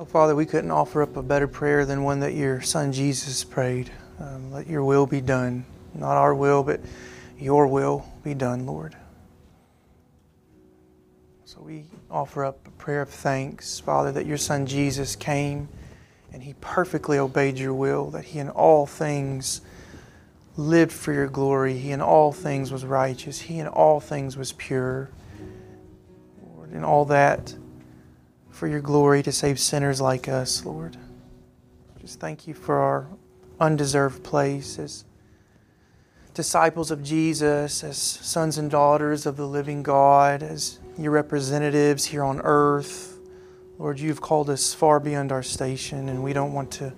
Oh, 0.00 0.04
Father, 0.04 0.36
we 0.36 0.46
couldn't 0.46 0.70
offer 0.70 1.02
up 1.02 1.16
a 1.16 1.24
better 1.24 1.48
prayer 1.48 1.84
than 1.84 2.04
one 2.04 2.20
that 2.20 2.32
your 2.32 2.60
Son 2.60 2.92
Jesus 2.92 3.42
prayed. 3.42 3.90
Um, 4.20 4.52
let 4.52 4.68
your 4.68 4.84
will 4.84 5.06
be 5.06 5.20
done. 5.20 5.64
Not 5.92 6.16
our 6.16 6.36
will, 6.36 6.62
but 6.62 6.80
your 7.36 7.66
will 7.66 8.06
be 8.22 8.32
done, 8.32 8.64
Lord. 8.64 8.96
So 11.44 11.60
we 11.60 11.86
offer 12.08 12.44
up 12.44 12.64
a 12.68 12.70
prayer 12.70 13.02
of 13.02 13.08
thanks, 13.08 13.80
Father, 13.80 14.12
that 14.12 14.24
your 14.24 14.36
Son 14.36 14.66
Jesus 14.66 15.16
came 15.16 15.68
and 16.32 16.44
he 16.44 16.54
perfectly 16.60 17.18
obeyed 17.18 17.58
your 17.58 17.74
will, 17.74 18.08
that 18.10 18.26
he 18.26 18.38
in 18.38 18.50
all 18.50 18.86
things 18.86 19.62
lived 20.56 20.92
for 20.92 21.12
your 21.12 21.26
glory, 21.26 21.76
he 21.76 21.90
in 21.90 22.00
all 22.00 22.30
things 22.30 22.70
was 22.70 22.84
righteous, 22.84 23.40
he 23.40 23.58
in 23.58 23.66
all 23.66 23.98
things 23.98 24.36
was 24.36 24.52
pure. 24.52 25.10
Lord, 26.54 26.72
in 26.72 26.84
all 26.84 27.04
that 27.06 27.52
for 28.58 28.66
your 28.66 28.80
glory 28.80 29.22
to 29.22 29.30
save 29.30 29.56
sinners 29.56 30.00
like 30.00 30.26
us, 30.26 30.64
Lord. 30.64 30.96
Just 32.00 32.18
thank 32.18 32.48
you 32.48 32.54
for 32.54 32.76
our 32.76 33.06
undeserved 33.60 34.24
place 34.24 34.80
as 34.80 35.04
disciples 36.34 36.90
of 36.90 37.04
Jesus, 37.04 37.84
as 37.84 37.96
sons 37.96 38.58
and 38.58 38.68
daughters 38.68 39.26
of 39.26 39.36
the 39.36 39.46
living 39.46 39.84
God, 39.84 40.42
as 40.42 40.80
your 40.98 41.12
representatives 41.12 42.06
here 42.06 42.24
on 42.24 42.40
earth. 42.42 43.20
Lord, 43.78 44.00
you've 44.00 44.20
called 44.20 44.50
us 44.50 44.74
far 44.74 44.98
beyond 44.98 45.30
our 45.30 45.44
station, 45.44 46.08
and 46.08 46.24
we 46.24 46.32
don't 46.32 46.52
want 46.52 46.72
to 46.72 46.92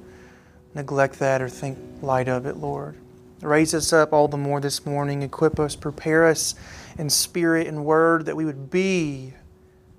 neglect 0.74 1.18
that 1.18 1.42
or 1.42 1.50
think 1.50 1.76
light 2.00 2.28
of 2.28 2.46
it, 2.46 2.56
Lord. 2.56 2.96
Raise 3.42 3.74
us 3.74 3.92
up 3.92 4.14
all 4.14 4.28
the 4.28 4.38
more 4.38 4.60
this 4.60 4.86
morning, 4.86 5.20
equip 5.20 5.60
us, 5.60 5.76
prepare 5.76 6.26
us 6.26 6.54
in 6.96 7.10
spirit 7.10 7.66
and 7.66 7.84
word 7.84 8.24
that 8.24 8.34
we 8.34 8.46
would 8.46 8.70
be 8.70 9.34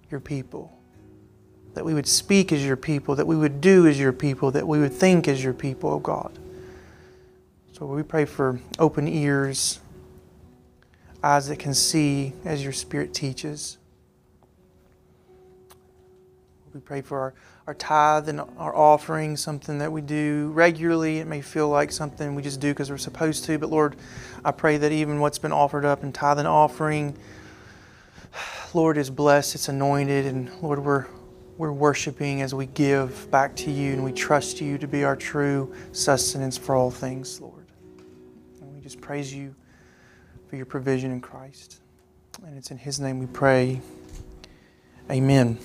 your 0.10 0.20
people 0.20 0.76
that 1.74 1.86
we 1.86 1.94
would 1.94 2.08
speak 2.08 2.52
as 2.52 2.66
your 2.66 2.76
people, 2.76 3.16
that 3.16 3.28
we 3.28 3.36
would 3.36 3.62
do 3.62 3.88
as 3.88 4.00
your 4.00 4.14
people, 4.14 4.52
that 4.52 4.68
we 4.68 4.80
would 4.80 4.94
think 4.94 5.28
as 5.28 5.44
your 5.44 5.54
people, 5.54 5.92
oh 5.92 6.00
God. 6.00 6.38
So 7.72 7.86
we 7.86 8.04
pray 8.04 8.26
for 8.26 8.60
open 8.78 9.08
ears, 9.08 9.80
eyes 11.24 11.48
that 11.48 11.60
can 11.60 11.74
see 11.74 12.34
as 12.46 12.64
your 12.64 12.74
Spirit 12.74 13.14
teaches. 13.14 13.78
We 16.74 16.80
pray 16.80 17.02
for 17.02 17.20
our, 17.20 17.34
our 17.68 17.74
tithe 17.74 18.30
and 18.30 18.42
our 18.58 18.76
offering, 18.76 19.36
something 19.36 19.80
that 19.80 19.92
we 19.92 20.02
do 20.02 20.52
regularly. 20.54 21.20
It 21.20 21.28
may 21.28 21.42
feel 21.42 21.70
like 21.70 21.92
something 21.92 22.36
we 22.36 22.42
just 22.42 22.60
do 22.60 22.72
because 22.72 22.90
we're 22.90 22.98
supposed 22.98 23.46
to, 23.46 23.58
but 23.58 23.70
Lord, 23.70 23.96
I 24.44 24.52
pray 24.52 24.78
that 24.78 24.92
even 24.92 25.20
what's 25.20 25.40
been 25.40 25.52
offered 25.52 25.84
up 25.84 26.04
in 26.04 26.14
tithe 26.14 26.40
and 26.40 26.48
offering, 26.48 27.18
Lord, 28.74 28.98
is 28.98 29.10
blessed, 29.10 29.56
it's 29.56 29.70
anointed, 29.70 30.26
and 30.26 30.50
Lord, 30.62 30.84
we're 30.84 31.08
we're 31.62 31.72
worshiping 31.72 32.42
as 32.42 32.56
we 32.56 32.66
give 32.66 33.30
back 33.30 33.56
to 33.56 33.70
you 33.70 33.94
and 33.94 34.04
we 34.04 34.12
trust 34.12 34.60
you 34.60 34.80
to 34.80 34.88
be 34.88 35.04
our 35.04 35.16
true 35.16 35.72
sustenance 35.92 36.58
for 36.58 36.74
all 36.74 36.90
things, 36.90 37.40
Lord. 37.40 37.68
And 38.60 38.74
we 38.74 38.82
just 38.82 39.00
praise 39.00 39.32
you 39.32 39.54
for 40.50 40.56
your 40.56 40.66
provision 40.66 41.12
in 41.12 41.22
Christ. 41.22 41.80
And 42.44 42.58
it's 42.58 42.72
in 42.72 42.80
His 42.80 43.00
name 43.00 43.20
we 43.20 43.28
pray. 43.28 43.80
Amen. 45.12 45.60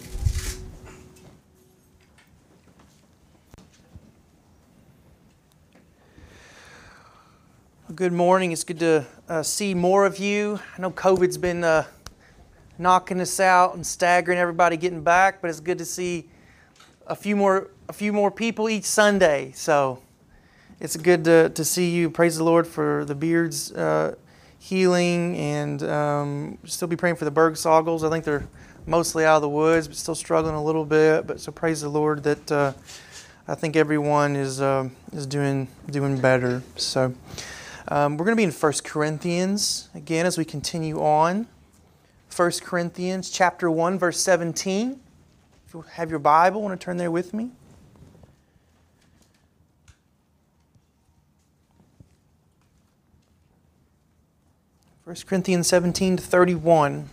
Good 7.94 8.12
morning. 8.12 8.52
It's 8.52 8.64
good 8.64 8.80
to 8.80 9.06
uh, 9.30 9.42
see 9.42 9.72
more 9.72 10.04
of 10.04 10.18
you. 10.18 10.60
I 10.76 10.82
know 10.82 10.90
COVID's 10.90 11.38
been. 11.38 11.64
Uh, 11.64 11.86
knocking 12.78 13.20
us 13.20 13.40
out 13.40 13.74
and 13.74 13.86
staggering 13.86 14.38
everybody 14.38 14.76
getting 14.76 15.02
back, 15.02 15.40
but 15.40 15.50
it's 15.50 15.60
good 15.60 15.78
to 15.78 15.84
see 15.84 16.28
a 17.06 17.14
few 17.14 17.36
more 17.36 17.70
a 17.88 17.92
few 17.92 18.12
more 18.12 18.30
people 18.30 18.68
each 18.68 18.84
Sunday. 18.84 19.52
So 19.54 20.02
it's 20.80 20.96
good 20.96 21.24
to, 21.24 21.50
to 21.50 21.64
see 21.64 21.90
you. 21.90 22.10
Praise 22.10 22.36
the 22.36 22.44
Lord 22.44 22.66
for 22.66 23.04
the 23.04 23.14
beards 23.14 23.72
uh, 23.72 24.16
healing, 24.58 25.36
and 25.36 25.82
um, 25.84 26.58
still 26.64 26.88
be 26.88 26.96
praying 26.96 27.16
for 27.16 27.24
the 27.24 27.30
Bergsoggles. 27.30 28.06
I 28.06 28.10
think 28.10 28.24
they're 28.24 28.48
mostly 28.86 29.24
out 29.24 29.36
of 29.36 29.42
the 29.42 29.48
woods, 29.48 29.88
but 29.88 29.96
still 29.96 30.14
struggling 30.14 30.54
a 30.54 30.62
little 30.62 30.84
bit. 30.84 31.26
But 31.26 31.40
so 31.40 31.52
praise 31.52 31.80
the 31.80 31.88
Lord 31.88 32.24
that 32.24 32.52
uh, 32.52 32.72
I 33.48 33.54
think 33.54 33.76
everyone 33.76 34.36
is 34.36 34.60
uh, 34.60 34.88
is 35.12 35.26
doing 35.26 35.68
doing 35.90 36.20
better. 36.20 36.62
So. 36.76 37.14
Um, 37.88 38.16
we're 38.16 38.24
going 38.24 38.36
to 38.36 38.40
be 38.40 38.42
in 38.42 38.50
1 38.50 38.72
Corinthians 38.82 39.90
again 39.94 40.26
as 40.26 40.36
we 40.36 40.44
continue 40.44 41.00
on. 41.00 41.46
1 42.36 42.52
Corinthians 42.60 43.30
chapter 43.30 43.70
1 43.70 43.98
verse 43.98 44.20
17. 44.20 45.00
If 45.66 45.72
you 45.72 45.80
have 45.92 46.10
your 46.10 46.18
Bible, 46.18 46.60
want 46.60 46.78
to 46.78 46.84
turn 46.84 46.98
there 46.98 47.10
with 47.10 47.32
me? 47.32 47.50
First 55.02 55.26
Corinthians 55.26 55.66
17 55.68 56.18
to 56.18 56.22
31. 56.22 56.92
I'm 56.94 57.08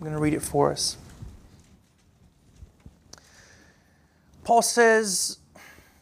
going 0.00 0.12
to 0.12 0.18
read 0.18 0.34
it 0.34 0.42
for 0.42 0.72
us. 0.72 0.96
Paul 4.42 4.62
says, 4.62 5.38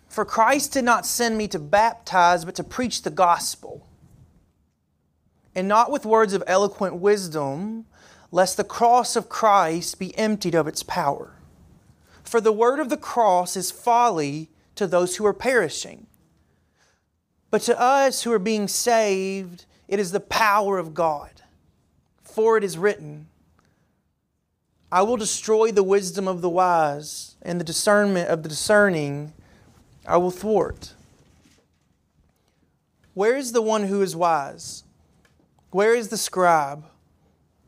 For 0.09 0.25
Christ 0.25 0.73
did 0.73 0.85
not 0.85 1.05
send 1.05 1.37
me 1.37 1.47
to 1.49 1.59
baptize, 1.59 2.47
but 2.47 2.55
to 2.55 2.65
preach 2.65 3.03
the 3.03 3.11
gospel, 3.11 3.87
and 5.55 5.69
not 5.69 5.91
with 5.91 6.07
words 6.07 6.33
of 6.33 6.43
eloquent 6.47 6.95
wisdom 6.95 7.85
lest 8.31 8.57
the 8.57 8.65
cross 8.65 9.17
of 9.17 9.29
Christ 9.29 9.99
be 9.99 10.17
emptied 10.19 10.55
of 10.55 10.67
its 10.67 10.83
power. 10.83 11.33
For 12.23 12.41
the 12.41 12.53
word 12.53 12.81
of 12.81 12.89
the 12.89 12.97
cross 12.97 13.57
is 13.57 13.71
folly 13.71 14.49
to 14.75 14.87
those 14.87 15.17
who 15.17 15.27
are 15.27 15.33
perishing. 15.33 16.07
But 17.51 17.63
to 17.63 17.81
us 17.81 18.23
who 18.23 18.33
are 18.33 18.39
being 18.39 18.69
saved, 18.69 19.65
it 19.89 20.01
is 20.01 20.13
the 20.13 20.21
power 20.21 20.79
of 20.79 20.95
God. 20.95 21.31
For 22.23 22.59
it 22.59 22.65
is 22.65 22.77
written, 22.77 23.29
I 24.91 25.03
will 25.03 25.17
destroy 25.17 25.73
the 25.73 25.83
wisdom 25.83 26.29
of 26.29 26.43
the 26.43 26.51
wise, 26.51 27.37
and 27.43 27.59
the 27.61 27.65
discernment 27.65 28.29
of 28.29 28.43
the 28.43 28.49
discerning 28.49 29.33
I 30.07 30.17
will 30.17 30.31
thwart. 30.31 30.95
Where 33.15 33.37
is 33.37 33.53
the 33.53 33.63
one 33.63 33.85
who 33.85 34.03
is 34.03 34.15
wise? 34.15 34.85
Where 35.71 35.95
is 35.95 36.09
the 36.09 36.17
scribe? 36.17 36.85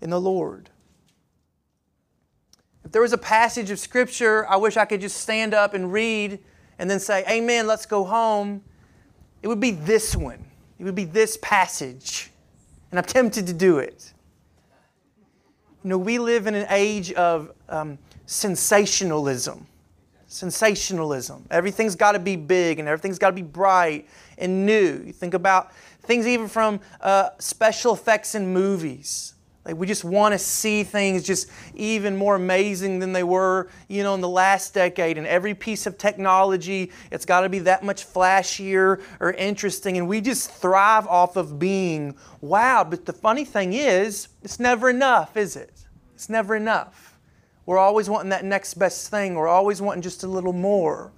in 0.00 0.10
the 0.10 0.20
Lord. 0.20 0.70
If 2.84 2.92
there 2.92 3.02
was 3.02 3.12
a 3.12 3.18
passage 3.18 3.70
of 3.70 3.78
Scripture 3.78 4.46
I 4.48 4.56
wish 4.56 4.76
I 4.76 4.84
could 4.84 5.00
just 5.00 5.18
stand 5.18 5.52
up 5.52 5.74
and 5.74 5.92
read 5.92 6.38
and 6.78 6.88
then 6.88 7.00
say, 7.00 7.24
Amen, 7.28 7.66
let's 7.66 7.86
go 7.86 8.04
home, 8.04 8.62
it 9.42 9.48
would 9.48 9.60
be 9.60 9.72
this 9.72 10.16
one. 10.16 10.44
It 10.78 10.84
would 10.84 10.94
be 10.94 11.04
this 11.04 11.38
passage. 11.42 12.30
And 12.90 12.98
I'm 12.98 13.04
tempted 13.04 13.46
to 13.46 13.52
do 13.52 13.78
it. 13.78 14.12
You 15.84 15.90
know, 15.90 15.98
we 15.98 16.18
live 16.18 16.46
in 16.46 16.54
an 16.54 16.66
age 16.70 17.12
of 17.12 17.52
um, 17.68 17.98
sensationalism. 18.26 19.66
Sensationalism. 20.26 21.46
Everything's 21.50 21.94
got 21.94 22.12
to 22.12 22.18
be 22.18 22.36
big 22.36 22.78
and 22.78 22.88
everything's 22.88 23.18
got 23.18 23.30
to 23.30 23.36
be 23.36 23.42
bright 23.42 24.08
and 24.38 24.66
new. 24.66 25.02
You 25.06 25.12
think 25.12 25.34
about 25.34 25.72
things 26.02 26.26
even 26.26 26.48
from 26.48 26.80
uh, 27.00 27.30
special 27.38 27.94
effects 27.94 28.34
in 28.34 28.52
movies. 28.52 29.34
Like 29.68 29.76
we 29.76 29.86
just 29.86 30.02
want 30.02 30.32
to 30.32 30.38
see 30.38 30.82
things 30.82 31.22
just 31.24 31.50
even 31.74 32.16
more 32.16 32.36
amazing 32.36 33.00
than 33.00 33.12
they 33.12 33.22
were, 33.22 33.68
you 33.86 34.02
know, 34.02 34.14
in 34.14 34.22
the 34.22 34.28
last 34.28 34.72
decade. 34.72 35.18
And 35.18 35.26
every 35.26 35.52
piece 35.54 35.86
of 35.86 35.98
technology, 35.98 36.90
it's 37.12 37.26
got 37.26 37.42
to 37.42 37.50
be 37.50 37.58
that 37.58 37.84
much 37.84 38.06
flashier 38.06 39.02
or 39.20 39.32
interesting. 39.32 39.98
And 39.98 40.08
we 40.08 40.22
just 40.22 40.50
thrive 40.50 41.06
off 41.06 41.36
of 41.36 41.58
being 41.58 42.16
wow. 42.40 42.82
But 42.82 43.04
the 43.04 43.12
funny 43.12 43.44
thing 43.44 43.74
is, 43.74 44.28
it's 44.42 44.58
never 44.58 44.88
enough, 44.88 45.36
is 45.36 45.54
it? 45.54 45.84
It's 46.14 46.30
never 46.30 46.56
enough. 46.56 47.18
We're 47.66 47.76
always 47.76 48.08
wanting 48.08 48.30
that 48.30 48.46
next 48.46 48.72
best 48.72 49.10
thing. 49.10 49.34
We're 49.34 49.48
always 49.48 49.82
wanting 49.82 50.00
just 50.00 50.22
a 50.22 50.28
little 50.28 50.54
more. 50.54 51.12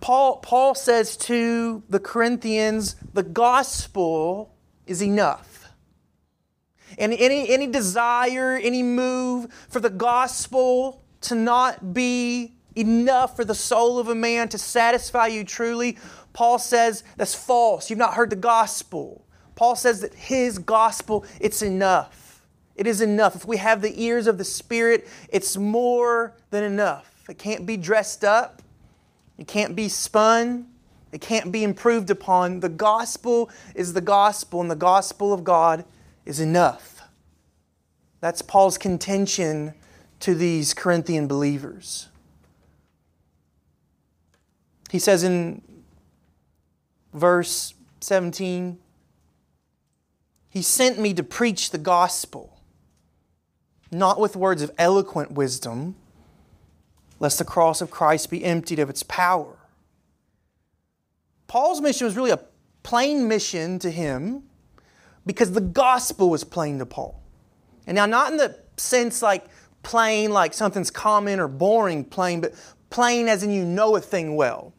Paul, 0.00 0.38
Paul 0.38 0.74
says 0.74 1.16
to 1.18 1.84
the 1.88 2.00
Corinthians, 2.00 2.96
the 3.14 3.22
gospel 3.22 4.52
is 4.88 5.00
enough. 5.00 5.51
And 6.98 7.12
any, 7.12 7.48
any 7.50 7.66
desire, 7.66 8.58
any 8.62 8.82
move 8.82 9.52
for 9.68 9.80
the 9.80 9.90
gospel 9.90 11.02
to 11.22 11.34
not 11.34 11.94
be 11.94 12.54
enough 12.74 13.36
for 13.36 13.44
the 13.44 13.54
soul 13.54 13.98
of 13.98 14.08
a 14.08 14.14
man 14.14 14.48
to 14.48 14.58
satisfy 14.58 15.26
you 15.26 15.44
truly, 15.44 15.98
Paul 16.32 16.58
says 16.58 17.04
that's 17.16 17.34
false. 17.34 17.90
You've 17.90 17.98
not 17.98 18.14
heard 18.14 18.30
the 18.30 18.36
gospel. 18.36 19.24
Paul 19.54 19.76
says 19.76 20.00
that 20.00 20.14
his 20.14 20.58
gospel, 20.58 21.24
it's 21.40 21.62
enough. 21.62 22.42
It 22.74 22.86
is 22.86 23.00
enough. 23.00 23.36
If 23.36 23.44
we 23.44 23.58
have 23.58 23.82
the 23.82 24.02
ears 24.02 24.26
of 24.26 24.38
the 24.38 24.44
Spirit, 24.44 25.06
it's 25.28 25.56
more 25.56 26.34
than 26.50 26.64
enough. 26.64 27.24
It 27.28 27.38
can't 27.38 27.66
be 27.66 27.76
dressed 27.76 28.24
up, 28.24 28.62
it 29.38 29.46
can't 29.46 29.76
be 29.76 29.88
spun, 29.88 30.68
it 31.12 31.20
can't 31.20 31.52
be 31.52 31.62
improved 31.62 32.10
upon. 32.10 32.60
The 32.60 32.68
gospel 32.68 33.50
is 33.74 33.92
the 33.92 34.00
gospel, 34.00 34.60
and 34.60 34.70
the 34.70 34.76
gospel 34.76 35.32
of 35.32 35.44
God 35.44 35.84
is 36.24 36.40
enough. 36.40 37.02
That's 38.20 38.42
Paul's 38.42 38.78
contention 38.78 39.74
to 40.20 40.34
these 40.34 40.74
Corinthian 40.74 41.26
believers. 41.26 42.08
He 44.90 44.98
says 44.98 45.24
in 45.24 45.62
verse 47.12 47.74
17, 48.00 48.78
He 50.50 50.62
sent 50.62 50.98
me 50.98 51.14
to 51.14 51.22
preach 51.22 51.70
the 51.70 51.78
gospel, 51.78 52.60
not 53.90 54.20
with 54.20 54.36
words 54.36 54.62
of 54.62 54.70
eloquent 54.78 55.32
wisdom, 55.32 55.96
lest 57.18 57.38
the 57.38 57.44
cross 57.44 57.80
of 57.80 57.90
Christ 57.90 58.30
be 58.30 58.44
emptied 58.44 58.78
of 58.78 58.90
its 58.90 59.02
power. 59.02 59.56
Paul's 61.46 61.80
mission 61.80 62.04
was 62.04 62.16
really 62.16 62.30
a 62.30 62.40
plain 62.82 63.26
mission 63.26 63.78
to 63.80 63.90
him 63.90 64.44
because 65.26 65.52
the 65.52 65.60
gospel 65.60 66.30
was 66.30 66.44
plain 66.44 66.78
to 66.78 66.86
Paul. 66.86 67.20
And 67.86 67.94
now, 67.94 68.06
not 68.06 68.32
in 68.32 68.38
the 68.38 68.58
sense 68.76 69.22
like 69.22 69.46
plain, 69.82 70.30
like 70.30 70.54
something's 70.54 70.90
common 70.90 71.40
or 71.40 71.48
boring 71.48 72.04
plain, 72.04 72.40
but 72.40 72.54
plain 72.90 73.28
as 73.28 73.42
in 73.42 73.50
you 73.50 73.64
know 73.64 73.96
a 73.96 74.00
thing 74.00 74.36
well. 74.36 74.72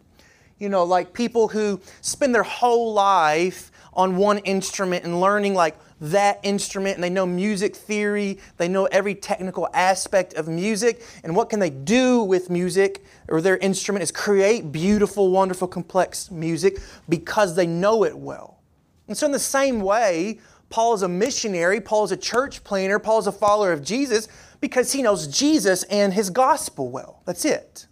You 0.59 0.69
know, 0.69 0.83
like 0.83 1.13
people 1.13 1.49
who 1.49 1.81
spend 2.01 2.33
their 2.33 2.43
whole 2.43 2.93
life 2.93 3.71
on 3.93 4.15
one 4.15 4.39
instrument 4.39 5.03
and 5.03 5.19
learning 5.19 5.53
like 5.53 5.75
that 5.99 6.39
instrument 6.43 6.95
and 6.95 7.03
they 7.03 7.09
know 7.09 7.25
music 7.25 7.75
theory, 7.75 8.39
they 8.57 8.67
know 8.67 8.85
every 8.85 9.15
technical 9.15 9.69
aspect 9.73 10.33
of 10.33 10.47
music, 10.47 11.01
and 11.23 11.35
what 11.35 11.49
can 11.49 11.59
they 11.59 11.69
do 11.69 12.23
with 12.23 12.49
music 12.49 13.03
or 13.29 13.41
their 13.41 13.57
instrument 13.57 14.03
is 14.03 14.11
create 14.11 14.71
beautiful, 14.71 15.31
wonderful, 15.31 15.67
complex 15.67 16.29
music 16.31 16.79
because 17.07 17.55
they 17.55 17.67
know 17.67 18.03
it 18.03 18.17
well. 18.17 18.59
And 19.07 19.17
so, 19.17 19.25
in 19.25 19.31
the 19.31 19.39
same 19.39 19.81
way, 19.81 20.39
Paul 20.69 20.93
is 20.93 21.01
a 21.01 21.07
missionary, 21.07 21.79
Paul 21.81 22.05
is 22.05 22.11
a 22.11 22.17
church 22.17 22.63
planter, 22.63 22.99
Paul 22.99 23.19
is 23.19 23.27
a 23.27 23.31
follower 23.31 23.71
of 23.71 23.83
Jesus 23.83 24.27
because 24.59 24.91
he 24.91 25.01
knows 25.01 25.27
Jesus 25.27 25.83
and 25.83 26.13
his 26.13 26.29
gospel 26.29 26.89
well. 26.89 27.21
That's 27.25 27.45
it. 27.45 27.87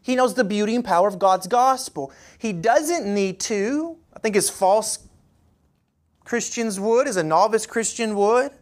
He 0.00 0.16
knows 0.16 0.34
the 0.34 0.44
beauty 0.44 0.74
and 0.74 0.84
power 0.84 1.08
of 1.08 1.18
God's 1.18 1.46
gospel. 1.46 2.12
He 2.38 2.52
doesn't 2.52 3.12
need 3.12 3.40
to, 3.40 3.96
I 4.14 4.20
think 4.20 4.36
as 4.36 4.48
false 4.48 5.08
Christians 6.24 6.78
would, 6.78 7.08
as 7.08 7.16
a 7.16 7.22
novice 7.22 7.66
Christian 7.66 8.14
would, 8.14 8.52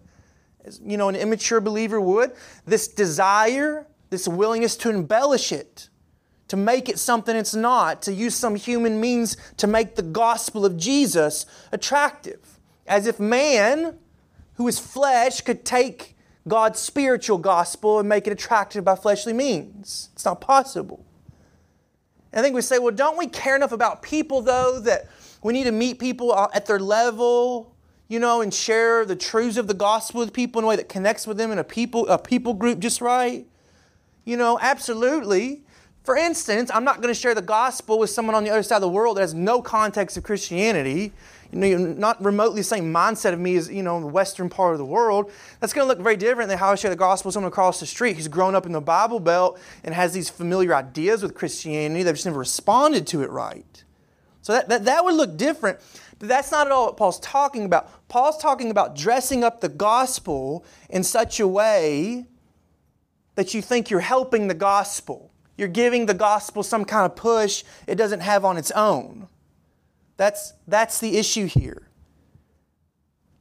as 0.65 0.81
you 0.85 0.97
know, 0.97 1.09
an 1.09 1.17
immature 1.17 1.61
believer 1.61 2.01
would, 2.01 2.33
this 2.67 2.89
desire, 2.89 3.87
this 4.11 4.27
willingness 4.27 4.77
to 4.79 4.91
embellish 4.91 5.53
it 5.53 5.89
to 6.53 6.57
make 6.59 6.91
it 6.91 6.99
something 6.99 7.35
it's 7.35 7.55
not, 7.55 8.03
to 8.03 8.13
use 8.13 8.35
some 8.35 8.57
human 8.57 9.01
means 9.01 9.39
to 9.57 9.67
make 9.67 9.95
the 9.95 10.03
gospel 10.03 10.67
of 10.67 10.77
Jesus 10.77 11.47
attractive. 11.73 12.59
As 12.87 13.07
if 13.07 13.19
man, 13.19 13.97
who 14.57 14.69
is 14.69 14.79
flesh, 14.79 15.41
could 15.41 15.65
take 15.65 16.15
God's 16.47 16.79
spiritual 16.79 17.39
gospel 17.39 18.01
and 18.01 18.07
make 18.07 18.27
it 18.27 18.35
attractive 18.35 18.85
by 18.85 18.97
fleshly 18.97 19.33
means. 19.33 20.11
It's 20.13 20.27
not 20.27 20.43
possible. 20.43 21.07
And 22.33 22.41
I 22.41 22.43
think 22.43 22.55
we 22.55 22.61
say, 22.61 22.79
well, 22.79 22.95
don't 22.95 23.17
we 23.17 23.29
care 23.29 23.57
enough 23.57 23.73
about 23.73 24.03
people, 24.03 24.43
though, 24.43 24.79
that 24.81 25.09
we 25.43 25.55
need 25.55 25.65
to 25.65 25.73
meet 25.73 25.99
people 25.99 26.37
at 26.53 26.67
their 26.67 26.79
level, 26.79 27.75
you 28.09 28.19
know, 28.19 28.43
and 28.43 28.53
share 28.53 29.07
the 29.07 29.17
truths 29.17 29.57
of 29.57 29.69
the 29.69 29.75
gospel 29.75 30.21
with 30.21 30.35
people 30.35 30.59
in 30.59 30.67
a 30.67 30.69
way 30.69 30.77
that 30.77 30.91
connects 30.91 31.27
with 31.27 31.39
them 31.39 31.51
in 31.51 31.59
a 31.59 31.65
people, 31.65 32.07
a 32.09 32.19
people 32.19 32.53
group 32.53 32.79
just 32.79 33.01
right? 33.01 33.47
You 34.27 34.37
know, 34.37 34.59
absolutely. 34.61 35.62
For 36.03 36.17
instance, 36.17 36.69
I'm 36.75 36.83
not 36.83 36.97
going 36.97 37.15
to 37.15 37.21
share 37.21 37.35
the 37.35 37.43
gospel 37.43 37.99
with 37.99 38.11
someone 38.11 38.35
on 38.35 38.43
the 38.43 38.51
other 38.51 38.65
side 38.65 38.77
of 38.77 38.83
the 38.83 38.89
world 38.89 39.17
that 39.17 39.21
has 39.21 39.35
no 39.35 39.63
context 39.63 40.17
of 40.17 40.25
Christianity. 40.25 41.13
You 41.53 41.59
know, 41.59 41.77
not 41.79 42.23
remotely 42.25 42.61
the 42.61 42.65
same 42.65 42.93
mindset 42.93 43.33
of 43.33 43.39
me 43.39 43.55
as, 43.57 43.71
you 43.71 43.85
know, 43.85 44.01
the 44.01 44.07
western 44.07 44.49
part 44.49 44.73
of 44.73 44.79
the 44.79 44.85
world. 44.85 45.31
That's 45.61 45.73
going 45.73 45.85
to 45.85 45.89
look 45.89 46.03
very 46.03 46.17
different 46.17 46.49
than 46.49 46.59
how 46.59 46.73
I 46.73 46.75
share 46.75 46.91
the 46.91 46.97
gospel 46.97 47.29
with 47.29 47.35
someone 47.35 47.53
across 47.53 47.79
the 47.79 47.87
street 47.87 48.17
who's 48.17 48.27
grown 48.27 48.55
up 48.57 48.67
in 48.67 48.73
the 48.73 48.81
Bible 48.81 49.21
Belt 49.21 49.61
and 49.85 49.95
has 49.95 50.13
these 50.13 50.29
familiar 50.29 50.75
ideas 50.75 51.23
with 51.23 51.35
Christianity. 51.35 52.03
They've 52.03 52.15
just 52.15 52.27
never 52.27 52.39
responded 52.39 53.07
to 53.09 53.23
it 53.23 53.31
right. 53.31 53.85
So 54.41 54.55
that, 54.55 54.69
that, 54.71 54.87
that 54.87 55.05
would 55.05 55.15
look 55.15 55.37
different. 55.37 55.79
But 56.19 56.29
that's 56.29 56.51
not 56.51 56.67
at 56.67 56.73
all 56.73 56.87
what 56.87 56.97
Paul's 56.97 57.21
talking 57.21 57.65
about. 57.65 58.09
Paul's 58.09 58.39
talking 58.39 58.71
about 58.73 58.97
dressing 58.97 59.45
up 59.45 59.61
the 59.61 59.69
gospel 59.69 60.65
in 60.89 61.05
such 61.05 61.39
a 61.39 61.47
way 61.47 62.27
that 63.37 63.55
you 63.55 63.63
think 63.63 63.89
you're 63.89 64.01
helping 64.01 64.49
the 64.49 64.55
gospel 64.55 65.32
you're 65.57 65.69
giving 65.69 66.07
the 66.07 66.15
gospel 66.15 66.63
some 66.63 66.85
kind 66.85 67.07
of 67.07 67.17
push 67.17 67.65
it 67.87 67.97
doesn't 67.97 68.21
have 68.21 68.45
on 68.45 68.57
its 68.57 68.71
own. 68.73 69.29
That's, 70.17 70.55
that's 70.67 70.99
the 70.99 71.17
issue 71.19 71.47
here. 71.47 71.89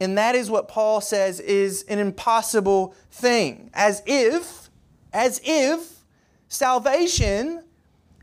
And 0.00 0.18
that 0.18 0.34
is 0.34 0.50
what 0.50 0.68
Paul 0.68 1.00
says 1.00 1.38
is 1.38 1.84
an 1.88 1.98
impossible 1.98 2.94
thing. 3.10 3.70
As 3.72 4.02
if, 4.04 4.68
as 5.12 5.40
if 5.44 6.04
salvation 6.48 7.62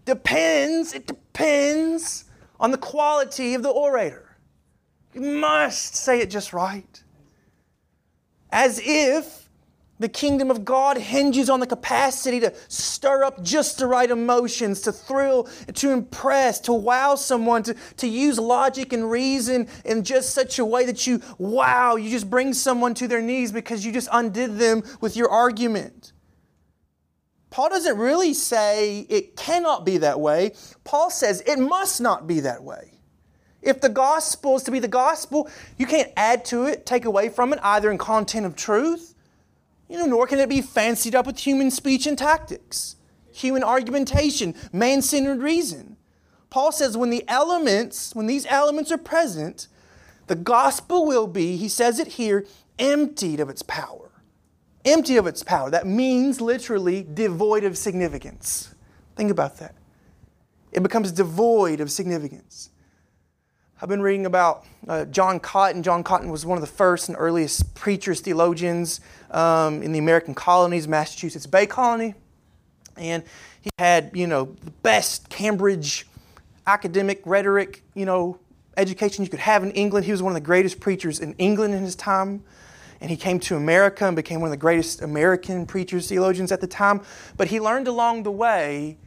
depends, 0.06 0.94
it 0.94 1.08
depends 1.08 2.26
on 2.60 2.72
the 2.72 2.78
quality 2.78 3.54
of 3.54 3.64
the 3.64 3.70
orator. 3.70 4.36
You 5.14 5.22
must 5.22 5.96
say 5.96 6.20
it 6.20 6.30
just 6.30 6.52
right. 6.52 7.04
As 8.52 8.82
if 8.84 9.49
the 10.00 10.10
kingdom 10.10 10.50
of 10.50 10.64
God 10.64 10.98
hinges 10.98 11.50
on 11.50 11.60
the 11.60 11.68
capacity 11.68 12.40
to 12.40 12.54
stir 12.70 13.24
up 13.24 13.44
just 13.44 13.78
the 13.78 13.86
right 13.86 14.10
emotions, 14.10 14.82
to 14.82 14.94
thrill, 14.94 15.44
to 15.74 15.92
impress, 15.92 16.60
to 16.62 16.74
wow 16.74 17.16
someone, 17.16 17.64
to, 17.64 17.76
to 17.98 18.08
use 18.08 18.40
logic 18.40 18.94
and 18.94 19.12
reason 19.12 19.68
in 19.84 20.04
just 20.04 20.34
such 20.34 20.58
a 20.58 20.66
way 20.66 20.86
that 20.86 21.06
you, 21.06 21.22
wow, 21.38 21.98
you 21.98 22.10
just 22.10 22.30
bring 22.30 22.54
someone 22.54 22.94
to 22.94 23.08
their 23.08 23.22
knees 23.22 23.52
because 23.52 23.86
you 23.86 23.92
just 23.92 24.10
undid 24.12 24.58
them 24.58 24.84
with 25.02 25.18
your 25.18 25.30
argument. 25.30 26.14
Paul 27.50 27.70
doesn't 27.70 27.98
really 27.98 28.34
say 28.34 29.02
it 29.10 29.36
cannot 29.36 29.86
be 29.86 29.98
that 29.98 30.20
way. 30.20 30.54
Paul 30.86 31.10
says 31.10 31.42
it 31.46 31.60
must 31.60 32.00
not 32.00 32.26
be 32.26 32.40
that 32.42 32.64
way. 32.64 32.94
If 33.62 33.82
the 33.82 33.90
gospel 33.90 34.56
is 34.56 34.64
to 34.64 34.72
be 34.72 34.80
the 34.80 34.88
gospel, 34.88 35.50
you 35.78 35.86
can't 35.86 36.12
add 36.16 36.46
to 36.46 36.66
it, 36.66 36.86
take 36.86 37.04
away 37.04 37.28
from 37.28 37.52
it, 37.52 37.60
either 37.62 37.92
in 37.92 37.98
content 37.98 38.46
of 38.46 38.56
truth 38.56 39.16
you 39.90 39.98
know, 39.98 40.06
nor 40.06 40.28
can 40.28 40.40
it 40.40 40.50
be 40.50 40.62
fancied 40.62 41.16
up 41.16 41.26
with 41.26 41.40
human 41.40 41.72
speech 41.72 42.06
and 42.06 42.18
tactics, 42.18 42.96
human 43.34 43.64
argumentation, 43.64 44.54
man 44.72 45.02
centered 45.02 45.42
reason. 45.42 45.98
Paul 46.50 46.72
says 46.72 46.96
when 46.96 47.10
the 47.10 47.24
elements, 47.28 48.14
when 48.16 48.28
these 48.28 48.46
elements 48.48 48.92
are 48.92 48.98
present, 48.98 49.68
the 50.28 50.36
gospel 50.36 51.06
will 51.06 51.28
be, 51.28 51.58
he 51.58 51.68
says 51.68 52.00
it 52.00 52.08
here, 52.08 52.46
emptied 52.78 53.40
of 53.40 53.50
its 53.50 53.64
power. 53.64 54.12
Empty 54.86 55.18
of 55.18 55.28
its 55.28 55.44
power. 55.44 55.70
That 55.70 55.86
means 55.86 56.40
literally 56.40 57.06
devoid 57.14 57.64
of 57.64 57.78
significance. 57.78 58.74
Think 59.16 59.32
about 59.32 59.58
that. 59.58 59.76
it 60.72 60.84
becomes 60.84 61.12
devoid 61.12 61.82
of 61.82 61.92
significance. 61.92 62.70
I've 63.82 63.88
been 63.88 64.02
reading 64.02 64.26
about 64.26 64.66
uh, 64.90 65.06
John 65.06 65.40
Cotton. 65.40 65.84
John 65.84 66.04
Cotton 66.04 66.30
was 66.30 66.46
one 66.46 66.58
of 66.58 66.62
the 66.62 66.68
first 66.68 67.08
and 67.08 67.18
earliest 67.18 67.74
preachers, 67.76 68.20
theologians 68.20 69.00
um, 69.32 69.82
in 69.82 69.94
the 69.94 70.00
American 70.00 70.36
colonies, 70.36 70.86
Massachusetts 70.86 71.46
Bay 71.46 71.66
Colony. 71.66 72.14
And 72.98 73.24
he 73.62 73.70
had, 73.80 74.12
you 74.14 74.28
know, 74.28 74.54
the 74.66 74.72
best 74.72 75.30
Cambridge 75.30 76.06
academic 76.68 77.22
rhetoric, 77.24 77.82
you 77.94 78.06
know, 78.06 78.38
education 78.76 79.24
you 79.24 79.30
could 79.30 79.40
have 79.40 79.64
in 79.64 79.72
England. 79.72 80.06
He 80.06 80.12
was 80.12 80.22
one 80.22 80.32
of 80.32 80.36
the 80.36 80.46
greatest 80.46 80.82
preachers 80.82 81.22
in 81.22 81.34
England 81.38 81.74
in 81.74 81.82
his 81.82 81.96
time. 81.96 82.44
And 83.00 83.10
he 83.10 83.16
came 83.16 83.40
to 83.40 83.56
America 83.56 84.06
and 84.06 84.14
became 84.14 84.42
one 84.42 84.50
of 84.50 84.52
the 84.52 84.58
greatest 84.58 85.02
American 85.02 85.66
preachers, 85.66 86.10
theologians 86.10 86.52
at 86.52 86.60
the 86.60 86.68
time. 86.68 87.00
But 87.38 87.48
he 87.48 87.62
learned 87.62 87.88
along 87.88 88.24
the 88.24 88.32
way 88.32 88.98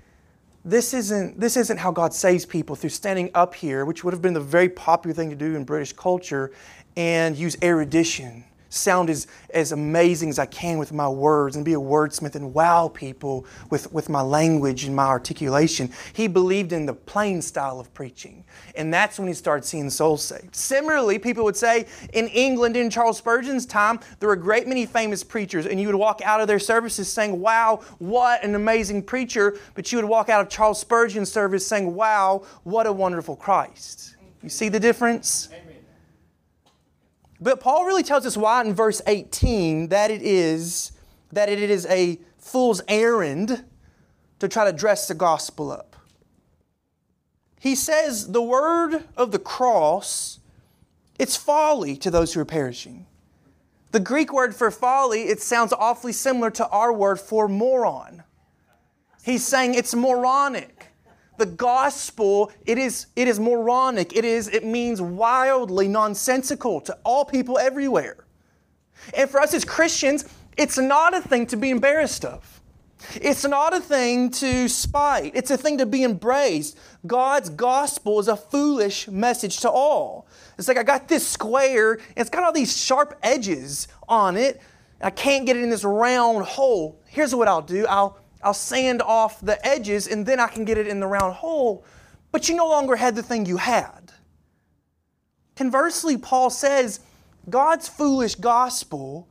this 0.65 0.95
isn't, 0.95 1.41
this 1.41 1.57
isn't 1.57 1.79
how 1.79 1.91
God 1.91 2.15
saves 2.15 2.47
people 2.47 2.77
through 2.77 2.91
standing 2.91 3.31
up 3.35 3.55
here, 3.55 3.85
which 3.85 4.05
would 4.05 4.13
have 4.15 4.23
been 4.23 4.35
the 4.35 4.41
very 4.41 4.69
popular 4.69 5.15
thing 5.15 5.31
to 5.31 5.37
do 5.37 5.57
in 5.57 5.65
British 5.65 5.93
culture, 5.93 6.53
and 6.97 7.37
use 7.37 7.57
erudition 7.63 8.45
sound 8.73 9.11
as, 9.11 9.27
as 9.51 9.73
amazing 9.73 10.31
as 10.31 10.39
I 10.39 10.47
can 10.47 10.79
with 10.79 10.93
my 10.93 11.09
words 11.09 11.57
and 11.57 11.65
be 11.65 11.75
a 11.75 11.81
wordsmith 11.81 12.35
and 12.35 12.55
wow 12.55 12.89
people 12.89 13.47
with, 13.71 13.93
with 13.93 14.09
my 14.09 14.23
language 14.23 14.85
and 14.85 14.97
my 14.97 15.07
articulation. 15.07 15.91
He 16.13 16.27
believed 16.27 16.73
in 16.73 16.87
the 16.87 16.95
plain 16.95 17.43
style 17.43 17.79
of 17.79 17.93
preaching. 17.93 18.45
And 18.75 18.93
that's 18.93 19.19
when 19.19 19.29
he 19.29 19.35
started 19.35 19.65
seeing 19.65 19.91
souls 19.91 20.23
saved. 20.23 20.57
Similarly, 20.57 21.19
people 21.19 21.45
would 21.45 21.57
say 21.57 21.87
in 22.13 22.29
England 22.29 22.77
in 22.77 22.89
Charles 22.89 23.19
Spurgeon's 23.19 23.67
time, 23.67 24.01
there 24.21 24.29
were 24.29 24.35
a 24.35 24.39
great 24.39 24.67
many 24.67 24.87
famous 24.87 25.23
preachers, 25.23 25.67
and 25.67 25.79
you 25.81 25.87
would 25.89 25.97
walk 25.97 26.23
out 26.25 26.41
of 26.41 26.49
their 26.49 26.59
services 26.59 27.13
saying, 27.13 27.39
Wow, 27.39 27.81
what 27.99 28.43
an 28.43 28.55
amazing 28.55 29.03
preacher. 29.03 29.59
But 29.75 29.93
you 29.93 29.99
would 29.99 30.05
walk 30.05 30.29
out 30.29 30.41
of 30.41 30.49
Charles 30.49 30.81
Spurgeon's 30.81 31.31
service 31.31 31.67
saying, 31.67 31.95
Wow, 31.95 32.45
what 32.65 32.87
a 32.87 32.93
wonderful 32.93 33.37
Christ. 33.37 34.17
You 34.43 34.49
see 34.49 34.69
the 34.69 34.81
difference? 34.81 35.49
Amen. 35.53 35.72
But 37.43 37.61
Paul 37.61 37.85
really 37.85 38.05
tells 38.05 38.25
us 38.25 38.37
why 38.37 38.63
in 38.63 38.73
verse 38.73 39.03
18 39.07 39.89
that 39.89 40.11
it 40.11 40.23
is 40.23 40.93
that 41.33 41.49
it 41.49 41.59
is 41.59 41.87
a 41.87 42.21
fool's 42.39 42.83
errand 42.87 43.65
to 44.39 44.49
try 44.49 44.65
to 44.65 44.73
dress 44.73 45.09
the 45.09 45.15
gospel 45.15 45.73
up. 45.73 45.97
He 47.59 47.75
says 47.75 48.31
the 48.31 48.43
word 48.43 49.05
of 49.17 49.33
the 49.33 49.39
cross 49.39 50.39
it's 51.19 51.37
folly 51.37 51.97
to 51.99 52.11
those 52.11 52.35
who 52.35 52.41
are 52.41 52.45
perishing. 52.45 53.07
The 53.93 54.01
Greek 54.01 54.33
word 54.33 54.55
for 54.55 54.71
folly, 54.71 55.23
it 55.25 55.41
sounds 55.41 55.73
awfully 55.73 56.13
similar 56.13 56.51
to 56.53 56.67
our 56.69 56.93
word 56.93 57.21
for 57.21 57.47
moron. 57.49 58.25
He's 59.23 59.47
saying 59.47 59.75
it's 59.75 59.95
moronic 59.95 60.72
the 61.43 61.47
gospel, 61.47 62.53
it 62.67 62.79
is, 62.79 63.07
it 63.17 63.27
is 63.27 63.41
moronic. 63.41 64.17
It, 64.17 64.25
is, 64.25 64.47
it 64.47 64.65
means 64.65 65.01
wildly 65.01 65.89
nonsensical 65.89 66.81
to 66.83 66.97
all 67.05 67.25
people 67.25 67.59
everywhere. 67.59 68.25
And 69.17 69.29
for 69.29 69.41
us 69.41 69.53
as 69.53 69.65
Christians, 69.65 70.25
it's 70.57 70.79
not 70.79 71.15
a 71.15 71.21
thing 71.21 71.47
to 71.47 71.57
be 71.57 71.71
embarrassed 71.71 72.25
of. 72.25 72.61
It's 73.17 73.45
not 73.45 73.75
a 73.75 73.81
thing 73.81 74.31
to 74.31 74.69
spite. 74.69 75.33
It's 75.35 75.51
a 75.51 75.57
thing 75.57 75.79
to 75.79 75.87
be 75.87 76.05
embraced. 76.05 76.79
God's 77.05 77.51
gospel 77.51 78.21
is 78.21 78.29
a 78.29 78.37
foolish 78.37 79.09
message 79.09 79.59
to 79.63 79.71
all. 79.71 80.29
It's 80.57 80.69
like 80.69 80.79
I 80.79 80.85
got 80.85 81.09
this 81.09 81.27
square, 81.27 81.95
and 81.95 82.03
it's 82.19 82.31
got 82.31 82.45
all 82.45 82.53
these 82.53 82.77
sharp 82.77 83.19
edges 83.21 83.89
on 84.09 84.37
it. 84.37 84.63
I 85.01 85.11
can't 85.11 85.45
get 85.45 85.57
it 85.57 85.65
in 85.65 85.71
this 85.71 85.83
round 85.83 86.45
hole. 86.45 87.03
Here's 87.09 87.35
what 87.35 87.49
I'll 87.49 87.63
do 87.63 87.85
I'll 87.89 88.22
I'll 88.43 88.55
sand 88.55 89.03
off 89.03 89.41
the 89.41 89.65
edges 89.67 90.07
and 90.07 90.27
then 90.27 90.41
I 90.41 90.49
can 90.49 90.65
get 90.65 90.79
it 90.79 90.87
in 90.87 91.01
the 91.01 91.07
round 91.07 91.35
hole. 91.35 91.85
But 92.31 92.49
you 92.49 92.57
no 92.57 92.69
longer 92.69 92.97
had 92.97 93.15
the 93.15 93.23
thing 93.23 93.47
you 93.47 93.59
had. 93.59 94.13
Conversely, 95.55 96.17
Paul 96.17 96.51
says, 96.51 97.01
God's 97.49 97.89
foolish 97.89 98.37
gospel, 98.37 99.29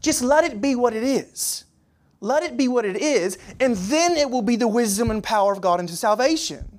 just 0.00 0.22
let 0.22 0.44
it 0.44 0.60
be 0.60 0.74
what 0.74 0.94
it 0.94 1.02
is. 1.02 1.64
Let 2.20 2.42
it 2.42 2.56
be 2.56 2.68
what 2.68 2.84
it 2.84 2.96
is, 2.96 3.36
and 3.58 3.74
then 3.74 4.16
it 4.16 4.30
will 4.30 4.42
be 4.42 4.54
the 4.54 4.68
wisdom 4.68 5.10
and 5.10 5.24
power 5.24 5.52
of 5.52 5.60
God 5.60 5.80
into 5.80 5.96
salvation. 5.96 6.78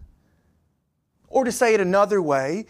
Or 1.27 1.43
to 1.43 1.51
say 1.51 1.73
it 1.73 1.81
another 1.81 2.21
way, 2.21 2.65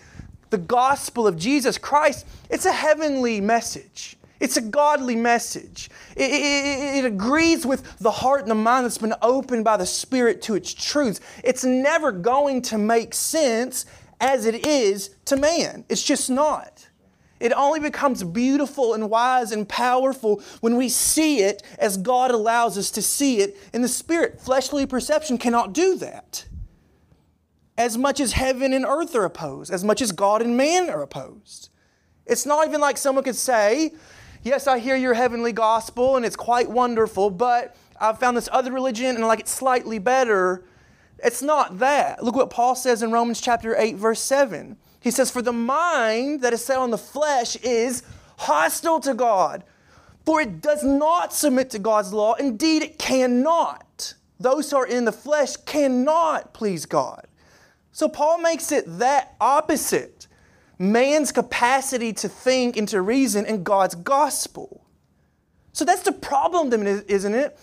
the 0.49 0.57
gospel 0.57 1.27
of 1.27 1.37
Jesus 1.37 1.77
Christ, 1.77 2.25
it's 2.49 2.65
a 2.65 2.71
heavenly 2.71 3.41
message. 3.41 4.17
It's 4.39 4.57
a 4.57 4.61
godly 4.61 5.15
message. 5.15 5.89
It, 6.15 6.31
it, 6.31 6.97
it, 6.97 7.05
agrees 7.05 7.65
with 7.65 7.97
the 7.99 8.11
heart 8.11 8.41
and 8.41 8.51
the 8.51 8.55
mind 8.55 8.85
that's 8.85 8.97
been 8.97 9.13
opened 9.21 9.63
by 9.63 9.77
the 9.77 9.85
Spirit 9.85 10.41
to 10.43 10.55
its 10.55 10.73
truths. 10.73 11.21
It's 11.43 11.63
never 11.63 12.11
going 12.11 12.61
to 12.63 12.77
make 12.77 13.13
sense 13.13 13.85
as 14.19 14.45
it 14.45 14.65
is 14.65 15.15
to 15.25 15.37
man. 15.37 15.85
It's 15.87 16.03
just 16.03 16.29
not. 16.29 16.87
It 17.39 17.51
only 17.51 17.81
becomes 17.81 18.23
beautiful 18.23 18.93
and 18.93 19.09
wise 19.09 19.51
and 19.51 19.67
powerful 19.67 20.41
when 20.61 20.77
we 20.77 20.87
see 20.87 21.39
it 21.39 21.61
as 21.77 21.97
God 21.97 22.31
allows 22.31 22.77
us 22.77 22.89
to 22.91 23.01
see 23.01 23.39
it 23.39 23.57
in 23.73 23.81
the 23.81 23.89
Spirit. 23.89 24.39
Fleshly 24.39 24.85
perception 24.85 25.37
cannot 25.37 25.73
do 25.73 25.97
that. 25.97 26.45
As 27.77 27.97
much 27.97 28.19
as 28.21 28.31
heaven 28.33 28.71
and 28.71 28.85
earth 28.85 29.13
are 29.13 29.25
opposed, 29.25 29.73
as 29.73 29.83
much 29.83 30.01
as 30.01 30.13
God 30.13 30.41
and 30.41 30.55
man 30.55 30.89
are 30.89 31.01
opposed. 31.01 31.69
It's 32.25 32.45
not 32.45 32.65
even 32.65 32.79
like 32.79 32.97
someone 32.97 33.25
could 33.25 33.35
say, 33.35 33.91
yes, 34.43 34.67
I 34.67 34.79
hear 34.79 34.95
your 34.95 35.13
heavenly 35.13 35.51
gospel 35.51 36.15
and 36.15 36.25
it's 36.25 36.35
quite 36.35 36.69
wonderful, 36.69 37.29
but 37.29 37.75
I've 37.99 38.19
found 38.19 38.37
this 38.37 38.49
other 38.51 38.71
religion 38.71 39.15
and 39.15 39.23
I 39.23 39.27
like 39.27 39.39
it 39.39 39.47
slightly 39.47 39.99
better. 39.99 40.63
It's 41.19 41.41
not 41.41 41.79
that. 41.79 42.23
Look 42.23 42.35
what 42.35 42.49
Paul 42.49 42.75
says 42.75 43.01
in 43.01 43.11
Romans 43.11 43.39
chapter 43.39 43.75
8, 43.77 43.95
verse 43.95 44.19
7. 44.19 44.77
He 44.99 45.11
says, 45.11 45.31
For 45.31 45.41
the 45.41 45.53
mind 45.53 46.41
that 46.41 46.53
is 46.53 46.63
set 46.63 46.77
on 46.77 46.91
the 46.91 46.97
flesh 46.97 47.55
is 47.57 48.03
hostile 48.37 48.99
to 49.01 49.13
God, 49.13 49.63
for 50.25 50.41
it 50.41 50.61
does 50.61 50.83
not 50.83 51.33
submit 51.33 51.69
to 51.71 51.79
God's 51.79 52.13
law. 52.13 52.33
Indeed, 52.33 52.83
it 52.83 52.99
cannot. 52.99 54.13
Those 54.39 54.71
who 54.71 54.77
are 54.77 54.87
in 54.87 55.05
the 55.05 55.11
flesh 55.11 55.55
cannot 55.57 56.53
please 56.53 56.85
God. 56.85 57.27
So 57.91 58.09
Paul 58.09 58.39
makes 58.39 58.71
it 58.71 58.85
that 58.99 59.35
opposite 59.39 60.27
man's 60.91 61.31
capacity 61.31 62.13
to 62.13 62.27
think 62.27 62.77
and 62.77 62.87
to 62.89 63.01
reason 63.01 63.45
in 63.45 63.63
God's 63.63 63.95
gospel. 63.95 64.85
So 65.71 65.85
that's 65.85 66.03
the 66.03 66.11
problem, 66.11 66.83
isn't 66.83 67.33
it? 67.33 67.57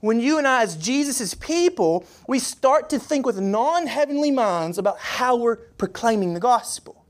When 0.00 0.20
you 0.20 0.36
and 0.36 0.46
I, 0.46 0.62
as 0.62 0.76
Jesus' 0.76 1.32
people, 1.32 2.04
we 2.28 2.38
start 2.38 2.90
to 2.90 2.98
think 2.98 3.24
with 3.24 3.40
non 3.40 3.86
heavenly 3.86 4.30
minds 4.30 4.76
about 4.76 4.98
how 4.98 5.36
we're 5.36 5.56
proclaiming 5.56 6.34
the 6.34 6.40
gospel. 6.40 7.06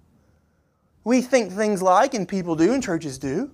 We 1.02 1.20
think 1.20 1.52
things 1.52 1.82
like, 1.82 2.14
and 2.14 2.28
people 2.28 2.54
do, 2.54 2.72
and 2.72 2.82
churches 2.82 3.18
do, 3.18 3.50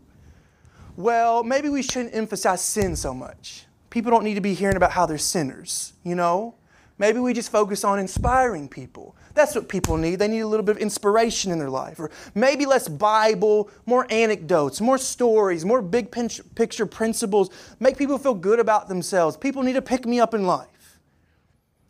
well, 0.96 1.42
maybe 1.42 1.70
we 1.70 1.82
shouldn't 1.82 2.14
emphasize 2.14 2.60
sin 2.60 2.94
so 2.96 3.14
much. 3.14 3.66
People 3.88 4.10
don't 4.10 4.24
need 4.24 4.34
to 4.34 4.40
be 4.42 4.52
hearing 4.52 4.76
about 4.76 4.92
how 4.92 5.06
they're 5.06 5.16
sinners, 5.18 5.94
you 6.04 6.14
know? 6.14 6.54
Maybe 7.00 7.19
we 7.19 7.33
just 7.33 7.50
focus 7.50 7.83
on 7.83 7.99
inspiring 7.99 8.69
people. 8.69 9.16
That's 9.33 9.54
what 9.54 9.71
people 9.71 9.97
need. 9.97 10.16
They 10.16 10.28
need 10.28 10.40
a 10.40 10.47
little 10.47 10.66
bit 10.66 10.76
of 10.76 10.83
inspiration 10.83 11.50
in 11.50 11.59
their 11.59 11.71
life. 11.71 11.99
Or 11.99 12.11
maybe 12.35 12.66
less 12.66 12.88
Bible, 12.88 13.71
more 13.87 14.07
anecdotes, 14.11 14.83
more 14.83 14.99
stories, 14.99 15.64
more 15.64 15.80
big 15.80 16.12
picture 16.12 16.85
principles. 16.85 17.49
Make 17.80 17.97
people 17.97 18.19
feel 18.19 18.35
good 18.35 18.61
about 18.61 18.88
themselves. 18.88 19.38
People 19.38 19.62
need 19.62 19.73
to 19.73 19.83
pick 19.83 20.04
me 20.04 20.21
up 20.21 20.35
in 20.35 20.47
life. 20.47 20.99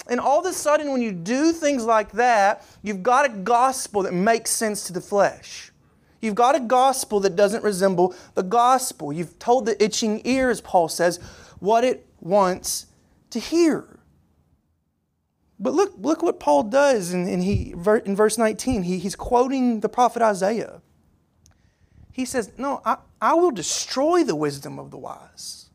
And 0.08 0.20
all 0.20 0.38
of 0.38 0.46
a 0.46 0.52
sudden, 0.52 0.92
when 0.92 1.02
you 1.02 1.10
do 1.10 1.50
things 1.50 1.84
like 1.84 2.12
that, 2.12 2.64
you've 2.84 3.02
got 3.02 3.26
a 3.26 3.30
gospel 3.30 4.04
that 4.04 4.14
makes 4.14 4.52
sense 4.52 4.84
to 4.84 4.92
the 4.92 5.00
flesh. 5.00 5.72
You've 6.20 6.36
got 6.36 6.54
a 6.54 6.60
gospel 6.60 7.18
that 7.20 7.34
doesn't 7.34 7.64
resemble 7.64 8.14
the 8.36 8.44
gospel. 8.44 9.12
You've 9.12 9.40
told 9.40 9.66
the 9.66 9.82
itching 9.82 10.22
ear, 10.24 10.50
as 10.50 10.60
Paul 10.60 10.88
says, 10.88 11.18
what 11.58 11.82
it 11.82 12.06
wants 12.20 12.86
to 13.30 13.40
hear. 13.40 13.89
But 15.60 15.74
look, 15.74 15.92
look 15.98 16.22
what 16.22 16.40
Paul 16.40 16.64
does 16.64 17.12
in, 17.12 17.28
in, 17.28 17.42
he, 17.42 17.74
in 18.06 18.16
verse 18.16 18.38
19. 18.38 18.82
He, 18.82 18.98
he's 18.98 19.14
quoting 19.14 19.80
the 19.80 19.90
prophet 19.90 20.22
Isaiah. 20.22 20.80
He 22.12 22.24
says, 22.24 22.50
No, 22.56 22.80
I, 22.84 22.96
I 23.20 23.34
will 23.34 23.50
destroy 23.50 24.24
the 24.24 24.34
wisdom 24.34 24.78
of 24.78 24.90
the 24.90 24.96
wise. 24.96 25.68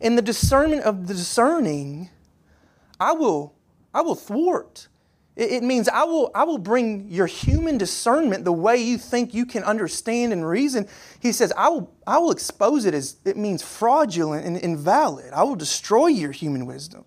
In 0.00 0.16
the 0.16 0.22
discernment 0.22 0.82
of 0.82 1.06
the 1.08 1.14
discerning, 1.14 2.08
I 2.98 3.12
will, 3.12 3.54
I 3.92 4.00
will 4.00 4.14
thwart. 4.14 4.88
It, 5.36 5.52
it 5.52 5.62
means 5.62 5.88
I 5.88 6.04
will, 6.04 6.30
I 6.34 6.44
will 6.44 6.58
bring 6.58 7.10
your 7.10 7.26
human 7.26 7.76
discernment, 7.76 8.46
the 8.46 8.52
way 8.52 8.78
you 8.78 8.96
think 8.96 9.34
you 9.34 9.44
can 9.44 9.62
understand 9.62 10.32
and 10.32 10.46
reason. 10.48 10.88
He 11.20 11.32
says, 11.32 11.52
I 11.54 11.68
will, 11.68 11.92
I 12.06 12.16
will 12.16 12.30
expose 12.30 12.86
it 12.86 12.94
as 12.94 13.16
it 13.26 13.36
means 13.36 13.62
fraudulent 13.62 14.46
and 14.46 14.56
invalid. 14.56 15.34
I 15.34 15.42
will 15.42 15.56
destroy 15.56 16.06
your 16.06 16.32
human 16.32 16.64
wisdom. 16.64 17.04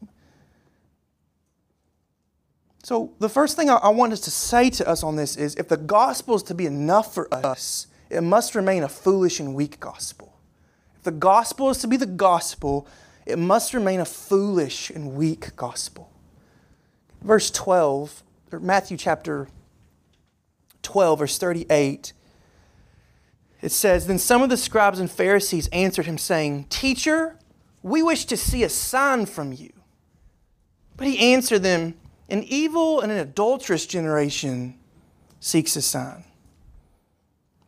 So, 2.83 3.13
the 3.19 3.29
first 3.29 3.55
thing 3.55 3.69
I 3.69 3.89
want 3.89 4.11
us 4.11 4.21
to 4.21 4.31
say 4.31 4.69
to 4.71 4.87
us 4.87 5.03
on 5.03 5.15
this 5.15 5.35
is 5.35 5.55
if 5.55 5.67
the 5.67 5.77
gospel 5.77 6.35
is 6.35 6.43
to 6.43 6.55
be 6.55 6.65
enough 6.65 7.13
for 7.13 7.31
us, 7.33 7.87
it 8.09 8.21
must 8.21 8.55
remain 8.55 8.81
a 8.81 8.89
foolish 8.89 9.39
and 9.39 9.53
weak 9.53 9.79
gospel. 9.79 10.39
If 10.97 11.03
the 11.03 11.11
gospel 11.11 11.69
is 11.69 11.77
to 11.79 11.87
be 11.87 11.95
the 11.95 12.07
gospel, 12.07 12.87
it 13.25 13.37
must 13.37 13.73
remain 13.73 13.99
a 13.99 14.05
foolish 14.05 14.89
and 14.89 15.13
weak 15.13 15.55
gospel. 15.55 16.09
verse 17.21 17.51
12, 17.51 18.23
or 18.51 18.59
Matthew 18.59 18.97
chapter 18.97 19.47
12, 20.81 21.19
verse 21.19 21.37
38, 21.37 22.13
it 23.61 23.71
says, 23.71 24.07
Then 24.07 24.17
some 24.17 24.41
of 24.41 24.49
the 24.49 24.57
scribes 24.57 24.99
and 24.99 25.09
Pharisees 25.09 25.67
answered 25.67 26.07
him, 26.07 26.17
saying, 26.17 26.65
Teacher, 26.69 27.37
we 27.83 28.01
wish 28.01 28.25
to 28.25 28.35
see 28.35 28.63
a 28.63 28.69
sign 28.69 29.27
from 29.27 29.53
you. 29.53 29.71
But 30.97 31.07
he 31.07 31.33
answered 31.33 31.61
them, 31.61 31.93
An 32.29 32.43
evil 32.43 33.01
and 33.01 33.11
an 33.11 33.17
adulterous 33.17 33.85
generation 33.85 34.75
seeks 35.39 35.75
a 35.75 35.81
sign. 35.81 36.23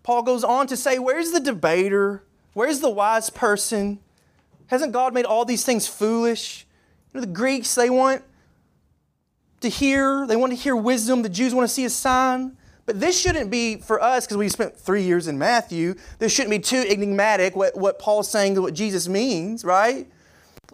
Paul 0.04 0.24
goes 0.24 0.44
on 0.44 0.68
to 0.68 0.78
say, 0.78 1.00
Where's 1.00 1.32
the 1.32 1.40
debater? 1.40 2.24
Where's 2.54 2.80
the 2.80 2.90
wise 2.90 3.30
person? 3.30 4.00
Hasn't 4.68 4.94
God 4.94 5.14
made 5.14 5.26
all 5.26 5.46
these 5.46 5.66
things 5.66 5.88
foolish? 5.88 6.66
You 7.14 7.20
know, 7.20 7.26
the 7.26 7.32
Greeks, 7.32 7.76
they 7.76 7.90
want 7.90 8.24
to 9.62 9.70
hear, 9.70 10.28
they 10.28 10.36
want 10.36 10.52
to 10.52 10.58
hear 10.58 10.76
wisdom. 10.76 11.22
The 11.22 11.30
Jews 11.30 11.54
want 11.54 11.68
to 11.68 11.74
see 11.74 11.86
a 11.86 11.90
sign. 11.90 12.58
But 12.86 13.00
this 13.00 13.20
shouldn't 13.20 13.50
be 13.50 13.78
for 13.78 14.02
us, 14.02 14.26
because 14.26 14.38
we 14.38 14.50
spent 14.50 14.76
three 14.76 15.04
years 15.04 15.28
in 15.28 15.38
Matthew, 15.38 15.96
this 16.20 16.34
shouldn't 16.34 16.52
be 16.52 16.60
too 16.60 16.84
enigmatic 16.88 17.56
what, 17.56 17.78
what 17.78 17.98
Paul's 17.98 18.30
saying, 18.30 18.62
what 18.62 18.74
Jesus 18.74 19.08
means, 19.08 19.64
right? 19.64 20.08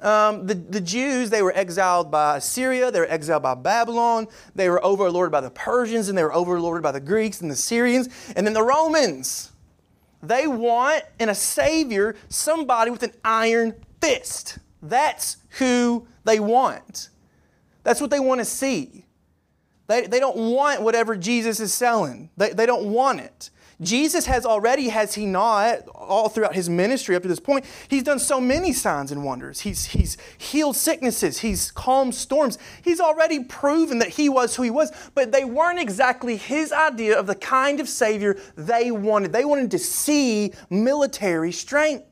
Um, 0.02 0.48
the, 0.48 0.56
the 0.56 0.82
Jews, 0.82 1.30
they 1.30 1.42
were 1.42 1.56
exiled 1.56 2.10
by 2.10 2.38
Assyria, 2.38 2.92
they 2.92 3.00
were 3.00 3.10
exiled 3.12 3.44
by 3.44 3.56
Babylon, 3.56 4.28
they 4.56 4.70
were 4.70 4.80
overlorded 4.82 5.32
by 5.32 5.42
the 5.42 5.50
Persians, 5.50 6.10
and 6.10 6.18
they 6.18 6.24
were 6.24 6.32
overlorded 6.32 6.82
by 6.82 6.92
the 6.92 7.00
Greeks 7.00 7.42
and 7.42 7.52
the 7.52 7.56
Syrians, 7.56 8.10
and 8.36 8.46
then 8.46 8.54
the 8.54 8.64
Romans. 8.64 9.52
They 10.22 10.48
want 10.48 11.04
in 11.20 11.30
a 11.30 11.36
Savior 11.36 12.16
somebody 12.28 12.92
with 12.92 13.04
an 13.04 13.14
iron 13.24 13.76
fist. 14.02 14.60
That's 14.82 15.38
who 15.58 16.08
they 16.24 16.40
want. 16.40 17.10
That's 17.84 18.02
what 18.02 18.10
they 18.10 18.20
want 18.20 18.40
to 18.40 18.46
see. 18.46 19.06
They, 19.88 20.06
they 20.08 20.20
don't 20.20 20.38
want 20.38 20.82
whatever 20.82 21.16
Jesus 21.16 21.60
is 21.60 21.74
selling. 21.74 22.30
They, 22.38 22.52
they 22.52 22.66
don't 22.66 22.92
want 22.92 23.22
it. 23.22 23.50
Jesus 23.82 24.26
has 24.26 24.46
already, 24.46 24.90
has 24.90 25.16
he 25.16 25.26
not, 25.26 25.88
all 25.90 26.28
throughout 26.28 26.54
his 26.54 26.70
ministry 26.70 27.16
up 27.16 27.22
to 27.22 27.30
this 27.30 27.40
point, 27.40 27.66
he's 27.88 28.04
done 28.04 28.20
so 28.20 28.42
many 28.42 28.74
signs 28.74 29.10
and 29.12 29.24
wonders. 29.24 29.62
He's, 29.62 29.86
he's 29.86 30.18
healed 30.38 30.76
sicknesses, 30.76 31.40
he's 31.40 31.72
calmed 31.72 32.14
storms. 32.14 32.58
He's 32.84 33.00
already 33.00 33.44
proven 33.44 34.00
that 34.00 34.10
he 34.10 34.28
was 34.28 34.56
who 34.56 34.64
he 34.64 34.70
was, 34.70 34.92
but 35.16 35.32
they 35.32 35.46
weren't 35.46 35.80
exactly 35.80 36.36
his 36.36 36.74
idea 36.74 37.18
of 37.18 37.26
the 37.26 37.36
kind 37.36 37.80
of 37.80 37.88
Savior 37.88 38.38
they 38.58 38.92
wanted. 38.92 39.32
They 39.32 39.46
wanted 39.46 39.72
to 39.72 39.80
see 39.80 40.54
military 40.70 41.54
strength. 41.54 42.06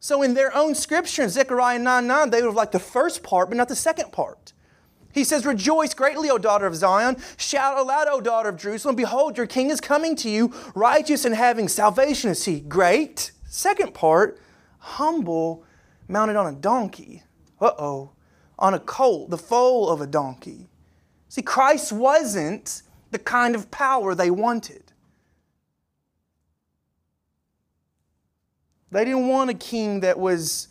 So 0.00 0.22
in 0.22 0.32
their 0.32 0.54
own 0.56 0.74
scripture 0.74 1.24
in 1.24 1.28
Zechariah 1.28 1.78
9 1.78 2.06
9, 2.06 2.30
they 2.30 2.40
would 2.40 2.48
have 2.48 2.54
liked 2.54 2.72
the 2.72 2.78
first 2.78 3.22
part, 3.22 3.50
but 3.50 3.58
not 3.58 3.68
the 3.68 3.76
second 3.76 4.12
part. 4.12 4.54
He 5.12 5.24
says, 5.24 5.46
Rejoice 5.46 5.94
greatly, 5.94 6.30
O 6.30 6.38
daughter 6.38 6.66
of 6.66 6.76
Zion. 6.76 7.16
Shout 7.36 7.78
aloud, 7.78 8.08
O 8.08 8.20
daughter 8.20 8.50
of 8.50 8.56
Jerusalem. 8.56 8.96
Behold, 8.96 9.36
your 9.36 9.46
king 9.46 9.70
is 9.70 9.80
coming 9.80 10.14
to 10.16 10.30
you, 10.30 10.52
righteous 10.74 11.24
and 11.24 11.34
having 11.34 11.68
salvation 11.68 12.30
is 12.30 12.44
he. 12.44 12.60
Great. 12.60 13.32
Second 13.46 13.94
part, 13.94 14.38
humble, 14.78 15.64
mounted 16.06 16.36
on 16.36 16.52
a 16.52 16.56
donkey. 16.56 17.22
Uh 17.60 17.72
oh. 17.78 18.10
On 18.58 18.74
a 18.74 18.80
colt, 18.80 19.30
the 19.30 19.38
foal 19.38 19.88
of 19.88 20.00
a 20.00 20.06
donkey. 20.06 20.68
See, 21.28 21.42
Christ 21.42 21.92
wasn't 21.92 22.82
the 23.10 23.18
kind 23.18 23.54
of 23.54 23.70
power 23.70 24.14
they 24.14 24.30
wanted. 24.30 24.92
They 28.90 29.04
didn't 29.04 29.28
want 29.28 29.50
a 29.50 29.54
king 29.54 30.00
that 30.00 30.18
was 30.18 30.68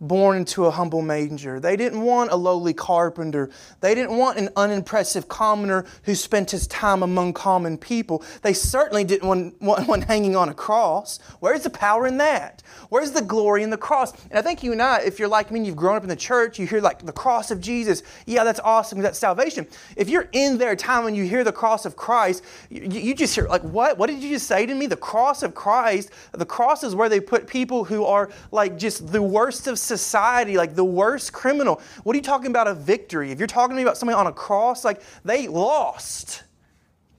born 0.00 0.36
into 0.36 0.66
a 0.66 0.70
humble 0.70 1.02
manger. 1.02 1.58
They 1.58 1.76
didn't 1.76 2.02
want 2.02 2.30
a 2.30 2.36
lowly 2.36 2.72
carpenter. 2.72 3.50
They 3.80 3.94
didn't 3.94 4.16
want 4.16 4.38
an 4.38 4.48
unimpressive 4.56 5.28
commoner 5.28 5.84
who 6.04 6.14
spent 6.14 6.50
his 6.50 6.66
time 6.66 7.02
among 7.02 7.32
common 7.32 7.78
people. 7.78 8.22
They 8.42 8.52
certainly 8.52 9.04
didn't 9.04 9.26
want, 9.26 9.60
want 9.60 9.88
one 9.88 10.02
hanging 10.02 10.36
on 10.36 10.48
a 10.48 10.54
cross. 10.54 11.18
Where's 11.40 11.64
the 11.64 11.70
power 11.70 12.06
in 12.06 12.18
that? 12.18 12.62
Where's 12.90 13.10
the 13.10 13.22
glory 13.22 13.62
in 13.62 13.70
the 13.70 13.76
cross? 13.76 14.12
And 14.30 14.38
I 14.38 14.42
think 14.42 14.62
you 14.62 14.72
and 14.72 14.80
I, 14.80 15.00
if 15.00 15.18
you're 15.18 15.28
like 15.28 15.50
me 15.50 15.60
and 15.60 15.66
you've 15.66 15.76
grown 15.76 15.96
up 15.96 16.02
in 16.02 16.08
the 16.08 16.16
church, 16.16 16.58
you 16.58 16.66
hear 16.66 16.80
like 16.80 17.04
the 17.04 17.12
cross 17.12 17.50
of 17.50 17.60
Jesus. 17.60 18.02
Yeah, 18.26 18.44
that's 18.44 18.60
awesome. 18.60 19.00
That's 19.00 19.18
salvation. 19.18 19.66
If 19.96 20.08
you're 20.08 20.28
in 20.32 20.58
their 20.58 20.76
time 20.76 21.04
when 21.04 21.14
you 21.14 21.24
hear 21.24 21.44
the 21.44 21.52
cross 21.52 21.84
of 21.84 21.96
Christ, 21.96 22.44
you, 22.70 22.82
you 22.82 23.14
just 23.14 23.34
hear 23.34 23.48
like, 23.48 23.62
what? 23.62 23.98
What 23.98 24.08
did 24.08 24.22
you 24.22 24.30
just 24.30 24.46
say 24.46 24.64
to 24.64 24.74
me? 24.74 24.86
The 24.86 24.96
cross 24.96 25.42
of 25.42 25.54
Christ. 25.54 26.10
The 26.32 26.46
cross 26.46 26.84
is 26.84 26.94
where 26.94 27.08
they 27.08 27.20
put 27.20 27.46
people 27.46 27.84
who 27.84 28.04
are 28.04 28.30
like 28.52 28.78
just 28.78 29.12
the 29.12 29.22
worst 29.22 29.66
of 29.66 29.78
society, 29.88 30.56
like 30.56 30.74
the 30.74 30.84
worst 30.84 31.32
criminal. 31.32 31.80
What 32.04 32.14
are 32.14 32.18
you 32.18 32.22
talking 32.22 32.48
about 32.48 32.68
a 32.68 32.74
victory? 32.74 33.32
If 33.32 33.38
you're 33.38 33.48
talking 33.48 33.70
to 33.70 33.76
me 33.76 33.82
about 33.82 33.96
somebody 33.96 34.16
on 34.16 34.26
a 34.26 34.32
cross, 34.32 34.84
like 34.84 35.02
they 35.24 35.48
lost. 35.48 36.44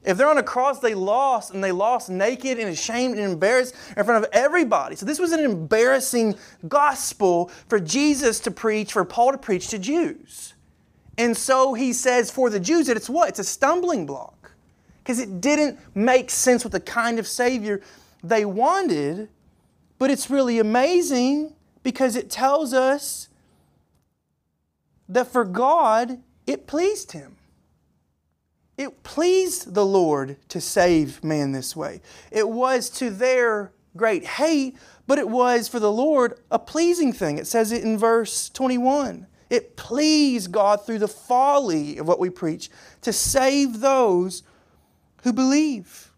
If 0.05 0.17
they're 0.17 0.29
on 0.29 0.38
a 0.38 0.43
cross, 0.43 0.79
they 0.79 0.93
lost, 0.93 1.53
and 1.53 1.62
they 1.62 1.73
lost 1.73 2.10
naked 2.10 2.58
and 2.58 2.69
ashamed 2.69 3.17
and 3.17 3.32
embarrassed 3.32 3.75
in 3.97 4.03
front 4.05 4.23
of 4.23 4.29
everybody. 4.32 4.95
So, 4.95 5.05
this 5.05 5.19
was 5.19 5.34
an 5.34 5.41
embarrassing 5.41 6.36
gospel 6.69 7.51
for 7.67 7.82
Jesus 7.82 8.39
to 8.41 8.51
preach, 8.51 8.93
for 8.93 9.03
Paul 9.03 9.34
to 9.34 9.38
preach 9.38 9.67
to 9.67 9.79
Jews. 9.79 10.53
And 11.19 11.36
so 11.36 11.73
he 11.73 11.91
says 11.91 12.32
for 12.32 12.49
the 12.49 12.62
Jews 12.62 12.88
that 12.88 12.95
it's 12.95 13.10
what? 13.10 13.27
It's 13.27 13.39
a 13.39 13.43
stumbling 13.43 14.05
block. 14.05 14.51
Because 15.03 15.19
it 15.19 15.41
didn't 15.41 15.77
make 15.93 16.29
sense 16.29 16.63
with 16.63 16.71
the 16.71 16.79
kind 16.79 17.19
of 17.19 17.27
Savior 17.27 17.82
they 18.23 18.45
wanted. 18.45 19.27
But 19.97 20.12
it's 20.12 20.29
really 20.29 20.60
amazing 20.60 21.53
because 21.89 22.15
it 22.15 22.30
tells 22.30 22.71
us 22.71 23.30
that 25.08 25.25
for 25.25 25.43
God, 25.43 26.19
it 26.45 26.67
pleased 26.67 27.13
Him. 27.13 27.38
It 28.78 29.02
pleased 29.02 29.73
the 29.73 29.84
Lord 29.84 30.38
to 30.49 30.62
save 30.62 31.23
man 31.23 31.52
this 31.52 31.75
way. 31.75 32.02
It 32.30 32.47
was 32.47 32.91
to 32.91 33.10
their 33.10 33.71
great 33.97 34.23
hate, 34.23 34.78
but 35.08 35.17
it 35.17 35.30
was 35.30 35.67
for 35.67 35.80
the 35.80 35.91
Lord 35.91 36.36
a 36.52 36.60
pleasing 36.60 37.12
thing. 37.12 37.39
It 37.39 37.47
says 37.47 37.71
it 37.71 37.84
in 37.84 37.97
verse 37.97 38.49
21. 38.49 39.25
It 39.49 39.75
pleased 39.75 40.52
God 40.52 40.86
through 40.86 40.99
the 40.99 41.08
folly 41.08 41.97
of 41.97 42.08
what 42.08 42.19
we 42.19 42.30
preach 42.30 42.69
to 43.02 43.12
save 43.12 43.80
those 43.80 44.43
who 45.23 45.34
believe. 45.34 46.09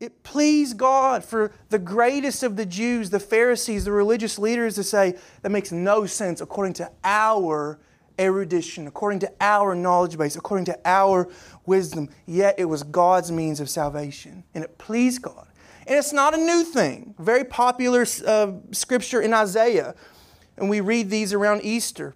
It 0.00 0.22
pleased 0.22 0.76
God 0.76 1.24
for 1.24 1.50
the 1.70 1.78
greatest 1.78 2.44
of 2.44 2.54
the 2.54 2.66
Jews, 2.66 3.10
the 3.10 3.18
Pharisees, 3.18 3.84
the 3.84 3.90
religious 3.90 4.38
leaders 4.38 4.76
to 4.76 4.84
say, 4.84 5.16
that 5.42 5.50
makes 5.50 5.72
no 5.72 6.06
sense 6.06 6.40
according 6.40 6.74
to 6.74 6.90
our 7.02 7.80
erudition, 8.16 8.86
according 8.86 9.18
to 9.20 9.32
our 9.40 9.74
knowledge 9.74 10.16
base, 10.16 10.36
according 10.36 10.66
to 10.66 10.78
our 10.84 11.28
wisdom. 11.66 12.08
Yet 12.26 12.54
it 12.58 12.66
was 12.66 12.84
God's 12.84 13.32
means 13.32 13.58
of 13.58 13.68
salvation, 13.68 14.44
and 14.54 14.62
it 14.62 14.78
pleased 14.78 15.22
God. 15.22 15.48
And 15.84 15.98
it's 15.98 16.12
not 16.12 16.32
a 16.32 16.38
new 16.38 16.62
thing. 16.62 17.14
Very 17.18 17.44
popular 17.44 18.06
uh, 18.24 18.52
scripture 18.70 19.20
in 19.20 19.34
Isaiah, 19.34 19.96
and 20.56 20.70
we 20.70 20.80
read 20.80 21.10
these 21.10 21.32
around 21.32 21.62
Easter. 21.64 22.14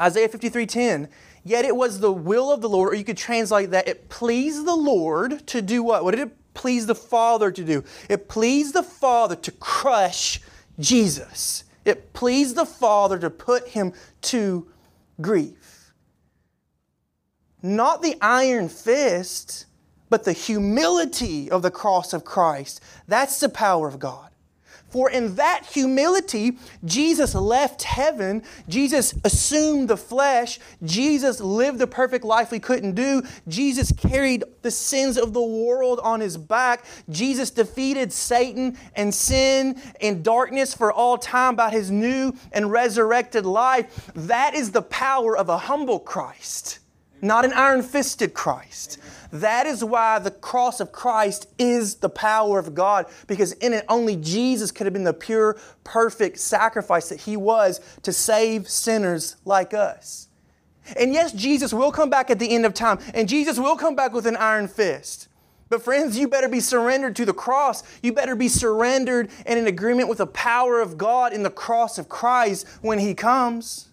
Isaiah 0.00 0.28
53:10. 0.28 1.08
Yet 1.44 1.64
it 1.64 1.76
was 1.76 2.00
the 2.00 2.12
will 2.12 2.52
of 2.52 2.60
the 2.60 2.68
Lord, 2.68 2.92
or 2.92 2.96
you 2.96 3.04
could 3.04 3.16
translate 3.16 3.70
that 3.70 3.88
it 3.88 4.08
pleased 4.08 4.66
the 4.66 4.74
Lord 4.74 5.46
to 5.46 5.62
do 5.62 5.82
what? 5.82 6.04
What 6.04 6.10
did 6.10 6.28
it 6.28 6.36
please 6.58 6.86
the 6.86 6.94
Father 6.94 7.50
to 7.50 7.64
do? 7.64 7.84
It 8.10 8.28
pleased 8.28 8.74
the 8.74 8.82
Father 8.82 9.36
to 9.36 9.50
crush 9.52 10.40
Jesus. 10.78 11.64
It 11.86 12.12
pleased 12.12 12.56
the 12.56 12.66
Father 12.66 13.18
to 13.18 13.30
put 13.30 13.68
him 13.68 13.94
to 14.22 14.68
grief. 15.20 15.94
Not 17.62 18.02
the 18.02 18.16
iron 18.20 18.68
fist, 18.68 19.64
but 20.10 20.24
the 20.24 20.32
humility 20.32 21.50
of 21.50 21.62
the 21.62 21.70
cross 21.70 22.12
of 22.12 22.24
Christ. 22.24 22.82
That's 23.06 23.40
the 23.40 23.48
power 23.48 23.88
of 23.88 23.98
God. 23.98 24.27
For 24.88 25.10
in 25.10 25.34
that 25.34 25.66
humility, 25.66 26.58
Jesus 26.84 27.34
left 27.34 27.82
heaven. 27.82 28.42
Jesus 28.68 29.14
assumed 29.22 29.88
the 29.88 29.96
flesh. 29.96 30.58
Jesus 30.82 31.40
lived 31.40 31.78
the 31.78 31.86
perfect 31.86 32.24
life 32.24 32.50
we 32.50 32.58
couldn't 32.58 32.94
do. 32.94 33.22
Jesus 33.46 33.92
carried 33.92 34.44
the 34.62 34.70
sins 34.70 35.18
of 35.18 35.34
the 35.34 35.42
world 35.42 36.00
on 36.02 36.20
his 36.20 36.36
back. 36.36 36.84
Jesus 37.10 37.50
defeated 37.50 38.12
Satan 38.12 38.78
and 38.94 39.14
sin 39.14 39.80
and 40.00 40.24
darkness 40.24 40.72
for 40.72 40.90
all 40.90 41.18
time 41.18 41.54
by 41.54 41.70
his 41.70 41.90
new 41.90 42.32
and 42.52 42.70
resurrected 42.70 43.44
life. 43.44 44.10
That 44.14 44.54
is 44.54 44.72
the 44.72 44.82
power 44.82 45.36
of 45.36 45.48
a 45.48 45.58
humble 45.58 46.00
Christ, 46.00 46.78
not 47.20 47.44
an 47.44 47.52
iron 47.52 47.82
fisted 47.82 48.34
Christ. 48.34 48.98
That 49.32 49.66
is 49.66 49.84
why 49.84 50.18
the 50.18 50.30
cross 50.30 50.80
of 50.80 50.92
Christ 50.92 51.48
is 51.58 51.96
the 51.96 52.08
power 52.08 52.58
of 52.58 52.74
God, 52.74 53.06
because 53.26 53.52
in 53.52 53.72
it 53.72 53.84
only 53.88 54.16
Jesus 54.16 54.70
could 54.70 54.86
have 54.86 54.94
been 54.94 55.04
the 55.04 55.12
pure, 55.12 55.58
perfect 55.84 56.38
sacrifice 56.38 57.08
that 57.10 57.20
He 57.20 57.36
was 57.36 57.80
to 58.02 58.12
save 58.12 58.68
sinners 58.68 59.36
like 59.44 59.74
us. 59.74 60.28
And 60.96 61.12
yes, 61.12 61.32
Jesus 61.32 61.74
will 61.74 61.92
come 61.92 62.08
back 62.08 62.30
at 62.30 62.38
the 62.38 62.50
end 62.50 62.64
of 62.64 62.72
time, 62.72 62.98
and 63.12 63.28
Jesus 63.28 63.58
will 63.58 63.76
come 63.76 63.94
back 63.94 64.12
with 64.12 64.26
an 64.26 64.36
iron 64.36 64.68
fist. 64.68 65.28
But, 65.68 65.82
friends, 65.82 66.18
you 66.18 66.28
better 66.28 66.48
be 66.48 66.60
surrendered 66.60 67.14
to 67.16 67.26
the 67.26 67.34
cross. 67.34 67.82
You 68.02 68.14
better 68.14 68.34
be 68.34 68.48
surrendered 68.48 69.28
and 69.44 69.58
in 69.58 69.66
agreement 69.66 70.08
with 70.08 70.18
the 70.18 70.26
power 70.26 70.80
of 70.80 70.96
God 70.96 71.34
in 71.34 71.42
the 71.42 71.50
cross 71.50 71.98
of 71.98 72.08
Christ 72.08 72.66
when 72.80 72.98
He 72.98 73.14
comes. 73.14 73.87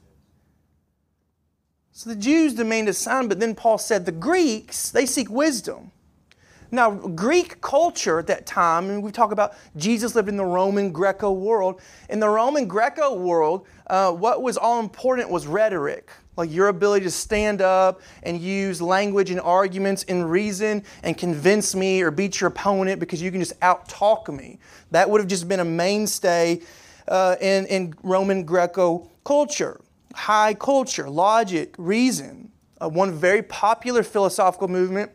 So 1.97 2.10
the 2.10 2.17
Jews 2.17 2.53
demand 2.53 2.89
a 2.89 2.93
sign, 2.93 3.29
but 3.29 3.39
then 3.39 3.55
Paul 3.55 3.77
said 3.77 4.05
the 4.05 4.12
Greeks, 4.12 4.91
they 4.91 5.05
seek 5.05 5.29
wisdom. 5.29 5.91
Now, 6.69 6.91
Greek 6.91 7.62
culture 7.62 8.19
at 8.19 8.27
that 8.27 8.45
time, 8.45 8.89
and 8.89 9.01
we 9.01 9.13
talk 9.13 9.31
about 9.31 9.53
Jesus 9.77 10.13
lived 10.13 10.27
in 10.27 10.36
the 10.36 10.43
Roman 10.43 10.91
Greco 10.91 11.31
world. 11.31 11.79
In 12.10 12.19
the 12.19 12.27
Roman 12.27 12.67
Greco 12.67 13.15
world, 13.15 13.65
uh, 13.88 14.12
what 14.12 14.41
was 14.41 14.58
all 14.58 14.81
important 14.81 15.29
was 15.29 15.47
rhetoric, 15.47 16.12
like 16.36 16.51
your 16.51 16.67
ability 16.67 17.05
to 17.05 17.12
stand 17.12 17.62
up 17.62 18.01
and 18.23 18.41
use 18.41 18.81
language 18.81 19.31
and 19.31 19.39
arguments 19.39 20.03
and 20.10 20.29
reason 20.29 20.84
and 21.03 21.17
convince 21.17 21.75
me 21.75 22.01
or 22.01 22.12
beat 22.12 22.41
your 22.41 22.49
opponent 22.49 22.99
because 22.99 23.21
you 23.21 23.31
can 23.31 23.39
just 23.39 23.53
out 23.62 23.88
talk 23.88 24.27
me. 24.27 24.60
That 24.91 25.10
would 25.10 25.21
have 25.21 25.29
just 25.29 25.47
been 25.47 25.62
a 25.62 25.65
mainstay 25.65 26.60
uh, 27.08 27.38
in, 27.39 27.65
in 27.67 27.93
Roman 28.03 28.43
Greco 28.43 29.10
culture. 29.23 29.79
High 30.15 30.54
culture, 30.54 31.10
logic, 31.10 31.75
reason. 31.78 32.51
Uh, 32.82 32.89
one 32.89 33.13
very 33.13 33.41
popular 33.41 34.04
philosophical 34.04 34.67
movement 34.67 35.12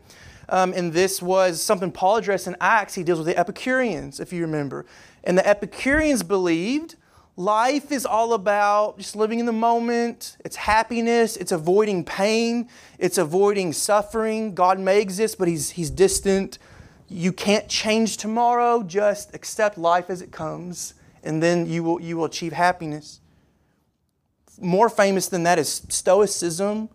um, 0.51 0.73
and 0.75 0.91
this 0.91 1.21
was 1.21 1.61
something 1.61 1.91
Paul 1.91 2.17
addressed 2.17 2.45
in 2.45 2.57
Acts. 2.59 2.93
He 2.93 3.03
deals 3.03 3.19
with 3.19 3.27
the 3.27 3.37
Epicureans, 3.37 4.19
if 4.19 4.33
you 4.33 4.41
remember. 4.41 4.85
And 5.23 5.37
the 5.37 5.47
Epicureans 5.47 6.23
believed 6.23 6.95
life 7.37 7.89
is 7.89 8.05
all 8.05 8.33
about 8.33 8.97
just 8.97 9.15
living 9.15 9.39
in 9.39 9.45
the 9.45 9.53
moment. 9.53 10.35
It's 10.43 10.57
happiness. 10.57 11.37
It's 11.37 11.53
avoiding 11.53 12.03
pain. 12.03 12.67
It's 12.99 13.17
avoiding 13.17 13.71
suffering. 13.71 14.53
God 14.53 14.77
may 14.77 14.99
exist, 14.99 15.37
but 15.37 15.47
He's, 15.47 15.71
he's 15.71 15.89
distant. 15.89 16.59
You 17.07 17.31
can't 17.31 17.69
change 17.69 18.17
tomorrow. 18.17 18.83
Just 18.83 19.33
accept 19.33 19.77
life 19.77 20.09
as 20.09 20.21
it 20.21 20.33
comes, 20.33 20.95
and 21.23 21.41
then 21.41 21.65
you 21.65 21.83
will, 21.83 22.01
you 22.01 22.17
will 22.17 22.25
achieve 22.25 22.51
happiness. 22.51 23.20
More 24.61 24.89
famous 24.89 25.27
than 25.27 25.43
that 25.43 25.59
is 25.59 25.85
Stoicism 25.89 26.89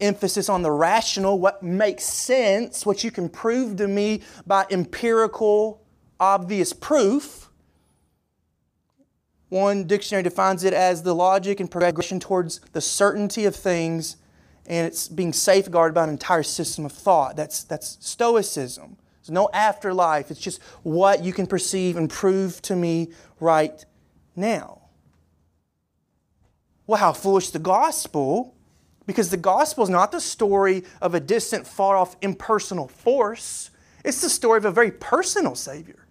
emphasis 0.00 0.48
on 0.48 0.62
the 0.62 0.70
rational, 0.70 1.38
what 1.38 1.62
makes 1.62 2.04
sense, 2.04 2.86
what 2.86 3.02
you 3.02 3.10
can 3.10 3.28
prove 3.28 3.76
to 3.76 3.88
me 3.88 4.22
by 4.46 4.66
empirical, 4.70 5.82
obvious 6.20 6.72
proof. 6.72 7.50
One 9.48 9.86
dictionary 9.86 10.22
defines 10.22 10.64
it 10.64 10.74
as 10.74 11.02
the 11.02 11.14
logic 11.14 11.58
and 11.60 11.70
progression 11.70 12.20
towards 12.20 12.60
the 12.72 12.80
certainty 12.80 13.44
of 13.46 13.56
things, 13.56 14.16
and 14.66 14.86
it's 14.86 15.08
being 15.08 15.32
safeguarded 15.32 15.94
by 15.94 16.04
an 16.04 16.10
entire 16.10 16.42
system 16.42 16.84
of 16.84 16.92
thought. 16.92 17.34
That's, 17.34 17.64
that's 17.64 17.96
Stoicism. 18.00 18.98
There's 19.22 19.30
no 19.30 19.48
afterlife, 19.52 20.30
it's 20.30 20.40
just 20.40 20.62
what 20.82 21.24
you 21.24 21.32
can 21.32 21.46
perceive 21.46 21.96
and 21.96 22.08
prove 22.08 22.60
to 22.62 22.76
me 22.76 23.08
right 23.40 23.84
now. 24.36 24.82
Well, 26.88 26.98
how 26.98 27.12
foolish 27.12 27.50
the 27.50 27.58
gospel 27.58 28.54
because 29.06 29.28
the 29.28 29.36
gospel 29.36 29.84
is 29.84 29.90
not 29.90 30.10
the 30.10 30.20
story 30.20 30.84
of 31.02 31.14
a 31.14 31.20
distant, 31.20 31.66
far 31.66 31.96
off, 31.96 32.16
impersonal 32.22 32.88
force. 32.88 33.70
It's 34.04 34.22
the 34.22 34.30
story 34.30 34.56
of 34.56 34.64
a 34.64 34.70
very 34.70 34.90
personal 34.90 35.54
Savior. 35.54 36.06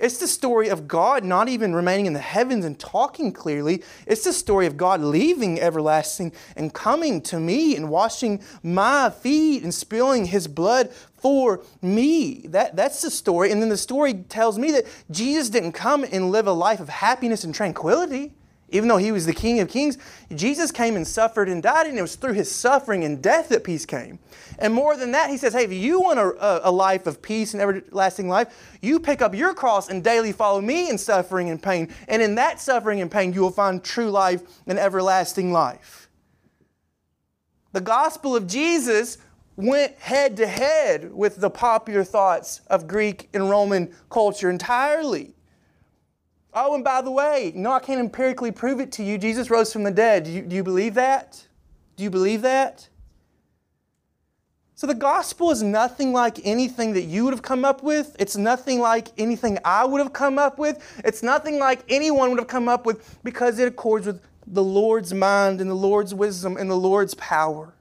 It's 0.00 0.18
the 0.18 0.26
story 0.26 0.68
of 0.68 0.88
God 0.88 1.24
not 1.24 1.48
even 1.48 1.74
remaining 1.74 2.06
in 2.06 2.12
the 2.12 2.18
heavens 2.18 2.64
and 2.64 2.76
talking 2.78 3.32
clearly. 3.32 3.84
It's 4.04 4.24
the 4.24 4.32
story 4.32 4.66
of 4.66 4.76
God 4.76 5.00
leaving 5.00 5.60
everlasting 5.60 6.32
and 6.56 6.74
coming 6.74 7.20
to 7.22 7.38
me 7.38 7.76
and 7.76 7.88
washing 7.88 8.42
my 8.64 9.10
feet 9.10 9.62
and 9.62 9.72
spilling 9.72 10.24
his 10.24 10.48
blood 10.48 10.90
for 11.14 11.62
me. 11.80 12.46
That, 12.48 12.74
that's 12.74 13.00
the 13.00 13.12
story. 13.12 13.52
And 13.52 13.62
then 13.62 13.68
the 13.68 13.76
story 13.76 14.14
tells 14.14 14.58
me 14.58 14.72
that 14.72 14.86
Jesus 15.08 15.50
didn't 15.50 15.72
come 15.72 16.04
and 16.04 16.32
live 16.32 16.48
a 16.48 16.52
life 16.52 16.80
of 16.80 16.88
happiness 16.88 17.44
and 17.44 17.54
tranquility. 17.54 18.32
Even 18.70 18.88
though 18.88 18.96
he 18.96 19.12
was 19.12 19.26
the 19.26 19.32
King 19.32 19.60
of 19.60 19.68
Kings, 19.68 19.96
Jesus 20.34 20.72
came 20.72 20.96
and 20.96 21.06
suffered 21.06 21.48
and 21.48 21.62
died, 21.62 21.86
and 21.86 21.96
it 21.96 22.02
was 22.02 22.16
through 22.16 22.32
his 22.32 22.52
suffering 22.52 23.04
and 23.04 23.22
death 23.22 23.48
that 23.50 23.62
peace 23.62 23.86
came. 23.86 24.18
And 24.58 24.74
more 24.74 24.96
than 24.96 25.12
that, 25.12 25.30
he 25.30 25.36
says, 25.36 25.52
Hey, 25.52 25.64
if 25.64 25.72
you 25.72 26.00
want 26.00 26.18
a, 26.18 26.68
a 26.68 26.70
life 26.70 27.06
of 27.06 27.22
peace 27.22 27.54
and 27.54 27.62
everlasting 27.62 28.28
life, 28.28 28.78
you 28.82 28.98
pick 28.98 29.22
up 29.22 29.34
your 29.34 29.54
cross 29.54 29.88
and 29.88 30.02
daily 30.02 30.32
follow 30.32 30.60
me 30.60 30.90
in 30.90 30.98
suffering 30.98 31.48
and 31.50 31.62
pain. 31.62 31.94
And 32.08 32.20
in 32.20 32.34
that 32.36 32.60
suffering 32.60 33.00
and 33.00 33.10
pain, 33.10 33.32
you 33.32 33.40
will 33.40 33.50
find 33.50 33.84
true 33.84 34.10
life 34.10 34.42
and 34.66 34.80
everlasting 34.80 35.52
life. 35.52 36.08
The 37.72 37.80
gospel 37.80 38.34
of 38.34 38.48
Jesus 38.48 39.18
went 39.54 39.96
head 39.98 40.36
to 40.38 40.46
head 40.46 41.14
with 41.14 41.36
the 41.36 41.50
popular 41.50 42.02
thoughts 42.02 42.62
of 42.66 42.88
Greek 42.88 43.28
and 43.32 43.48
Roman 43.48 43.94
culture 44.10 44.50
entirely. 44.50 45.35
Oh, 46.58 46.74
and 46.74 46.82
by 46.82 47.02
the 47.02 47.10
way, 47.10 47.52
no, 47.54 47.70
I 47.70 47.80
can't 47.80 48.00
empirically 48.00 48.50
prove 48.50 48.80
it 48.80 48.90
to 48.92 49.04
you. 49.04 49.18
Jesus 49.18 49.50
rose 49.50 49.70
from 49.70 49.84
the 49.84 49.90
dead. 49.90 50.24
Do 50.24 50.30
you, 50.30 50.40
do 50.40 50.56
you 50.56 50.64
believe 50.64 50.94
that? 50.94 51.46
Do 51.96 52.02
you 52.02 52.08
believe 52.08 52.40
that? 52.42 52.88
So 54.74 54.86
the 54.86 54.94
gospel 54.94 55.50
is 55.50 55.62
nothing 55.62 56.14
like 56.14 56.38
anything 56.44 56.94
that 56.94 57.02
you 57.02 57.24
would 57.24 57.34
have 57.34 57.42
come 57.42 57.66
up 57.66 57.82
with. 57.82 58.16
It's 58.18 58.38
nothing 58.38 58.80
like 58.80 59.08
anything 59.18 59.58
I 59.66 59.84
would 59.84 59.98
have 60.00 60.14
come 60.14 60.38
up 60.38 60.58
with. 60.58 61.02
It's 61.04 61.22
nothing 61.22 61.58
like 61.58 61.80
anyone 61.90 62.30
would 62.30 62.38
have 62.38 62.48
come 62.48 62.68
up 62.68 62.86
with 62.86 63.18
because 63.22 63.58
it 63.58 63.68
accords 63.68 64.06
with 64.06 64.22
the 64.46 64.64
Lord's 64.64 65.12
mind 65.12 65.60
and 65.60 65.68
the 65.68 65.74
Lord's 65.74 66.14
wisdom 66.14 66.56
and 66.56 66.70
the 66.70 66.76
Lord's 66.76 67.14
power. 67.14 67.74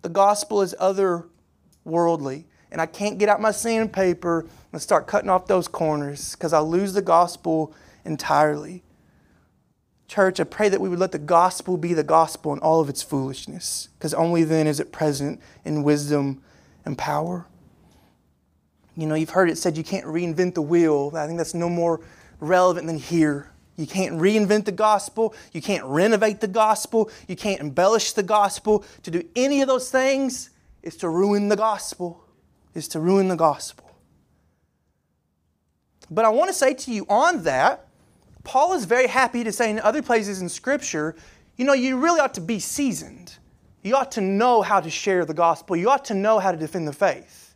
The 0.00 0.08
gospel 0.08 0.62
is 0.62 0.74
otherworldly 0.80 2.44
and 2.74 2.80
I 2.80 2.86
can't 2.86 3.18
get 3.18 3.28
out 3.28 3.40
my 3.40 3.52
sandpaper 3.52 4.46
and 4.74 4.82
start 4.82 5.06
cutting 5.06 5.30
off 5.30 5.46
those 5.46 5.68
corners 5.68 6.32
because 6.32 6.52
I'll 6.52 6.68
lose 6.68 6.92
the 6.92 7.02
gospel 7.02 7.72
entirely. 8.04 8.82
Church, 10.08 10.38
I 10.38 10.44
pray 10.44 10.68
that 10.68 10.80
we 10.80 10.88
would 10.88 10.98
let 10.98 11.12
the 11.12 11.18
gospel 11.18 11.76
be 11.76 11.94
the 11.94 12.04
gospel 12.04 12.52
in 12.52 12.58
all 12.58 12.80
of 12.80 12.88
its 12.88 13.02
foolishness 13.02 13.88
because 13.98 14.12
only 14.12 14.44
then 14.44 14.66
is 14.66 14.80
it 14.80 14.92
present 14.92 15.40
in 15.64 15.82
wisdom 15.82 16.42
and 16.84 16.98
power. 16.98 17.46
You 18.96 19.06
know, 19.06 19.14
you've 19.14 19.30
heard 19.30 19.48
it 19.48 19.58
said 19.58 19.76
you 19.76 19.84
can't 19.84 20.06
reinvent 20.06 20.54
the 20.54 20.62
wheel. 20.62 21.12
I 21.14 21.26
think 21.26 21.38
that's 21.38 21.54
no 21.54 21.68
more 21.68 22.00
relevant 22.40 22.86
than 22.86 22.98
here. 22.98 23.50
You 23.76 23.86
can't 23.86 24.14
reinvent 24.14 24.66
the 24.66 24.72
gospel. 24.72 25.34
You 25.52 25.62
can't 25.62 25.84
renovate 25.84 26.40
the 26.40 26.48
gospel. 26.48 27.10
You 27.26 27.34
can't 27.34 27.60
embellish 27.60 28.12
the 28.12 28.22
gospel. 28.22 28.84
To 29.02 29.10
do 29.10 29.22
any 29.34 29.62
of 29.62 29.68
those 29.68 29.90
things 29.90 30.50
is 30.82 30.96
to 30.98 31.08
ruin 31.08 31.48
the 31.48 31.56
gospel 31.56 32.24
is 32.74 32.88
to 32.88 33.00
ruin 33.00 33.28
the 33.28 33.36
gospel. 33.36 33.83
But 36.10 36.24
I 36.24 36.28
want 36.28 36.48
to 36.48 36.54
say 36.54 36.74
to 36.74 36.92
you 36.92 37.06
on 37.08 37.44
that, 37.44 37.88
Paul 38.42 38.74
is 38.74 38.84
very 38.84 39.06
happy 39.06 39.42
to 39.44 39.52
say 39.52 39.70
in 39.70 39.78
other 39.80 40.02
places 40.02 40.42
in 40.42 40.48
Scripture, 40.48 41.16
you 41.56 41.64
know, 41.64 41.72
you 41.72 41.98
really 41.98 42.20
ought 42.20 42.34
to 42.34 42.40
be 42.40 42.58
seasoned. 42.58 43.36
You 43.82 43.96
ought 43.96 44.12
to 44.12 44.20
know 44.20 44.62
how 44.62 44.80
to 44.80 44.90
share 44.90 45.24
the 45.24 45.34
gospel. 45.34 45.76
You 45.76 45.90
ought 45.90 46.04
to 46.06 46.14
know 46.14 46.38
how 46.38 46.52
to 46.52 46.58
defend 46.58 46.88
the 46.88 46.92
faith. 46.92 47.54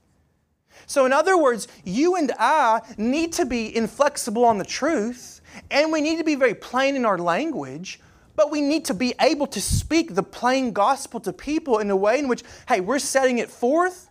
So, 0.87 1.05
in 1.05 1.13
other 1.13 1.37
words, 1.37 1.69
you 1.85 2.17
and 2.17 2.33
I 2.39 2.81
need 2.97 3.33
to 3.35 3.45
be 3.45 3.75
inflexible 3.77 4.45
on 4.45 4.57
the 4.57 4.65
truth, 4.65 5.43
and 5.71 5.93
we 5.93 6.01
need 6.01 6.17
to 6.17 6.25
be 6.25 6.35
very 6.35 6.55
plain 6.55 6.97
in 6.97 7.05
our 7.05 7.19
language, 7.19 8.01
but 8.37 8.51
we 8.51 8.61
need 8.61 8.85
to 8.87 8.95
be 8.95 9.15
able 9.21 9.47
to 9.49 9.61
speak 9.61 10.15
the 10.15 10.23
plain 10.23 10.73
gospel 10.73 11.21
to 11.21 11.33
people 11.33 11.79
in 11.81 11.91
a 11.91 11.97
way 11.97 12.19
in 12.19 12.29
which, 12.29 12.43
hey, 12.69 12.81
we're 12.81 12.99
setting 12.99 13.39
it 13.39 13.51
forth 13.51 14.08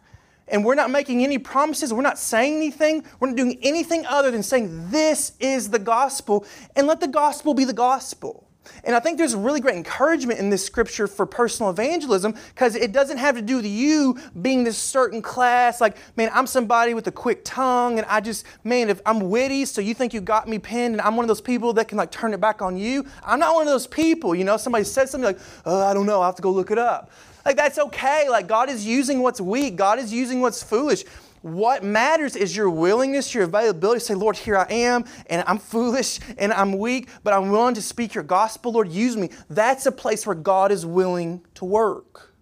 and 0.48 0.64
we're 0.64 0.76
not 0.76 0.90
making 0.90 1.24
any 1.24 1.38
promises, 1.38 1.94
we're 1.94 2.02
not 2.02 2.20
saying 2.20 2.56
anything, 2.56 3.04
we're 3.20 3.30
not 3.30 3.38
doing 3.38 3.58
anything 3.62 4.06
other 4.06 4.32
than 4.32 4.44
saying, 4.44 4.90
This 4.90 5.34
is 5.40 5.70
the 5.70 5.80
gospel, 5.80 6.46
and 6.76 6.88
let 6.88 7.00
the 7.00 7.08
gospel 7.08 7.54
be 7.54 7.64
the 7.64 7.74
gospel. 7.74 8.48
And 8.84 8.96
I 8.96 9.00
think 9.00 9.18
there's 9.18 9.36
really 9.36 9.60
great 9.60 9.76
encouragement 9.76 10.40
in 10.40 10.50
this 10.50 10.66
scripture 10.66 11.08
for 11.08 11.26
personal 11.26 11.70
evangelism 11.70 12.36
because 12.50 12.76
it 12.76 12.92
doesn't 12.92 13.18
have 13.18 13.36
to 13.36 13.42
do 13.42 13.58
with 13.58 13.66
you 13.66 14.18
being 14.42 14.64
this 14.64 14.78
certain 14.78 15.22
class. 15.22 15.82
Like, 15.82 15.98
man, 16.16 16.30
I'm 16.34 16.48
somebody 16.48 16.94
with 16.94 17.08
a 17.08 17.12
quick 17.12 17.42
tongue, 17.44 17.98
and 17.98 18.08
I 18.08 18.22
just, 18.22 18.46
man, 18.64 18.90
if 18.90 19.02
I'm 19.06 19.30
witty, 19.30 19.66
so 19.66 19.82
you 19.82 19.94
think 19.94 20.14
you 20.14 20.22
got 20.22 20.48
me 20.48 20.60
pinned, 20.60 20.96
and 20.96 21.02
I'm 21.02 21.16
one 21.16 21.24
of 21.24 21.28
those 21.28 21.42
people 21.42 21.74
that 21.74 21.88
can 21.88 21.98
like 21.98 22.12
turn 22.12 22.34
it 22.34 22.42
back 22.42 22.62
on 22.62 22.78
you. 22.78 23.06
I'm 23.24 23.40
not 23.40 23.56
one 23.56 23.68
of 23.68 23.72
those 23.72 23.88
people, 23.88 24.36
you 24.36 24.44
know. 24.44 24.58
Somebody 24.58 24.84
says 24.84 25.12
something 25.12 25.26
like, 25.26 25.40
oh, 25.66 25.86
I 25.86 25.94
don't 25.94 26.06
know, 26.06 26.22
I 26.22 26.26
have 26.26 26.36
to 26.36 26.42
go 26.42 26.52
look 26.52 26.72
it 26.72 26.78
up. 26.78 27.12
Like, 27.48 27.56
that's 27.56 27.80
okay. 27.80 28.28
Like, 28.28 28.46
God 28.46 28.70
is 28.70 28.86
using 28.86 29.22
what's 29.22 29.40
weak, 29.40 29.78
God 29.78 30.00
is 30.00 30.12
using 30.12 30.42
what's 30.42 30.62
foolish. 30.62 31.06
What 31.42 31.82
matters 31.82 32.36
is 32.36 32.54
your 32.54 32.70
willingness, 32.70 33.34
your 33.34 33.46
availability 33.46 34.02
to 34.02 34.06
say, 34.06 34.16
Lord, 34.16 34.36
here 34.36 34.58
I 34.58 34.66
am, 34.70 35.06
and 35.28 35.46
I'm 35.48 35.58
foolish 35.58 36.20
and 36.38 36.52
I'm 36.52 36.78
weak, 36.78 37.08
but 37.24 37.34
I'm 37.34 37.50
willing 37.50 37.76
to 37.76 37.82
speak 37.82 38.14
your 38.14 38.26
gospel. 38.26 38.74
Lord, 38.74 38.90
use 38.90 39.16
me. 39.16 39.30
That's 39.50 39.86
a 39.86 39.94
place 39.94 40.28
where 40.28 40.36
God 40.36 40.74
is 40.74 40.86
willing 40.86 41.42
to 41.54 41.64
work. 41.64 42.34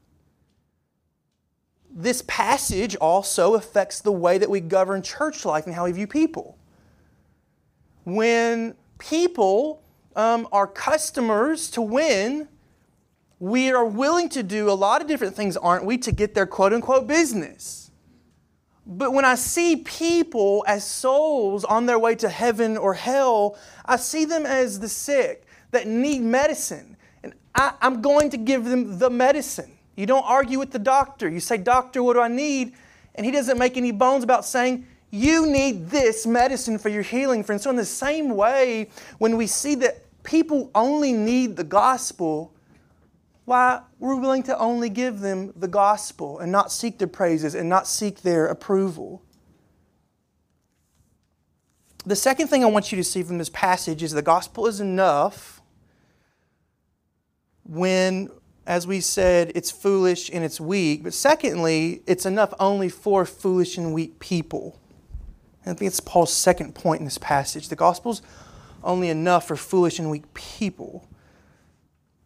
This 1.91 2.23
passage 2.25 2.95
also 2.95 3.53
affects 3.53 4.01
the 4.01 4.11
way 4.11 4.39
that 4.39 4.49
we 4.49 4.59
govern 4.59 5.03
church 5.03 5.45
life 5.45 5.67
and 5.67 5.75
how 5.75 5.83
we 5.83 5.91
view 5.91 6.07
people. 6.07 6.57
When 8.05 8.73
people 8.97 9.83
um, 10.15 10.47
are 10.51 10.65
customers 10.65 11.69
to 11.71 11.81
win, 11.83 12.47
we 13.39 13.71
are 13.71 13.85
willing 13.85 14.29
to 14.29 14.43
do 14.43 14.69
a 14.69 14.73
lot 14.73 15.01
of 15.01 15.07
different 15.07 15.35
things, 15.35 15.57
aren't 15.57 15.85
we, 15.85 15.97
to 15.99 16.11
get 16.11 16.33
their 16.33 16.45
quote 16.45 16.73
unquote 16.73 17.07
business. 17.07 17.91
But 18.85 19.13
when 19.13 19.25
I 19.25 19.35
see 19.35 19.77
people 19.77 20.63
as 20.67 20.85
souls 20.85 21.65
on 21.65 21.87
their 21.87 21.97
way 21.97 22.15
to 22.15 22.29
heaven 22.29 22.77
or 22.77 22.93
hell, 22.93 23.57
I 23.83 23.95
see 23.95 24.25
them 24.25 24.45
as 24.45 24.79
the 24.79 24.89
sick 24.89 25.45
that 25.71 25.87
need 25.87 26.21
medicine. 26.21 26.95
And 27.23 27.33
I, 27.55 27.73
I'm 27.81 28.01
going 28.01 28.29
to 28.29 28.37
give 28.37 28.65
them 28.65 28.99
the 28.99 29.09
medicine. 29.09 29.71
You 29.95 30.05
don't 30.05 30.23
argue 30.23 30.59
with 30.59 30.71
the 30.71 30.79
doctor. 30.79 31.27
You 31.29 31.39
say, 31.39 31.57
Doctor, 31.57 32.03
what 32.03 32.13
do 32.13 32.21
I 32.21 32.27
need? 32.27 32.73
And 33.15 33.25
he 33.25 33.31
doesn't 33.31 33.57
make 33.57 33.77
any 33.77 33.91
bones 33.91 34.23
about 34.23 34.45
saying, 34.45 34.85
You 35.09 35.47
need 35.47 35.89
this 35.89 36.27
medicine 36.27 36.77
for 36.77 36.89
your 36.89 37.01
healing, 37.01 37.43
friends. 37.43 37.63
So, 37.63 37.69
in 37.69 37.75
the 37.75 37.85
same 37.85 38.35
way, 38.35 38.89
when 39.17 39.37
we 39.37 39.47
see 39.47 39.73
that 39.75 40.03
people 40.23 40.69
only 40.75 41.13
need 41.13 41.55
the 41.55 41.63
gospel, 41.63 42.53
why 43.45 43.81
we're 43.99 44.15
willing 44.15 44.43
to 44.43 44.57
only 44.57 44.89
give 44.89 45.19
them 45.19 45.53
the 45.55 45.67
gospel 45.67 46.39
and 46.39 46.51
not 46.51 46.71
seek 46.71 46.97
their 46.97 47.07
praises 47.07 47.55
and 47.55 47.69
not 47.69 47.87
seek 47.87 48.21
their 48.21 48.47
approval. 48.47 49.21
The 52.05 52.15
second 52.15 52.47
thing 52.47 52.63
I 52.63 52.67
want 52.67 52.91
you 52.91 52.97
to 52.97 53.03
see 53.03 53.23
from 53.23 53.37
this 53.37 53.49
passage 53.49 54.03
is 54.03 54.11
the 54.11 54.21
gospel 54.21 54.67
is 54.67 54.79
enough 54.79 55.61
when, 57.63 58.29
as 58.67 58.85
we 58.85 58.99
said, 58.99 59.51
it's 59.55 59.71
foolish 59.71 60.29
and 60.31 60.43
it's 60.43 60.59
weak. 60.59 61.03
But 61.03 61.13
secondly, 61.13 62.01
it's 62.05 62.25
enough 62.25 62.53
only 62.59 62.89
for 62.89 63.25
foolish 63.25 63.77
and 63.77 63.93
weak 63.93 64.19
people. 64.19 64.79
And 65.63 65.75
I 65.75 65.77
think 65.77 65.89
it's 65.89 65.99
Paul's 65.99 66.33
second 66.33 66.75
point 66.75 66.99
in 66.99 67.05
this 67.05 67.17
passage. 67.17 67.69
The 67.69 67.75
gospel's 67.75 68.21
only 68.83 69.09
enough 69.09 69.47
for 69.47 69.55
foolish 69.55 69.97
and 69.97 70.11
weak 70.11 70.31
people. 70.35 71.07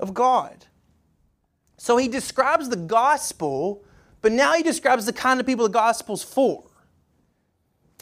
of 0.00 0.14
God. 0.14 0.66
So 1.76 1.96
he 1.96 2.08
describes 2.08 2.68
the 2.68 2.76
gospel, 2.76 3.84
but 4.22 4.32
now 4.32 4.54
he 4.54 4.62
describes 4.62 5.06
the 5.06 5.12
kind 5.12 5.40
of 5.40 5.46
people 5.46 5.66
the 5.66 5.72
gospel's 5.72 6.22
for. 6.22 6.64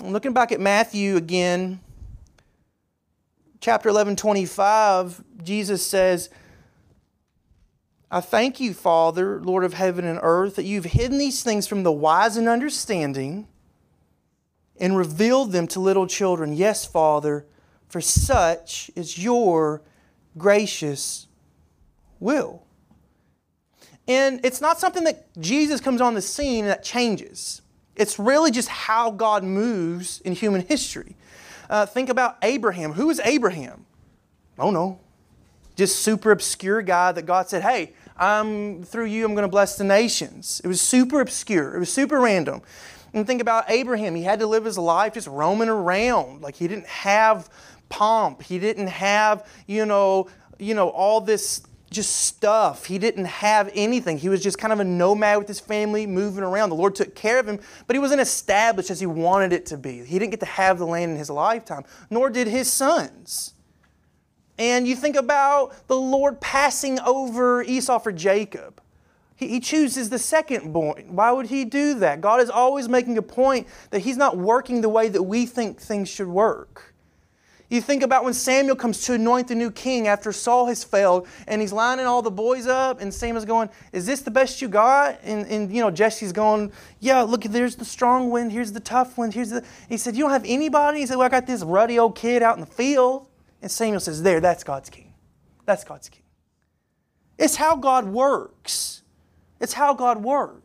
I'm 0.01 0.13
looking 0.13 0.33
back 0.33 0.53
at 0.53 0.61
Matthew 0.61 1.17
again, 1.17 1.81
chapter 3.61 3.89
11, 3.89 4.17
25, 4.17 5.23
Jesus 5.43 5.85
says, 5.87 6.31
I 8.11 8.21
thank 8.21 8.61
you, 8.61 8.75
Father, 8.75 9.41
Lord 9.41 9.65
of 9.65 9.75
heaven 9.75 10.05
and 10.05 10.19
earth, 10.23 10.57
that 10.57 10.65
you've 10.65 10.85
hidden 10.85 11.19
these 11.19 11.43
things 11.43 11.67
from 11.67 11.83
the 11.83 11.93
wise 11.93 12.37
and 12.37 12.49
understanding 12.49 13.49
and 14.79 14.97
revealed 14.97 15.53
them 15.53 15.67
to 15.69 15.81
little 15.81 16.07
children. 16.07 16.53
Yes, 16.53 16.85
Father, 16.85 17.47
for 17.89 18.01
such 18.01 18.91
is 18.97 19.23
your 19.23 19.83
gracious 20.37 21.27
will. 22.23 22.63
And 24.09 24.41
it's 24.45 24.61
not 24.61 24.79
something 24.79 25.05
that 25.05 25.27
Jesus 25.41 25.81
comes 25.81 26.01
on 26.01 26.15
the 26.15 26.23
scene 26.23 26.67
that 26.67 26.83
changes. 26.83 27.63
It's 27.95 28.19
really 28.19 28.51
just 28.51 28.69
how 28.69 29.11
God 29.11 29.45
moves 29.45 30.21
in 30.23 30.33
human 30.33 30.63
history. 30.63 31.17
Uh, 31.69 31.87
think 31.87 32.09
about 32.09 32.37
Abraham. 32.43 32.93
Who 32.95 33.11
is 33.11 33.21
Abraham? 33.25 33.87
Oh 34.59 34.71
no, 34.71 34.99
just 35.77 36.01
super 36.01 36.31
obscure 36.31 36.83
guy 36.83 37.13
that 37.13 37.27
God 37.27 37.49
said, 37.49 37.63
"Hey, 37.63 37.95
I'm 38.17 38.83
through 38.83 39.07
you. 39.07 39.25
I'm 39.25 39.35
going 39.35 39.43
to 39.43 39.49
bless 39.49 39.77
the 39.77 39.85
nations." 39.85 40.61
It 40.65 40.69
was 40.69 40.81
super 40.81 41.21
obscure. 41.21 41.75
It 41.75 41.79
was 41.79 41.93
super 41.93 42.21
random. 42.21 42.63
And 43.15 43.27
think 43.27 43.41
about 43.41 43.71
Abraham. 43.71 44.15
He 44.15 44.23
had 44.23 44.41
to 44.41 44.47
live 44.47 44.65
his 44.65 44.79
life 44.79 45.15
just 45.15 45.27
roaming 45.27 45.69
around. 45.69 46.43
Like 46.43 46.57
he 46.57 46.67
didn't 46.67 46.87
have 46.87 47.49
pomp. 47.89 48.43
He 48.43 48.59
didn't 48.59 48.87
have, 48.87 49.47
you 49.67 49.85
know, 49.85 50.29
you 50.59 50.75
know, 50.75 50.89
all 50.89 51.21
this 51.21 51.63
just 51.93 52.17
stuff. 52.17 52.87
He 52.87 52.99
didn't 52.99 53.27
have 53.27 53.71
anything. 53.75 54.19
He 54.19 54.29
was 54.29 54.43
just 54.43 54.59
kind 54.59 54.73
of 54.73 54.81
a 54.81 54.85
nomad 54.85 55.39
with 55.39 55.49
his 55.49 55.61
family 55.61 56.07
moving 56.07 56.43
around. 56.43 56.71
The 56.71 56.77
Lord 56.77 56.95
took 56.95 57.15
care 57.15 57.39
of 57.39 57.47
him, 57.47 57.61
but 57.87 57.95
he 57.95 58.01
wasn't 58.01 58.21
established 58.21 58.91
as 58.91 59.01
he 59.01 59.07
wanted 59.07 59.53
it 59.53 59.67
to 59.67 59.77
be. 59.77 60.05
He 60.05 60.19
didn't 60.19 60.31
get 60.31 60.41
to 60.41 60.47
have 60.47 60.79
the 60.79 60.87
land 60.87 61.13
in 61.13 61.19
his 61.19 61.31
lifetime, 61.31 61.85
nor 62.11 62.31
did 62.31 62.49
his 62.49 62.71
sons. 62.71 63.55
And 64.59 64.87
you 64.87 64.95
think 64.95 65.17
about 65.17 65.87
the 65.89 65.97
Lord 65.97 66.41
passing 66.41 67.01
over 67.01 67.63
Esau 67.63 67.99
for 67.99 68.13
Jacob. 68.13 68.81
He, 69.37 69.49
he 69.49 69.61
chooses 69.61 70.11
the 70.11 70.19
second 70.19 70.73
born. 70.73 71.15
Why 71.17 71.33
would 71.33 71.47
he 71.47 71.65
do 71.65 71.95
that? 71.95 72.21
God 72.21 72.41
is 72.41 72.51
always 72.51 72.89
making 72.89 73.19
a 73.19 73.23
point 73.23 73.67
that 73.91 74.01
he's 74.01 74.17
not 74.17 74.37
working 74.37 74.81
the 74.81 74.89
way 74.89 75.09
that 75.09 75.23
we 75.23 75.47
think 75.47 75.81
things 75.81 76.09
should 76.09 76.29
work. 76.29 76.92
You 77.73 77.81
think 77.81 78.03
about 78.03 78.23
when 78.23 78.35
Samuel 78.35 78.77
comes 78.77 79.01
to 79.07 79.15
anoint 79.15 79.49
the 79.49 79.55
new 79.55 79.71
king 79.71 80.07
after 80.07 80.31
Saul 80.31 80.67
has 80.67 80.85
failed, 80.85 81.27
and 81.49 81.59
he's 81.59 81.73
lining 81.73 82.05
all 82.05 82.21
the 82.21 82.31
boys 82.31 82.67
up, 82.67 83.01
and 83.01 83.13
Samuel's 83.15 83.47
going, 83.47 83.71
Is 83.93 84.05
this 84.05 84.21
the 84.21 84.31
best 84.31 84.61
you 84.61 84.69
got? 84.69 85.19
And, 85.23 85.47
and 85.47 85.73
you 85.75 85.81
know, 85.81 85.91
Jesse's 85.91 86.33
going, 86.33 86.71
Yeah, 87.01 87.23
look, 87.23 87.45
there's 87.45 87.77
the 87.77 87.87
strong 87.87 88.29
wind, 88.29 88.53
here's 88.53 88.73
the 88.73 88.81
tough 88.81 89.17
wind, 89.17 89.33
here's 89.33 89.49
the. 89.49 89.65
He 89.89 89.97
said, 89.97 90.15
You 90.15 90.25
don't 90.25 90.33
have 90.33 90.45
anybody? 90.45 91.01
He 91.01 91.07
said, 91.07 91.17
Well, 91.17 91.25
I 91.25 91.31
got 91.31 91.47
this 91.47 91.63
ruddy 91.63 91.99
old 91.99 92.15
kid 92.15 92.43
out 92.43 92.57
in 92.57 92.61
the 92.61 92.67
field. 92.67 93.27
And 93.63 93.71
Samuel 93.71 94.01
says, 94.01 94.23
There, 94.23 94.39
that's 94.39 94.65
God's 94.65 94.91
king. 94.91 95.15
That's 95.65 95.83
God's 95.83 96.11
king. 96.11 96.25
It's 97.39 97.57
how 97.57 97.77
God 97.77 98.05
works. 98.05 99.03
It's 99.61 99.73
how 99.73 99.95
God 99.95 100.23
works. 100.23 100.61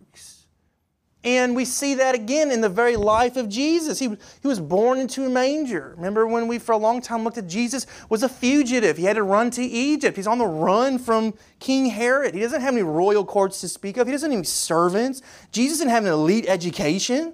And 1.27 1.57
we 1.57 1.65
see 1.65 1.95
that 1.95 2.15
again 2.15 2.51
in 2.51 2.61
the 2.61 2.69
very 2.69 2.95
life 2.95 3.35
of 3.35 3.49
Jesus. 3.49 3.99
He, 3.99 4.07
he 4.07 4.47
was 4.47 4.61
born 4.61 4.97
into 4.97 5.25
a 5.25 5.29
manger. 5.29 5.93
Remember 5.97 6.25
when 6.25 6.47
we, 6.47 6.57
for 6.57 6.71
a 6.71 6.77
long 6.77 7.01
time, 7.01 7.25
looked 7.25 7.37
at 7.37 7.47
Jesus 7.47 7.85
was 8.07 8.23
a 8.23 8.29
fugitive. 8.29 8.95
He 8.95 9.03
had 9.03 9.17
to 9.17 9.23
run 9.23 9.51
to 9.51 9.61
Egypt. 9.61 10.15
He's 10.15 10.25
on 10.25 10.37
the 10.37 10.45
run 10.45 10.97
from 10.97 11.33
King 11.59 11.87
Herod. 11.87 12.33
He 12.33 12.39
doesn't 12.39 12.61
have 12.61 12.73
any 12.73 12.81
royal 12.81 13.25
courts 13.25 13.59
to 13.59 13.67
speak 13.67 13.97
of. 13.97 14.07
He 14.07 14.13
doesn't 14.13 14.31
have 14.31 14.37
any 14.37 14.45
servants. 14.45 15.21
Jesus 15.51 15.79
didn't 15.79 15.91
have 15.91 16.05
an 16.05 16.13
elite 16.13 16.45
education. 16.47 17.33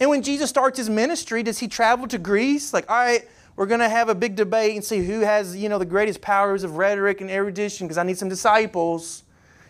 And 0.00 0.08
when 0.08 0.22
Jesus 0.22 0.48
starts 0.48 0.78
his 0.78 0.88
ministry, 0.88 1.42
does 1.42 1.58
he 1.58 1.68
travel 1.68 2.08
to 2.08 2.16
Greece? 2.16 2.72
Like, 2.72 2.90
all 2.90 2.96
right, 2.96 3.28
we're 3.56 3.66
going 3.66 3.80
to 3.80 3.90
have 3.90 4.08
a 4.08 4.14
big 4.14 4.36
debate 4.36 4.74
and 4.74 4.82
see 4.82 5.04
who 5.04 5.20
has, 5.20 5.54
you 5.54 5.68
know, 5.68 5.78
the 5.78 5.84
greatest 5.84 6.22
powers 6.22 6.64
of 6.64 6.78
rhetoric 6.78 7.20
and 7.20 7.30
erudition 7.30 7.86
because 7.86 7.98
I 7.98 8.04
need 8.04 8.16
some 8.16 8.30
disciples. 8.30 9.22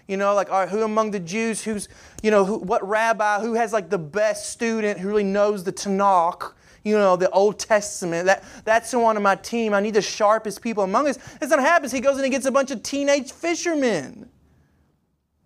You 0.09 0.17
know, 0.17 0.35
like, 0.35 0.51
all 0.51 0.61
right, 0.61 0.69
who 0.69 0.83
among 0.83 1.12
the 1.12 1.21
Jews, 1.21 1.62
who's, 1.62 1.88
you 2.23 2.31
know, 2.31 2.45
who, 2.45 2.59
what 2.59 2.87
rabbi, 2.87 3.41
who 3.41 3.55
has 3.55 3.73
like 3.73 3.88
the 3.88 3.99
best 3.99 4.51
student 4.51 4.99
who 4.99 5.09
really 5.09 5.25
knows 5.25 5.65
the 5.65 5.73
Tanakh, 5.73 6.53
you 6.85 6.99
know, 6.99 7.17
the 7.17 7.31
Old 7.31 7.59
Testament. 7.59 8.27
That, 8.27 8.43
that's 8.65 8.91
the 8.91 8.99
one 8.99 9.17
on 9.17 9.23
my 9.23 9.37
team. 9.37 9.75
I 9.75 9.81
need 9.81 9.95
the 9.95 10.03
sharpest 10.03 10.61
people 10.61 10.83
among 10.83 11.09
us. 11.09 11.19
That's 11.38 11.51
what 11.51 11.61
happens. 11.61 11.93
He 11.93 12.01
goes 12.01 12.17
and 12.17 12.25
he 12.25 12.31
gets 12.31 12.47
a 12.47 12.51
bunch 12.51 12.71
of 12.73 12.83
teenage 12.83 13.33
fishermen. 13.33 14.29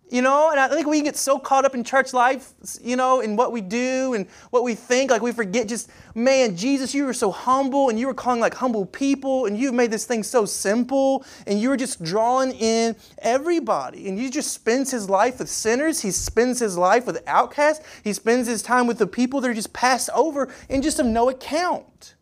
You 0.09 0.23
know, 0.23 0.51
and 0.51 0.61
I 0.61 0.69
think 0.69 0.87
we 0.87 1.03
get 1.03 1.16
so 1.16 1.37
caught 1.37 1.64
up 1.64 1.75
in 1.75 1.83
church 1.83 2.12
life, 2.12 2.53
you 2.81 2.95
know, 2.95 3.21
in 3.21 3.35
what 3.35 3.51
we 3.51 3.61
do 3.61 4.14
and 4.14 4.29
what 4.51 4.62
we 4.62 4.77
think, 4.77 5.11
like 5.11 5.21
we 5.21 5.33
forget 5.33 5.66
just, 5.66 5.90
man, 6.14 6.57
Jesus, 6.57 6.95
you 6.95 7.07
were 7.07 7.12
so 7.12 7.33
humble 7.33 7.88
and 7.88 7.99
you 7.99 8.07
were 8.07 8.14
calling 8.14 8.38
like 8.38 8.55
humble 8.55 8.87
people 8.87 9.47
and 9.47 9.59
you've 9.59 9.75
made 9.75 9.90
this 9.90 10.05
thing 10.05 10.23
so 10.23 10.45
simple 10.45 11.25
and 11.49 11.61
you 11.61 11.71
were 11.71 11.77
just 11.77 12.05
drawing 12.05 12.53
in 12.53 12.95
everybody. 13.19 14.09
And 14.09 14.16
you 14.16 14.31
just 14.31 14.53
spends 14.53 14.92
his 14.92 15.11
life 15.11 15.40
with 15.40 15.49
sinners. 15.49 16.03
He 16.03 16.12
spends 16.12 16.61
his 16.61 16.79
life 16.79 17.05
with 17.05 17.21
outcasts. 17.27 17.85
He 18.05 18.12
spends 18.12 18.47
his 18.47 18.62
time 18.62 18.87
with 18.87 18.99
the 18.99 19.09
people 19.09 19.40
that 19.40 19.51
are 19.51 19.55
just 19.55 19.73
passed 19.73 20.09
over 20.14 20.55
and 20.71 20.85
just 20.85 21.01
of 21.01 21.07
no 21.07 21.31
account. 21.31 22.14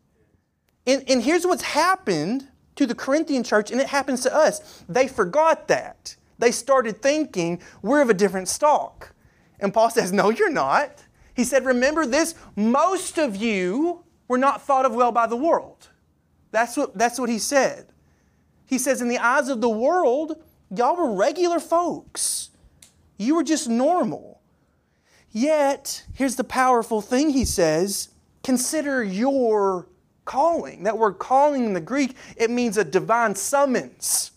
And, 0.87 1.05
and 1.07 1.23
here's 1.23 1.47
what's 1.47 1.63
happened 1.63 2.49
to 2.77 2.87
the 2.87 2.95
Corinthian 2.95 3.45
church, 3.45 3.71
and 3.71 3.81
it 3.81 3.89
happens 3.89 4.23
to 4.23 4.35
us. 4.35 4.83
They 4.89 5.07
forgot 5.07 5.69
that. 5.69 6.17
They 6.39 6.51
started 6.51 7.03
thinking, 7.03 7.63
we're 7.83 8.03
of 8.03 8.11
a 8.11 8.15
different 8.15 8.49
stock. 8.49 9.13
And 9.61 9.73
Paul 9.73 9.91
says, 9.91 10.13
No, 10.13 10.31
you're 10.31 10.51
not. 10.51 11.05
He 11.35 11.45
said, 11.45 11.65
Remember 11.65 12.07
this, 12.07 12.35
most 12.57 13.19
of 13.19 13.37
you 13.37 14.05
were 14.29 14.39
not 14.39 14.63
thought 14.63 14.87
of 14.87 14.95
well 14.95 15.13
by 15.13 15.27
the 15.27 15.37
world. 15.37 15.89
That's 16.51 16.77
what, 16.77 16.97
that's 16.97 17.19
what 17.19 17.29
he 17.29 17.39
said. 17.39 17.87
He 18.67 18.79
says, 18.79 19.01
In 19.01 19.09
the 19.09 19.19
eyes 19.19 19.49
of 19.49 19.61
the 19.61 19.69
world, 19.69 20.43
y'all 20.71 20.97
were 20.97 21.13
regular 21.13 21.61
folks. 21.61 22.51
You 23.17 23.37
were 23.37 23.45
just 23.45 23.69
normal. 23.69 24.41
Yet, 25.31 26.05
here's 26.15 26.37
the 26.37 26.45
powerful 26.45 27.01
thing 27.01 27.31
he 27.31 27.45
says 27.45 28.11
consider 28.43 29.03
your 29.03 29.89
calling. 30.25 30.85
That 30.85 30.99
word 30.99 31.15
calling 31.15 31.65
in 31.65 31.73
the 31.73 31.81
Greek, 31.81 32.15
it 32.37 32.51
means 32.51 32.77
a 32.77 32.85
divine 32.85 33.35
summons. 33.35 34.31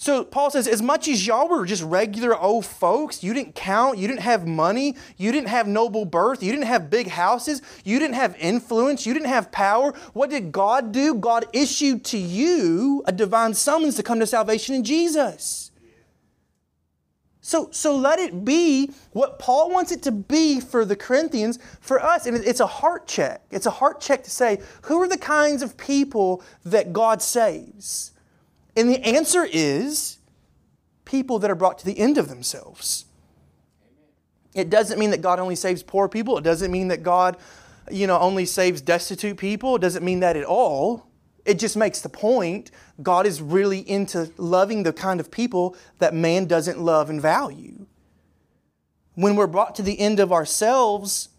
So 0.00 0.22
Paul 0.22 0.52
says, 0.52 0.68
as 0.68 0.80
much 0.80 1.08
as 1.08 1.26
y'all 1.26 1.48
were 1.48 1.66
just 1.66 1.82
regular 1.82 2.38
old 2.38 2.64
folks, 2.64 3.24
you 3.24 3.34
didn't 3.34 3.56
count, 3.56 3.98
you 3.98 4.06
didn't 4.06 4.20
have 4.20 4.46
money, 4.46 4.94
you 5.16 5.32
didn't 5.32 5.48
have 5.48 5.66
noble 5.66 6.04
birth, 6.04 6.40
you 6.40 6.52
didn't 6.52 6.68
have 6.68 6.88
big 6.88 7.08
houses, 7.08 7.62
you 7.82 7.98
didn't 7.98 8.14
have 8.14 8.36
influence, 8.38 9.04
you 9.04 9.12
didn't 9.12 9.26
have 9.26 9.50
power. 9.50 9.92
What 10.12 10.30
did 10.30 10.52
God 10.52 10.92
do? 10.92 11.16
God 11.16 11.46
issued 11.52 12.04
to 12.04 12.16
you 12.16 13.02
a 13.06 13.12
divine 13.12 13.54
summons 13.54 13.96
to 13.96 14.04
come 14.04 14.20
to 14.20 14.26
salvation 14.28 14.76
in 14.76 14.84
Jesus. 14.84 15.72
So, 17.40 17.68
so 17.72 17.96
let 17.96 18.20
it 18.20 18.44
be 18.44 18.92
what 19.10 19.40
Paul 19.40 19.68
wants 19.68 19.90
it 19.90 20.04
to 20.04 20.12
be 20.12 20.60
for 20.60 20.84
the 20.84 20.94
Corinthians, 20.94 21.58
for 21.80 22.00
us. 22.00 22.24
And 22.24 22.36
it's 22.36 22.60
a 22.60 22.68
heart 22.68 23.08
check. 23.08 23.42
It's 23.50 23.66
a 23.66 23.72
heart 23.72 24.00
check 24.00 24.22
to 24.22 24.30
say, 24.30 24.60
who 24.82 25.02
are 25.02 25.08
the 25.08 25.18
kinds 25.18 25.60
of 25.60 25.76
people 25.76 26.40
that 26.64 26.92
God 26.92 27.20
saves? 27.20 28.12
And 28.78 28.88
the 28.88 29.04
answer 29.04 29.44
is 29.44 30.18
people 31.04 31.40
that 31.40 31.50
are 31.50 31.56
brought 31.56 31.78
to 31.80 31.84
the 31.84 31.98
end 31.98 32.16
of 32.16 32.28
themselves. 32.28 33.06
It 34.54 34.70
doesn't 34.70 35.00
mean 35.00 35.10
that 35.10 35.20
God 35.20 35.40
only 35.40 35.56
saves 35.56 35.82
poor 35.82 36.08
people. 36.08 36.38
It 36.38 36.44
doesn't 36.44 36.70
mean 36.70 36.86
that 36.88 37.02
God, 37.02 37.38
you 37.90 38.06
know, 38.06 38.16
only 38.20 38.46
saves 38.46 38.80
destitute 38.80 39.36
people. 39.36 39.74
It 39.74 39.80
doesn't 39.80 40.04
mean 40.04 40.20
that 40.20 40.36
at 40.36 40.44
all. 40.44 41.08
It 41.44 41.58
just 41.58 41.76
makes 41.76 42.02
the 42.02 42.08
point 42.08 42.70
God 43.02 43.26
is 43.26 43.42
really 43.42 43.80
into 43.80 44.30
loving 44.36 44.84
the 44.84 44.92
kind 44.92 45.18
of 45.18 45.28
people 45.28 45.74
that 45.98 46.14
man 46.14 46.44
doesn't 46.44 46.78
love 46.78 47.10
and 47.10 47.20
value. 47.20 47.86
When 49.16 49.34
we're 49.34 49.48
brought 49.48 49.74
to 49.74 49.82
the 49.82 49.98
end 49.98 50.20
of 50.20 50.32
ourselves, 50.32 51.30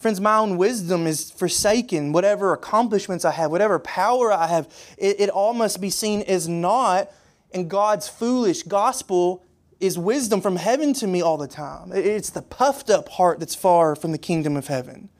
Friends, 0.00 0.18
my 0.18 0.38
own 0.38 0.56
wisdom 0.56 1.06
is 1.06 1.30
forsaken. 1.30 2.12
Whatever 2.12 2.54
accomplishments 2.54 3.26
I 3.26 3.32
have, 3.32 3.50
whatever 3.50 3.78
power 3.78 4.32
I 4.32 4.46
have, 4.46 4.66
it, 4.96 5.20
it, 5.20 5.28
all 5.28 5.52
must 5.52 5.78
be 5.78 5.90
seen 5.90 6.22
as 6.22 6.48
naught. 6.48 7.12
And 7.52 7.68
God's 7.68 8.08
foolish 8.08 8.62
gospel 8.62 9.44
is 9.78 9.98
wisdom 9.98 10.40
from 10.40 10.56
heaven 10.56 10.94
to 10.94 11.06
me 11.06 11.20
all 11.20 11.36
the 11.36 11.46
time. 11.46 11.92
It's 11.92 12.30
the 12.30 12.40
puffed 12.40 12.88
up 12.88 13.10
heart 13.10 13.40
that's 13.40 13.54
far 13.54 13.94
from 13.94 14.12
the 14.12 14.18
kingdom 14.18 14.56
of 14.56 14.68
heaven. 14.68 15.10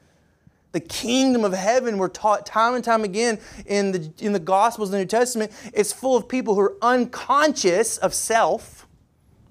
The 0.71 0.79
kingdom 0.79 1.45
of 1.45 1.53
heaven, 1.53 1.99
we're 1.99 2.07
taught 2.07 2.47
time 2.47 2.73
and 2.73 2.83
time 2.83 3.03
again 3.03 3.37
in 3.67 3.91
the, 3.91 4.11
in 4.19 4.33
the 4.33 4.39
Gospels 4.39 4.89
of 4.89 4.93
the 4.93 4.97
New 4.99 5.05
Testament, 5.05 5.51
it's 5.75 5.93
full 5.93 6.17
of 6.17 6.27
people 6.27 6.55
who 6.55 6.61
are 6.61 6.77
unconscious 6.81 7.97
of 7.99 8.15
self. 8.15 8.87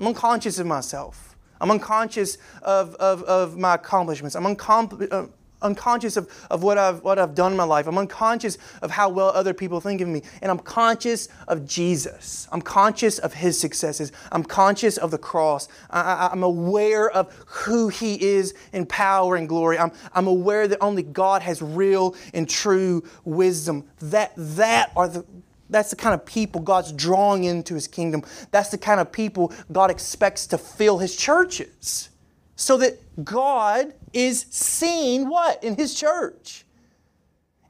I'm 0.00 0.08
unconscious 0.08 0.58
of 0.58 0.66
myself. 0.66 1.29
I'm 1.60 1.70
unconscious 1.70 2.38
of, 2.62 2.94
of, 2.96 3.22
of 3.24 3.58
my 3.58 3.74
accomplishments. 3.74 4.34
I'm 4.34 4.44
uncom- 4.44 5.12
uh, 5.12 5.26
unconscious 5.62 6.16
of, 6.16 6.28
of 6.50 6.62
what, 6.62 6.78
I've, 6.78 7.02
what 7.02 7.18
I've 7.18 7.34
done 7.34 7.52
in 7.52 7.58
my 7.58 7.64
life. 7.64 7.86
I'm 7.86 7.98
unconscious 7.98 8.58
of 8.82 8.90
how 8.90 9.08
well 9.08 9.28
other 9.28 9.54
people 9.54 9.80
think 9.80 10.00
of 10.00 10.08
me. 10.08 10.22
And 10.42 10.50
I'm 10.50 10.58
conscious 10.58 11.28
of 11.48 11.66
Jesus. 11.66 12.48
I'm 12.52 12.62
conscious 12.62 13.18
of 13.18 13.34
his 13.34 13.60
successes. 13.60 14.12
I'm 14.32 14.44
conscious 14.44 14.96
of 14.96 15.10
the 15.10 15.18
cross. 15.18 15.68
I, 15.90 16.30
am 16.32 16.42
aware 16.42 17.10
of 17.10 17.32
who 17.46 17.88
he 17.88 18.22
is 18.22 18.54
in 18.72 18.86
power 18.86 19.36
and 19.36 19.48
glory. 19.48 19.78
I'm, 19.78 19.92
I'm 20.14 20.26
aware 20.26 20.68
that 20.68 20.78
only 20.80 21.02
God 21.02 21.42
has 21.42 21.60
real 21.62 22.14
and 22.34 22.48
true 22.48 23.04
wisdom. 23.24 23.84
That, 24.00 24.32
that 24.36 24.92
are 24.96 25.08
the, 25.08 25.24
that's 25.70 25.90
the 25.90 25.96
kind 25.96 26.14
of 26.14 26.26
people 26.26 26.60
God's 26.60 26.92
drawing 26.92 27.44
into 27.44 27.74
his 27.74 27.86
kingdom. 27.86 28.22
That's 28.50 28.70
the 28.70 28.78
kind 28.78 29.00
of 29.00 29.10
people 29.12 29.52
God 29.72 29.90
expects 29.90 30.46
to 30.48 30.58
fill 30.58 30.98
his 30.98 31.16
churches. 31.16 32.10
So 32.56 32.76
that 32.78 33.24
God 33.24 33.94
is 34.12 34.44
seen 34.50 35.28
what? 35.28 35.62
In 35.64 35.76
his 35.76 35.94
church. 35.94 36.64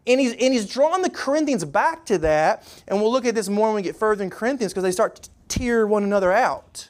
And 0.06 0.18
he's, 0.18 0.32
and 0.32 0.52
he's 0.52 0.68
drawing 0.68 1.02
the 1.02 1.10
Corinthians 1.10 1.64
back 1.64 2.04
to 2.06 2.18
that. 2.18 2.66
And 2.88 3.00
we'll 3.00 3.12
look 3.12 3.24
at 3.24 3.34
this 3.34 3.48
more 3.48 3.68
when 3.68 3.76
we 3.76 3.82
get 3.82 3.94
further 3.94 4.24
in 4.24 4.30
Corinthians 4.30 4.72
because 4.72 4.82
they 4.82 4.90
start 4.90 5.16
to 5.22 5.30
tear 5.48 5.86
one 5.86 6.02
another 6.02 6.32
out. 6.32 6.88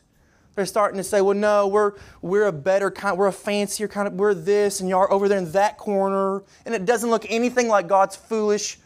They're 0.54 0.66
starting 0.66 0.98
to 0.98 1.04
say, 1.04 1.20
well, 1.20 1.36
no, 1.36 1.68
we're, 1.68 1.92
we're 2.22 2.46
a 2.46 2.52
better 2.52 2.90
kind, 2.90 3.16
we're 3.16 3.28
a 3.28 3.32
fancier 3.32 3.88
kind 3.88 4.08
of, 4.08 4.14
we're 4.14 4.34
this, 4.34 4.80
and 4.80 4.88
y'all 4.88 5.00
are 5.00 5.12
over 5.12 5.28
there 5.28 5.38
in 5.38 5.52
that 5.52 5.78
corner. 5.78 6.42
And 6.66 6.74
it 6.74 6.84
doesn't 6.84 7.08
look 7.08 7.24
anything 7.28 7.68
like 7.68 7.86
God's 7.86 8.16
foolish, 8.16 8.78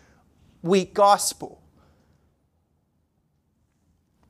weak 0.63 0.95
gospel. 0.95 1.61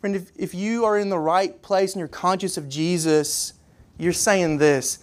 Friend, 0.04 0.16
if, 0.16 0.32
if 0.36 0.54
you 0.54 0.84
are 0.84 0.98
in 0.98 1.08
the 1.08 1.18
right 1.18 1.62
place 1.62 1.94
and 1.94 1.98
you're 1.98 2.08
conscious 2.08 2.58
of 2.58 2.68
Jesus, 2.68 3.54
you're 3.96 4.12
saying 4.12 4.58
this 4.58 4.98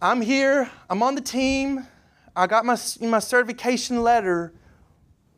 I'm 0.00 0.20
here, 0.20 0.70
I'm 0.88 1.02
on 1.02 1.16
the 1.16 1.20
team, 1.20 1.84
I 2.36 2.46
got 2.46 2.64
my, 2.64 2.78
my 3.00 3.18
certification 3.18 4.04
letter, 4.04 4.52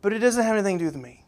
but 0.02 0.12
it 0.12 0.18
doesn't 0.18 0.44
have 0.44 0.52
anything 0.52 0.76
to 0.76 0.82
do 0.82 0.84
with 0.84 1.02
me 1.02 1.24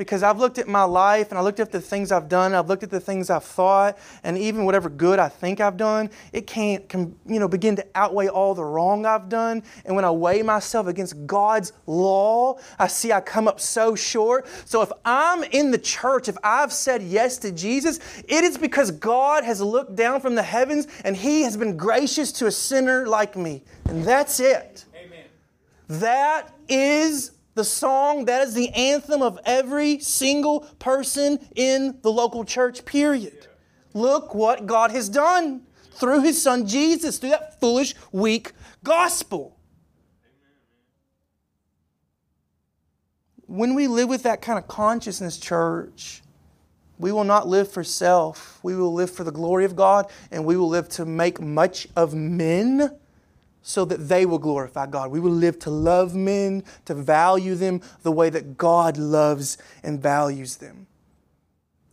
because 0.00 0.22
I've 0.22 0.38
looked 0.38 0.56
at 0.56 0.66
my 0.66 0.84
life 0.84 1.28
and 1.28 1.38
I 1.38 1.42
looked 1.42 1.60
at 1.60 1.70
the 1.70 1.80
things 1.80 2.10
I've 2.10 2.26
done, 2.26 2.54
I've 2.54 2.68
looked 2.68 2.82
at 2.82 2.88
the 2.88 3.00
things 3.00 3.28
I've 3.28 3.44
thought, 3.44 3.98
and 4.24 4.38
even 4.38 4.64
whatever 4.64 4.88
good 4.88 5.18
I 5.18 5.28
think 5.28 5.60
I've 5.60 5.76
done, 5.76 6.08
it 6.32 6.46
can't 6.46 6.88
can, 6.88 7.14
you 7.26 7.38
know, 7.38 7.46
begin 7.46 7.76
to 7.76 7.86
outweigh 7.94 8.28
all 8.28 8.54
the 8.54 8.64
wrong 8.64 9.04
I've 9.04 9.28
done. 9.28 9.62
And 9.84 9.94
when 9.94 10.06
I 10.06 10.10
weigh 10.10 10.40
myself 10.40 10.86
against 10.86 11.26
God's 11.26 11.74
law, 11.84 12.58
I 12.78 12.86
see 12.86 13.12
I 13.12 13.20
come 13.20 13.46
up 13.46 13.60
so 13.60 13.94
short. 13.94 14.48
So 14.64 14.80
if 14.80 14.90
I'm 15.04 15.44
in 15.44 15.70
the 15.70 15.76
church, 15.76 16.30
if 16.30 16.38
I've 16.42 16.72
said 16.72 17.02
yes 17.02 17.36
to 17.40 17.52
Jesus, 17.52 18.00
it 18.26 18.42
is 18.42 18.56
because 18.56 18.90
God 18.90 19.44
has 19.44 19.60
looked 19.60 19.96
down 19.96 20.22
from 20.22 20.34
the 20.34 20.42
heavens 20.42 20.88
and 21.04 21.14
He 21.14 21.42
has 21.42 21.58
been 21.58 21.76
gracious 21.76 22.32
to 22.32 22.46
a 22.46 22.50
sinner 22.50 23.06
like 23.06 23.36
me. 23.36 23.64
And 23.84 24.02
that's 24.02 24.40
it. 24.40 24.86
Amen. 24.96 25.26
That 25.88 26.54
is 26.70 27.32
the 27.54 27.64
song, 27.64 28.26
that 28.26 28.42
is 28.42 28.54
the 28.54 28.70
anthem 28.70 29.22
of 29.22 29.38
every 29.44 29.98
single 29.98 30.60
person 30.78 31.38
in 31.56 31.98
the 32.02 32.12
local 32.12 32.44
church, 32.44 32.84
period. 32.84 33.46
Look 33.92 34.34
what 34.34 34.66
God 34.66 34.90
has 34.92 35.08
done 35.08 35.62
through 35.92 36.22
His 36.22 36.40
Son 36.40 36.66
Jesus, 36.66 37.18
through 37.18 37.30
that 37.30 37.60
foolish, 37.60 37.94
weak 38.12 38.52
gospel. 38.84 39.56
When 43.46 43.74
we 43.74 43.88
live 43.88 44.08
with 44.08 44.22
that 44.22 44.42
kind 44.42 44.58
of 44.58 44.68
consciousness, 44.68 45.36
church, 45.36 46.22
we 46.98 47.10
will 47.10 47.24
not 47.24 47.48
live 47.48 47.70
for 47.70 47.82
self. 47.82 48.60
We 48.62 48.76
will 48.76 48.92
live 48.92 49.10
for 49.10 49.24
the 49.24 49.32
glory 49.32 49.64
of 49.64 49.74
God, 49.74 50.10
and 50.30 50.44
we 50.44 50.56
will 50.56 50.68
live 50.68 50.88
to 50.90 51.04
make 51.04 51.40
much 51.40 51.88
of 51.96 52.14
men 52.14 52.96
so 53.62 53.84
that 53.84 54.08
they 54.08 54.26
will 54.26 54.38
glorify 54.38 54.86
God. 54.86 55.10
We 55.10 55.20
will 55.20 55.30
live 55.30 55.58
to 55.60 55.70
love 55.70 56.14
men, 56.14 56.64
to 56.86 56.94
value 56.94 57.54
them 57.54 57.82
the 58.02 58.12
way 58.12 58.30
that 58.30 58.56
God 58.56 58.96
loves 58.96 59.58
and 59.82 60.00
values 60.00 60.56
them. 60.56 60.86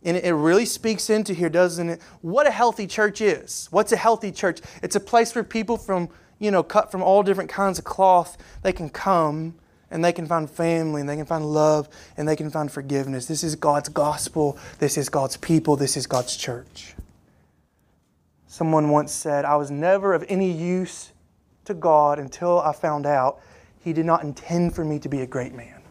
And 0.02 0.16
it 0.16 0.32
really 0.32 0.64
speaks 0.64 1.10
into 1.10 1.34
here, 1.34 1.50
doesn't 1.50 1.88
it? 1.88 2.00
What 2.22 2.46
a 2.46 2.50
healthy 2.50 2.86
church 2.86 3.20
is. 3.20 3.68
What's 3.70 3.92
a 3.92 3.96
healthy 3.96 4.30
church? 4.30 4.60
It's 4.82 4.96
a 4.96 5.00
place 5.00 5.34
where 5.34 5.44
people 5.44 5.76
from, 5.76 6.08
you 6.38 6.50
know, 6.50 6.62
cut 6.62 6.90
from 6.90 7.02
all 7.02 7.22
different 7.22 7.50
kinds 7.50 7.78
of 7.78 7.84
cloth, 7.84 8.38
they 8.62 8.72
can 8.72 8.88
come 8.88 9.54
and 9.90 10.04
they 10.04 10.12
can 10.12 10.26
find 10.26 10.48
family 10.48 11.00
and 11.00 11.10
they 11.10 11.16
can 11.16 11.26
find 11.26 11.44
love 11.44 11.88
and 12.16 12.28
they 12.28 12.36
can 12.36 12.50
find 12.50 12.70
forgiveness. 12.70 13.26
This 13.26 13.42
is 13.42 13.56
God's 13.56 13.88
gospel. 13.88 14.56
This 14.78 14.96
is 14.96 15.08
God's 15.08 15.36
people. 15.36 15.76
This 15.76 15.96
is 15.96 16.06
God's 16.06 16.36
church. 16.36 16.94
Someone 18.46 18.90
once 18.90 19.12
said, 19.12 19.44
I 19.44 19.56
was 19.56 19.70
never 19.70 20.14
of 20.14 20.24
any 20.28 20.50
use 20.50 21.12
to 21.68 21.74
God 21.74 22.18
until 22.18 22.60
I 22.60 22.72
found 22.72 23.06
out 23.06 23.40
He 23.80 23.92
did 23.92 24.04
not 24.04 24.24
intend 24.24 24.74
for 24.74 24.84
me 24.84 24.98
to 24.98 25.08
be 25.08 25.20
a 25.20 25.26
great 25.26 25.54
man. 25.54 25.82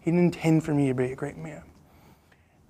He 0.00 0.10
didn't 0.10 0.34
intend 0.36 0.64
for 0.64 0.74
me 0.74 0.88
to 0.88 0.94
be 0.94 1.12
a 1.12 1.16
great 1.16 1.36
man. 1.36 1.62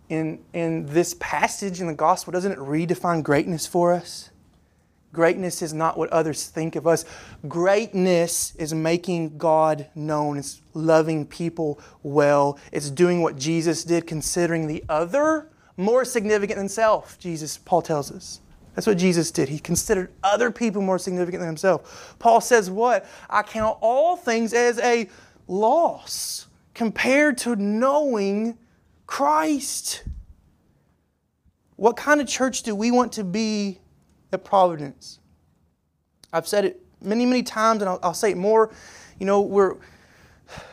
In, 0.09 0.41
in 0.53 0.87
this 0.87 1.15
passage 1.19 1.81
in 1.81 1.87
the 1.87 1.95
gospel, 1.95 2.33
doesn't 2.33 2.53
it 2.53 2.59
redefine 2.59 3.23
greatness 3.23 3.67
for 3.67 3.93
us? 3.93 4.31
Greatness 5.13 5.63
is 5.63 5.73
not 5.73 5.97
what 5.97 6.11
others 6.11 6.47
think 6.47 6.77
of 6.77 6.87
us. 6.87 7.05
Greatness 7.47 8.55
is 8.57 8.75
making 8.75 9.39
God 9.39 9.87
known. 9.95 10.37
It's 10.37 10.61
loving 10.75 11.27
people 11.27 11.81
well. 12.03 12.59
It's 12.73 12.91
doing 12.91 13.23
what 13.23 13.37
Jesus 13.37 13.85
did, 13.85 14.07
considering 14.07 14.67
the 14.67 14.85
other 14.89 15.51
more 15.79 16.05
significant 16.05 16.59
than 16.59 16.69
self, 16.69 17.19
Jesus, 17.19 17.57
Paul 17.57 17.83
tells 17.83 18.11
us. 18.11 18.41
That's 18.79 18.87
what 18.87 18.97
Jesus 18.97 19.33
did. 19.33 19.49
He 19.49 19.59
considered 19.59 20.13
other 20.23 20.53
people 20.53 20.81
more 20.81 21.01
significant 21.01 21.41
than 21.41 21.49
himself. 21.49 22.15
Paul 22.21 22.41
says, 22.41 22.71
What? 22.71 23.07
I 23.29 23.43
count 23.43 23.77
all 23.81 24.15
things 24.15 24.55
as 24.55 24.79
a 24.79 25.09
loss 25.49 26.47
compared 26.75 27.39
to 27.39 27.57
knowing 27.57 28.57
Christ. 29.05 30.05
What 31.75 31.97
kind 31.97 32.21
of 32.21 32.29
church 32.29 32.63
do 32.63 32.73
we 32.77 32.93
want 32.93 33.11
to 33.15 33.25
be 33.25 33.81
at 34.33 34.45
Providence? 34.45 35.19
I've 36.33 36.47
said 36.47 36.65
it 36.65 36.81
many, 37.03 37.27
many 37.27 37.43
times, 37.43 37.83
and 37.83 37.89
I'll, 37.89 37.99
I'll 38.01 38.15
say 38.15 38.31
it 38.31 38.37
more. 38.37 38.71
You 39.19 39.27
know, 39.27 39.41
we're 39.41 39.75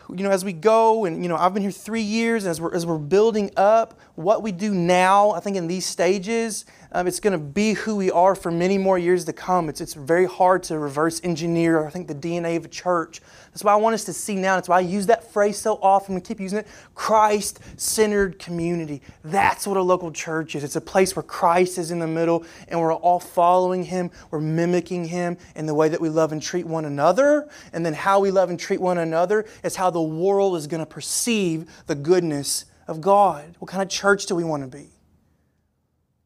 you 0.10 0.24
know, 0.24 0.32
as 0.32 0.46
we 0.46 0.54
go, 0.54 1.06
and 1.06 1.24
you 1.24 1.30
know, 1.30 1.36
I've 1.36 1.54
been 1.54 1.64
here 1.64 1.72
three 1.72 2.02
years, 2.02 2.44
and 2.44 2.52
as 2.52 2.62
we're, 2.62 2.74
as 2.74 2.86
we're 2.86 2.98
building 2.98 3.52
up, 3.58 4.00
what 4.16 4.44
we 4.44 4.52
do 4.52 4.74
now, 4.74 5.32
I 5.32 5.40
think 5.40 5.58
in 5.58 5.68
these 5.68 5.86
stages, 5.86 6.66
um, 6.92 7.08
it's 7.08 7.20
going 7.20 7.34
to 7.34 7.38
be 7.38 7.74
who 7.74 7.98
we 7.98 8.10
are 8.10 8.36
for 8.36 8.52
many 8.52 8.78
more 8.78 8.98
years 8.98 9.26
to 9.26 9.34
come. 9.34 9.68
It's, 9.68 9.82
it's 9.82 9.94
very 9.94 10.26
hard 10.26 10.64
to 10.64 10.80
reverse 10.80 11.20
engineer, 11.26 11.86
I 11.86 11.90
think, 11.90 12.08
the 12.08 12.16
DNA 12.16 12.56
of 12.56 12.64
a 12.64 12.70
church. 12.70 13.22
That's 13.48 13.64
why 13.66 13.74
I 13.74 13.76
want 13.76 13.96
us 13.96 14.06
to 14.06 14.14
see 14.14 14.36
now. 14.36 14.56
That's 14.56 14.70
why 14.70 14.78
I 14.78 14.82
use 14.82 15.08
that 15.08 15.32
phrase 15.34 15.58
so 15.58 15.76
often. 15.82 16.16
We 16.16 16.22
keep 16.22 16.40
using 16.40 16.60
it 16.60 16.68
Christ 16.94 17.60
centered 17.76 18.40
community. 18.40 19.02
That's 19.26 19.68
what 19.68 19.76
a 19.76 19.82
local 19.82 20.12
church 20.12 20.56
is. 20.56 20.64
It's 20.64 20.78
a 20.78 20.82
place 20.82 21.16
where 21.16 21.24
Christ 21.24 21.78
is 21.78 21.92
in 21.92 22.00
the 22.00 22.08
middle 22.08 22.46
and 22.70 22.80
we're 22.80 22.94
all 22.94 23.20
following 23.20 23.84
Him. 23.84 24.12
We're 24.32 24.40
mimicking 24.40 25.06
Him 25.06 25.38
in 25.56 25.66
the 25.66 25.74
way 25.74 25.90
that 25.90 26.00
we 26.00 26.08
love 26.08 26.32
and 26.32 26.42
treat 26.42 26.66
one 26.66 26.86
another. 26.86 27.50
And 27.74 27.86
then 27.86 27.94
how 27.94 28.22
we 28.22 28.32
love 28.32 28.50
and 28.50 28.60
treat 28.60 28.80
one 28.80 28.98
another 28.98 29.46
is 29.64 29.76
how 29.76 29.90
the 29.96 30.02
world 30.02 30.58
is 30.58 30.68
going 30.68 30.82
to 30.82 30.86
perceive 30.86 31.72
the 31.88 31.96
goodness 31.96 32.66
of 32.86 33.00
God. 33.00 33.56
What 33.60 33.72
kind 33.72 33.82
of 33.82 33.88
church 33.88 34.26
do 34.26 34.36
we 34.36 34.44
want 34.44 34.70
to 34.70 34.78
be? 34.78 34.90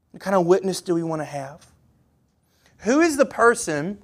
What 0.09 0.23
kind 0.23 0.35
of 0.35 0.47
witness 0.47 0.81
do 0.81 0.95
we 0.95 1.03
want 1.03 1.21
to 1.21 1.25
have? 1.25 1.67
Who 2.79 2.99
is 2.99 3.15
the 3.15 3.27
person, 3.27 3.99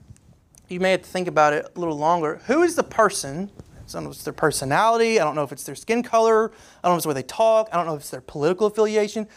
you 0.69 0.79
may 0.79 0.91
have 0.91 1.01
to 1.01 1.09
think 1.09 1.27
about 1.27 1.53
it 1.53 1.65
a 1.75 1.79
little 1.79 1.97
longer, 1.97 2.41
who 2.45 2.61
is 2.61 2.75
the 2.75 2.83
person, 2.83 3.49
I 3.59 3.91
don't 3.91 4.03
know 4.03 4.11
if 4.11 4.17
it's 4.17 4.23
their 4.23 4.33
personality, 4.33 5.19
I 5.19 5.23
don't 5.23 5.33
know 5.33 5.41
if 5.41 5.51
it's 5.51 5.63
their 5.63 5.73
skin 5.73 6.03
color, 6.03 6.51
I 6.83 6.87
don't 6.87 6.91
know 6.91 6.93
if 6.93 6.99
it's 6.99 7.05
where 7.07 7.15
they 7.15 7.23
talk, 7.23 7.67
I 7.73 7.77
don't 7.77 7.87
know 7.87 7.95
if 7.95 8.01
it's 8.01 8.11
their 8.11 8.21
political 8.21 8.67
affiliation. 8.67 9.27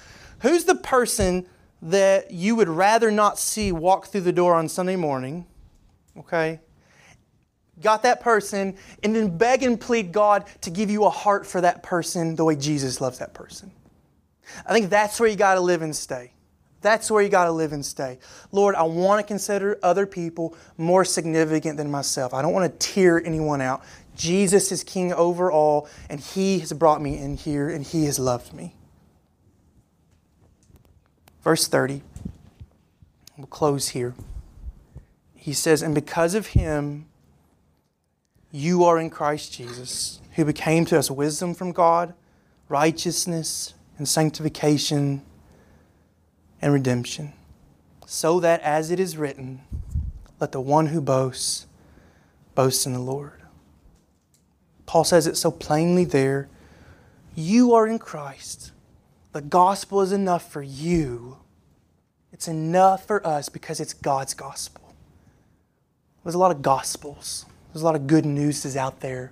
Who's 0.41 0.65
the 0.65 0.75
person 0.75 1.47
that 1.81 2.33
you 2.33 2.55
would 2.55 2.69
rather 2.69 3.11
not 3.11 3.39
see 3.39 3.73
walk 3.73 4.09
through 4.09 4.21
the 4.21 4.33
door 4.33 4.55
on 4.55 4.69
Sunday 4.69 4.97
morning, 4.97 5.47
okay? 6.19 6.61
Got 7.83 8.03
that 8.03 8.21
person, 8.21 8.77
and 9.03 9.15
then 9.15 9.37
beg 9.37 9.63
and 9.63 9.81
plead 9.81 10.13
God 10.13 10.47
to 10.63 10.71
give 10.71 10.91
you 10.91 11.05
a 11.05 11.11
heart 11.11 11.47
for 11.47 11.61
that 11.61 11.83
person 11.83 12.37
the 12.37 12.45
way 12.45 12.57
Jesus 12.57 13.01
loves 13.01 13.19
that 13.19 13.35
person. 13.35 13.71
I 14.67 14.73
think 14.73 14.91
that's 14.91 15.21
where 15.21 15.29
you 15.29 15.37
got 15.37 15.55
to 15.55 15.61
live 15.61 15.83
and 15.83 15.95
stay. 15.95 16.33
That's 16.81 17.11
where 17.11 17.23
you 17.23 17.29
got 17.29 17.45
to 17.45 17.53
live 17.53 17.73
and 17.73 17.85
stay. 17.85 18.19
Lord, 18.53 18.75
I 18.75 18.83
want 18.83 19.21
to 19.21 19.27
consider 19.27 19.79
other 19.83 20.07
people 20.07 20.57
more 20.77 21.05
significant 21.05 21.77
than 21.77 21.91
myself. 21.91 22.33
I 22.33 22.43
don't 22.43 22.53
want 22.53 22.71
to 22.73 22.79
tear 22.79 23.25
anyone 23.25 23.61
out. 23.61 23.83
Jesus 24.17 24.71
is 24.71 24.85
king 24.85 25.13
over 25.13 25.51
all, 25.51 25.89
and 26.09 26.21
He 26.21 26.61
has 26.61 26.73
brought 26.73 27.01
me 27.03 27.19
in 27.19 27.37
here, 27.37 27.69
and 27.69 27.85
He 27.85 28.05
has 28.05 28.19
loved 28.19 28.53
me. 28.53 28.75
Verse 31.43 31.67
30, 31.67 32.03
we'll 33.37 33.47
close 33.47 33.89
here. 33.89 34.15
He 35.35 35.53
says, 35.53 35.83
And 35.83 35.95
because 35.95 36.35
of 36.35 36.49
Him, 36.49 37.07
you 38.51 38.85
are 38.85 38.99
in 38.99 39.11
Christ 39.11 39.53
Jesus, 39.53 40.21
who 40.35 40.45
became 40.45 40.85
to 40.87 40.99
us 40.99 41.11
wisdom 41.11 41.55
from 41.55 41.73
God, 41.73 42.15
righteousness, 42.69 43.75
and 43.99 44.09
sanctification 44.09 45.23
and 46.63 46.73
redemption, 46.73 47.33
so 48.07 48.41
that 48.41 48.61
as 48.63 48.91
it 48.91 48.99
is 48.99 49.17
written, 49.17 49.61
let 50.41 50.53
the 50.53 50.61
one 50.61 50.87
who 50.87 51.01
boasts 51.01 51.67
boast 52.55 52.87
in 52.87 52.93
the 52.93 52.99
Lord. 52.99 53.43
Paul 54.87 55.05
says 55.05 55.27
it 55.27 55.37
so 55.37 55.51
plainly 55.51 56.05
there. 56.05 56.49
You 57.35 57.75
are 57.75 57.87
in 57.87 57.99
Christ. 57.99 58.73
The 59.33 59.43
gospel 59.43 60.01
is 60.01 60.13
enough 60.13 60.51
for 60.51 60.63
you. 60.63 61.39
It's 62.33 62.49
enough 62.49 63.07
for 63.07 63.25
us 63.27 63.49
because 63.49 63.81
it's 63.81 63.93
God's 63.93 64.35
gospel. 64.35 64.95
There's 66.25 66.35
a 66.35 66.39
lot 66.39 66.51
of 66.51 66.63
gospels, 66.63 67.47
there's 67.79 67.85
a 67.85 67.87
lot 67.87 67.95
of 67.95 68.09
good 68.09 68.27
news 68.27 68.65
is 68.65 68.77
out 68.77 68.99
there. 68.99 69.31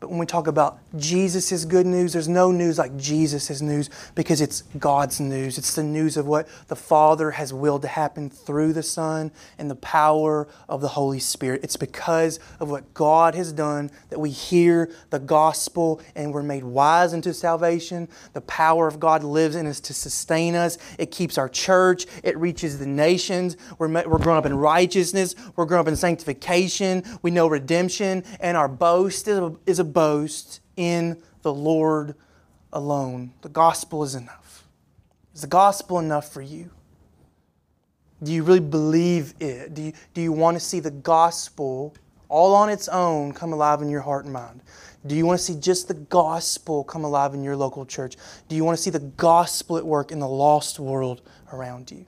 But 0.00 0.08
when 0.08 0.18
we 0.18 0.24
talk 0.24 0.46
about 0.46 0.78
Jesus' 0.96 1.66
good 1.66 1.84
news, 1.84 2.14
there's 2.14 2.26
no 2.26 2.50
news 2.50 2.78
like 2.78 2.96
Jesus' 2.96 3.60
news 3.60 3.90
because 4.14 4.40
it's 4.40 4.62
God's 4.78 5.20
news. 5.20 5.58
It's 5.58 5.74
the 5.74 5.82
news 5.82 6.16
of 6.16 6.26
what 6.26 6.48
the 6.68 6.76
Father 6.76 7.32
has 7.32 7.52
willed 7.52 7.82
to 7.82 7.88
happen 7.88 8.30
through 8.30 8.72
the 8.72 8.82
Son 8.82 9.30
and 9.58 9.70
the 9.70 9.76
power 9.76 10.48
of 10.70 10.80
the 10.80 10.88
Holy 10.88 11.18
Spirit. 11.18 11.62
It's 11.62 11.76
because 11.76 12.40
of 12.60 12.70
what 12.70 12.94
God 12.94 13.34
has 13.34 13.52
done 13.52 13.90
that 14.08 14.18
we 14.18 14.30
hear 14.30 14.90
the 15.10 15.18
gospel 15.18 16.00
and 16.16 16.32
we're 16.32 16.42
made 16.42 16.64
wise 16.64 17.12
into 17.12 17.34
salvation. 17.34 18.08
The 18.32 18.40
power 18.40 18.88
of 18.88 19.00
God 19.00 19.22
lives 19.22 19.54
in 19.54 19.66
us 19.66 19.80
to 19.80 19.92
sustain 19.92 20.54
us. 20.54 20.78
It 20.98 21.10
keeps 21.10 21.36
our 21.36 21.48
church, 21.48 22.06
it 22.24 22.38
reaches 22.38 22.78
the 22.78 22.86
nations. 22.86 23.58
We're, 23.76 23.88
we're 23.88 24.18
grown 24.18 24.38
up 24.38 24.46
in 24.46 24.56
righteousness, 24.56 25.34
we're 25.56 25.66
grown 25.66 25.80
up 25.80 25.88
in 25.88 25.96
sanctification, 25.96 27.04
we 27.20 27.30
know 27.30 27.48
redemption, 27.48 28.24
and 28.40 28.56
our 28.56 28.68
boast 28.68 29.28
is 29.28 29.38
a, 29.38 29.54
is 29.66 29.78
a 29.78 29.89
boast 29.92 30.60
in 30.76 31.22
the 31.42 31.52
Lord 31.52 32.14
alone. 32.72 33.32
The 33.42 33.48
gospel 33.48 34.02
is 34.02 34.14
enough. 34.14 34.66
Is 35.34 35.42
the 35.42 35.46
gospel 35.46 35.98
enough 35.98 36.32
for 36.32 36.42
you? 36.42 36.70
Do 38.22 38.32
you 38.32 38.42
really 38.42 38.60
believe 38.60 39.34
it? 39.40 39.74
Do 39.74 39.82
you, 39.82 39.92
do 40.12 40.20
you 40.20 40.32
want 40.32 40.56
to 40.56 40.60
see 40.60 40.80
the 40.80 40.90
gospel 40.90 41.94
all 42.28 42.54
on 42.54 42.68
its 42.68 42.88
own 42.88 43.32
come 43.32 43.52
alive 43.52 43.80
in 43.80 43.88
your 43.88 44.02
heart 44.02 44.24
and 44.24 44.32
mind? 44.32 44.62
Do 45.06 45.14
you 45.14 45.24
want 45.24 45.38
to 45.38 45.44
see 45.44 45.58
just 45.58 45.88
the 45.88 45.94
gospel 45.94 46.84
come 46.84 47.04
alive 47.04 47.32
in 47.32 47.42
your 47.42 47.56
local 47.56 47.86
church? 47.86 48.16
Do 48.48 48.56
you 48.56 48.64
want 48.64 48.76
to 48.76 48.82
see 48.82 48.90
the 48.90 48.98
gospel 48.98 49.78
at 49.78 49.86
work 49.86 50.12
in 50.12 50.18
the 50.18 50.28
lost 50.28 50.78
world 50.78 51.22
around 51.52 51.90
you? 51.90 52.06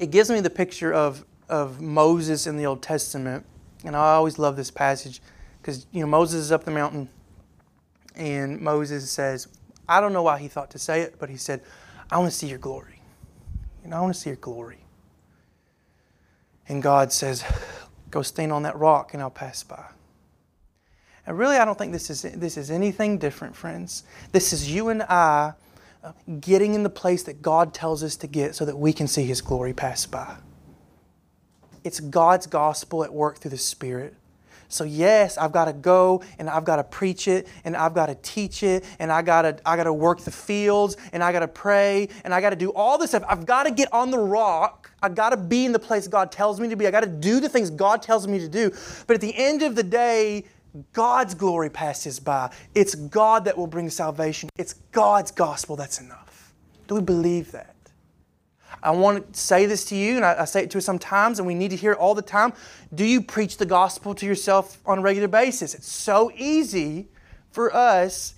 It 0.00 0.10
gives 0.10 0.30
me 0.30 0.40
the 0.40 0.50
picture 0.50 0.92
of, 0.92 1.24
of 1.48 1.80
Moses 1.80 2.46
in 2.46 2.56
the 2.56 2.66
Old 2.66 2.82
Testament, 2.82 3.46
and 3.84 3.94
I 3.94 4.14
always 4.14 4.38
love 4.38 4.56
this 4.56 4.70
passage 4.70 5.20
because 5.60 5.86
you 5.92 6.00
know 6.00 6.06
Moses 6.06 6.40
is 6.42 6.52
up 6.52 6.64
the 6.64 6.70
mountain, 6.70 7.08
and 8.14 8.60
Moses 8.60 9.10
says, 9.10 9.48
I 9.88 10.00
don't 10.00 10.12
know 10.12 10.22
why 10.22 10.38
he 10.38 10.48
thought 10.48 10.70
to 10.70 10.78
say 10.78 11.02
it, 11.02 11.16
but 11.18 11.28
he 11.28 11.36
said, 11.36 11.62
I 12.10 12.18
want 12.18 12.30
to 12.30 12.36
see 12.36 12.46
your 12.46 12.58
glory. 12.58 13.02
You 13.82 13.90
know, 13.90 13.96
I 13.96 14.00
want 14.00 14.14
to 14.14 14.20
see 14.20 14.30
your 14.30 14.36
glory. 14.36 14.84
And 16.68 16.82
God 16.82 17.12
says, 17.12 17.44
Go 18.10 18.22
stand 18.22 18.52
on 18.52 18.64
that 18.64 18.76
rock, 18.76 19.14
and 19.14 19.22
I'll 19.22 19.30
pass 19.30 19.62
by. 19.62 19.84
And 21.26 21.38
really, 21.38 21.56
I 21.56 21.64
don't 21.64 21.78
think 21.78 21.92
this 21.92 22.10
is 22.10 22.22
this 22.22 22.56
is 22.56 22.70
anything 22.70 23.18
different, 23.18 23.54
friends. 23.54 24.04
This 24.32 24.52
is 24.52 24.72
you 24.72 24.88
and 24.88 25.02
I 25.02 25.52
uh, 26.02 26.12
getting 26.40 26.74
in 26.74 26.82
the 26.82 26.90
place 26.90 27.22
that 27.24 27.42
God 27.42 27.72
tells 27.72 28.02
us 28.02 28.16
to 28.16 28.26
get, 28.26 28.54
so 28.54 28.64
that 28.64 28.76
we 28.76 28.92
can 28.92 29.06
see 29.06 29.24
His 29.24 29.40
glory 29.40 29.72
pass 29.72 30.06
by. 30.06 30.36
It's 31.84 32.00
God's 32.00 32.46
gospel 32.46 33.04
at 33.04 33.12
work 33.12 33.38
through 33.38 33.52
the 33.52 33.58
Spirit. 33.58 34.14
So 34.70 34.84
yes, 34.84 35.36
I've 35.36 35.52
got 35.52 35.66
to 35.66 35.72
go 35.72 36.22
and 36.38 36.48
I've 36.48 36.64
got 36.64 36.76
to 36.76 36.84
preach 36.84 37.28
it 37.28 37.48
and 37.64 37.76
I've 37.76 37.92
got 37.92 38.06
to 38.06 38.14
teach 38.14 38.62
it 38.62 38.84
and 38.98 39.10
I 39.10 39.20
got 39.20 39.42
to 39.42 39.58
I 39.66 39.76
got 39.76 39.84
to 39.84 39.92
work 39.92 40.20
the 40.20 40.30
fields 40.30 40.96
and 41.12 41.22
I 41.22 41.32
got 41.32 41.40
to 41.40 41.48
pray 41.48 42.08
and 42.24 42.32
I 42.32 42.40
got 42.40 42.50
to 42.50 42.56
do 42.56 42.70
all 42.70 42.96
this 42.96 43.10
stuff. 43.10 43.24
I've 43.28 43.46
got 43.46 43.64
to 43.64 43.72
get 43.72 43.92
on 43.92 44.10
the 44.10 44.18
rock. 44.18 44.90
I 45.02 45.08
got 45.08 45.30
to 45.30 45.36
be 45.36 45.64
in 45.64 45.72
the 45.72 45.78
place 45.78 46.06
God 46.06 46.30
tells 46.30 46.60
me 46.60 46.68
to 46.68 46.76
be. 46.76 46.86
I 46.86 46.90
got 46.90 47.00
to 47.00 47.08
do 47.08 47.40
the 47.40 47.48
things 47.48 47.68
God 47.68 48.00
tells 48.02 48.28
me 48.28 48.38
to 48.38 48.48
do. 48.48 48.70
But 49.06 49.14
at 49.14 49.20
the 49.20 49.36
end 49.36 49.62
of 49.62 49.74
the 49.74 49.82
day, 49.82 50.44
God's 50.92 51.34
glory 51.34 51.68
passes 51.68 52.20
by. 52.20 52.52
It's 52.74 52.94
God 52.94 53.44
that 53.46 53.58
will 53.58 53.66
bring 53.66 53.90
salvation. 53.90 54.48
It's 54.56 54.74
God's 54.92 55.32
gospel 55.32 55.74
that's 55.74 56.00
enough. 56.00 56.52
Do 56.86 56.94
we 56.94 57.00
believe 57.00 57.50
that? 57.52 57.74
I 58.82 58.90
want 58.92 59.32
to 59.32 59.40
say 59.40 59.66
this 59.66 59.84
to 59.86 59.96
you, 59.96 60.16
and 60.16 60.24
I, 60.24 60.40
I 60.40 60.44
say 60.44 60.64
it 60.64 60.70
to 60.72 60.78
us 60.78 60.84
sometimes, 60.84 61.38
and 61.38 61.46
we 61.46 61.54
need 61.54 61.70
to 61.70 61.76
hear 61.76 61.92
it 61.92 61.98
all 61.98 62.14
the 62.14 62.22
time. 62.22 62.52
Do 62.94 63.04
you 63.04 63.20
preach 63.20 63.56
the 63.56 63.66
gospel 63.66 64.14
to 64.14 64.26
yourself 64.26 64.78
on 64.86 64.98
a 64.98 65.02
regular 65.02 65.28
basis? 65.28 65.74
It's 65.74 65.90
so 65.90 66.30
easy 66.36 67.08
for 67.50 67.74
us 67.74 68.34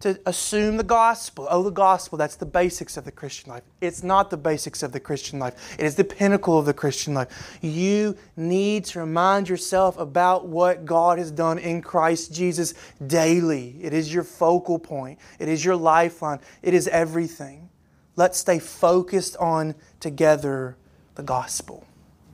to 0.00 0.20
assume 0.26 0.76
the 0.76 0.84
gospel. 0.84 1.46
Oh, 1.50 1.62
the 1.62 1.70
gospel, 1.70 2.18
that's 2.18 2.36
the 2.36 2.46
basics 2.46 2.96
of 2.96 3.04
the 3.04 3.12
Christian 3.12 3.50
life. 3.50 3.62
It's 3.80 4.02
not 4.02 4.28
the 4.28 4.36
basics 4.36 4.82
of 4.82 4.92
the 4.92 5.00
Christian 5.00 5.38
life, 5.38 5.76
it 5.78 5.86
is 5.86 5.94
the 5.94 6.04
pinnacle 6.04 6.58
of 6.58 6.66
the 6.66 6.74
Christian 6.74 7.14
life. 7.14 7.58
You 7.62 8.16
need 8.36 8.84
to 8.86 9.00
remind 9.00 9.48
yourself 9.48 9.98
about 9.98 10.48
what 10.48 10.84
God 10.84 11.18
has 11.18 11.30
done 11.30 11.58
in 11.58 11.80
Christ 11.80 12.32
Jesus 12.32 12.74
daily. 13.06 13.76
It 13.80 13.94
is 13.94 14.12
your 14.12 14.24
focal 14.24 14.78
point, 14.78 15.18
it 15.38 15.48
is 15.48 15.64
your 15.64 15.76
lifeline, 15.76 16.40
it 16.62 16.74
is 16.74 16.88
everything. 16.88 17.70
Let's 18.16 18.38
stay 18.38 18.58
focused 18.58 19.36
on 19.36 19.74
together 20.00 20.76
the 21.16 21.22
gospel. 21.22 21.86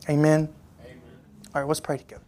Amen. 0.08 0.48
Amen. 0.84 1.00
All 1.54 1.62
right, 1.62 1.68
let's 1.68 1.80
pray 1.80 1.98
together. 1.98 2.22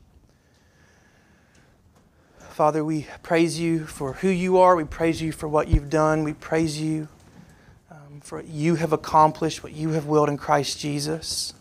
Father, 2.51 2.85
we 2.85 3.07
praise 3.23 3.59
you 3.59 3.87
for 3.87 4.15
who 4.15 4.29
you 4.29 4.59
are. 4.59 4.77
We 4.77 4.85
praise 4.85 5.23
you 5.23 5.33
for 5.33 5.49
what 5.49 5.69
you've 5.69 5.91
done. 5.91 6.25
We 6.25 6.35
praise 6.35 6.81
you 6.81 7.09
um, 7.91 8.21
for 8.21 8.39
what 8.39 8.49
you 8.49 8.77
have 8.77 8.93
accomplished, 8.93 9.63
what 9.63 9.73
you 9.73 9.91
have 9.91 10.07
willed 10.07 10.29
in 10.29 10.37
Christ 10.37 10.79
Jesus. 10.79 11.55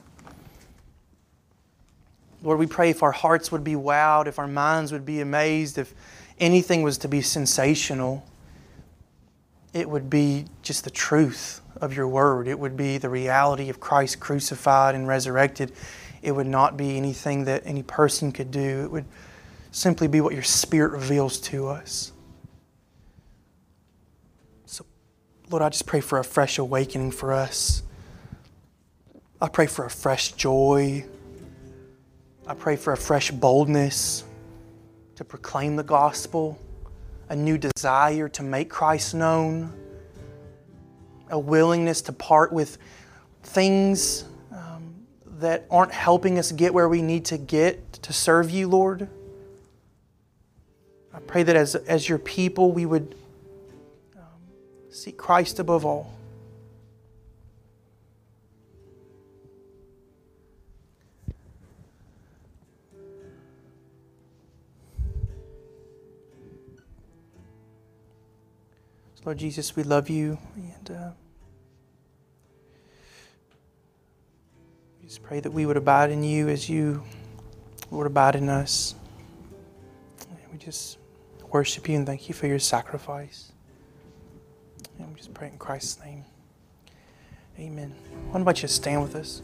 Lord, 2.43 2.59
we 2.59 2.67
pray 2.67 2.89
if 2.89 3.01
our 3.01 3.11
hearts 3.11 3.51
would 3.51 3.63
be 3.63 3.73
wowed, 3.73 4.27
if 4.27 4.37
our 4.37 4.47
minds 4.47 4.91
would 4.91 5.05
be 5.05 5.19
amazed, 5.21 5.77
if 5.77 5.93
anything 6.39 6.83
was 6.83 6.97
to 6.99 7.07
be 7.07 7.21
sensational, 7.21 8.23
it 9.73 9.89
would 9.89 10.09
be 10.09 10.45
just 10.61 10.83
the 10.83 10.91
truth 10.91 11.62
of 11.83 11.93
your 11.95 12.07
word. 12.07 12.47
It 12.47 12.57
would 12.57 12.77
be 12.77 12.97
the 12.97 13.09
reality 13.09 13.69
of 13.69 13.79
Christ 13.79 14.19
crucified 14.19 14.95
and 14.95 15.07
resurrected. 15.07 15.73
It 16.21 16.31
would 16.31 16.47
not 16.47 16.77
be 16.77 16.97
anything 16.97 17.43
that 17.45 17.63
any 17.65 17.83
person 17.83 18.31
could 18.31 18.51
do. 18.51 18.83
It 18.83 18.91
would 18.91 19.05
simply 19.71 20.07
be 20.07 20.21
what 20.21 20.33
your 20.33 20.43
Spirit 20.43 20.93
reveals 20.93 21.39
to 21.39 21.67
us. 21.67 22.13
So, 24.65 24.85
Lord, 25.49 25.61
I 25.61 25.69
just 25.69 25.85
pray 25.85 25.99
for 25.99 26.19
a 26.19 26.23
fresh 26.23 26.57
awakening 26.57 27.11
for 27.11 27.33
us. 27.33 27.83
I 29.41 29.49
pray 29.49 29.67
for 29.67 29.83
a 29.83 29.89
fresh 29.89 30.31
joy. 30.31 31.05
I 32.47 32.53
pray 32.53 32.77
for 32.77 32.93
a 32.93 32.97
fresh 32.97 33.29
boldness 33.29 34.23
to 35.15 35.25
proclaim 35.25 35.75
the 35.75 35.83
gospel, 35.83 36.57
a 37.27 37.35
new 37.35 37.57
desire 37.57 38.29
to 38.29 38.43
make 38.43 38.69
Christ 38.69 39.13
known, 39.13 39.73
a 41.33 41.39
willingness 41.39 42.01
to 42.03 42.13
part 42.13 42.53
with 42.53 42.77
things 43.41 44.23
um, 44.51 44.93
that 45.39 45.65
aren't 45.71 45.91
helping 45.91 46.37
us 46.37 46.51
get 46.51 46.73
where 46.73 46.87
we 46.87 47.01
need 47.01 47.25
to 47.25 47.39
get 47.39 47.93
to 47.93 48.13
serve 48.13 48.51
you, 48.51 48.67
Lord. 48.67 49.09
I 51.11 51.19
pray 51.19 51.41
that 51.41 51.55
as, 51.55 51.73
as 51.73 52.07
your 52.07 52.19
people, 52.19 52.71
we 52.71 52.85
would 52.85 53.15
um, 54.15 54.21
seek 54.91 55.17
Christ 55.17 55.57
above 55.57 55.85
all. 55.85 56.13
Lord 69.25 69.37
Jesus, 69.37 69.73
we 69.73 69.83
love 69.83 70.09
you 70.09 70.37
and 70.57 70.91
uh, 70.91 71.11
just 75.13 75.21
pray 75.21 75.39
that 75.39 75.51
we 75.51 75.67
would 75.67 75.77
abide 75.77 76.09
in 76.09 76.23
you 76.23 76.49
as 76.49 76.67
you 76.67 77.03
would 77.91 78.07
abide 78.07 78.35
in 78.35 78.49
us. 78.49 78.95
We 80.51 80.57
just 80.57 80.97
worship 81.51 81.87
you 81.87 81.97
and 81.97 82.03
thank 82.03 82.27
you 82.27 82.33
for 82.33 82.47
your 82.47 82.57
sacrifice. 82.57 83.51
And 84.97 85.09
we 85.09 85.13
just 85.13 85.31
pray 85.31 85.49
in 85.49 85.59
Christ's 85.59 86.03
name. 86.03 86.25
Amen. 87.59 87.93
Why 88.31 88.41
don't 88.41 88.57
you 88.57 88.61
just 88.61 88.77
stand 88.77 89.03
with 89.03 89.15
us? 89.15 89.43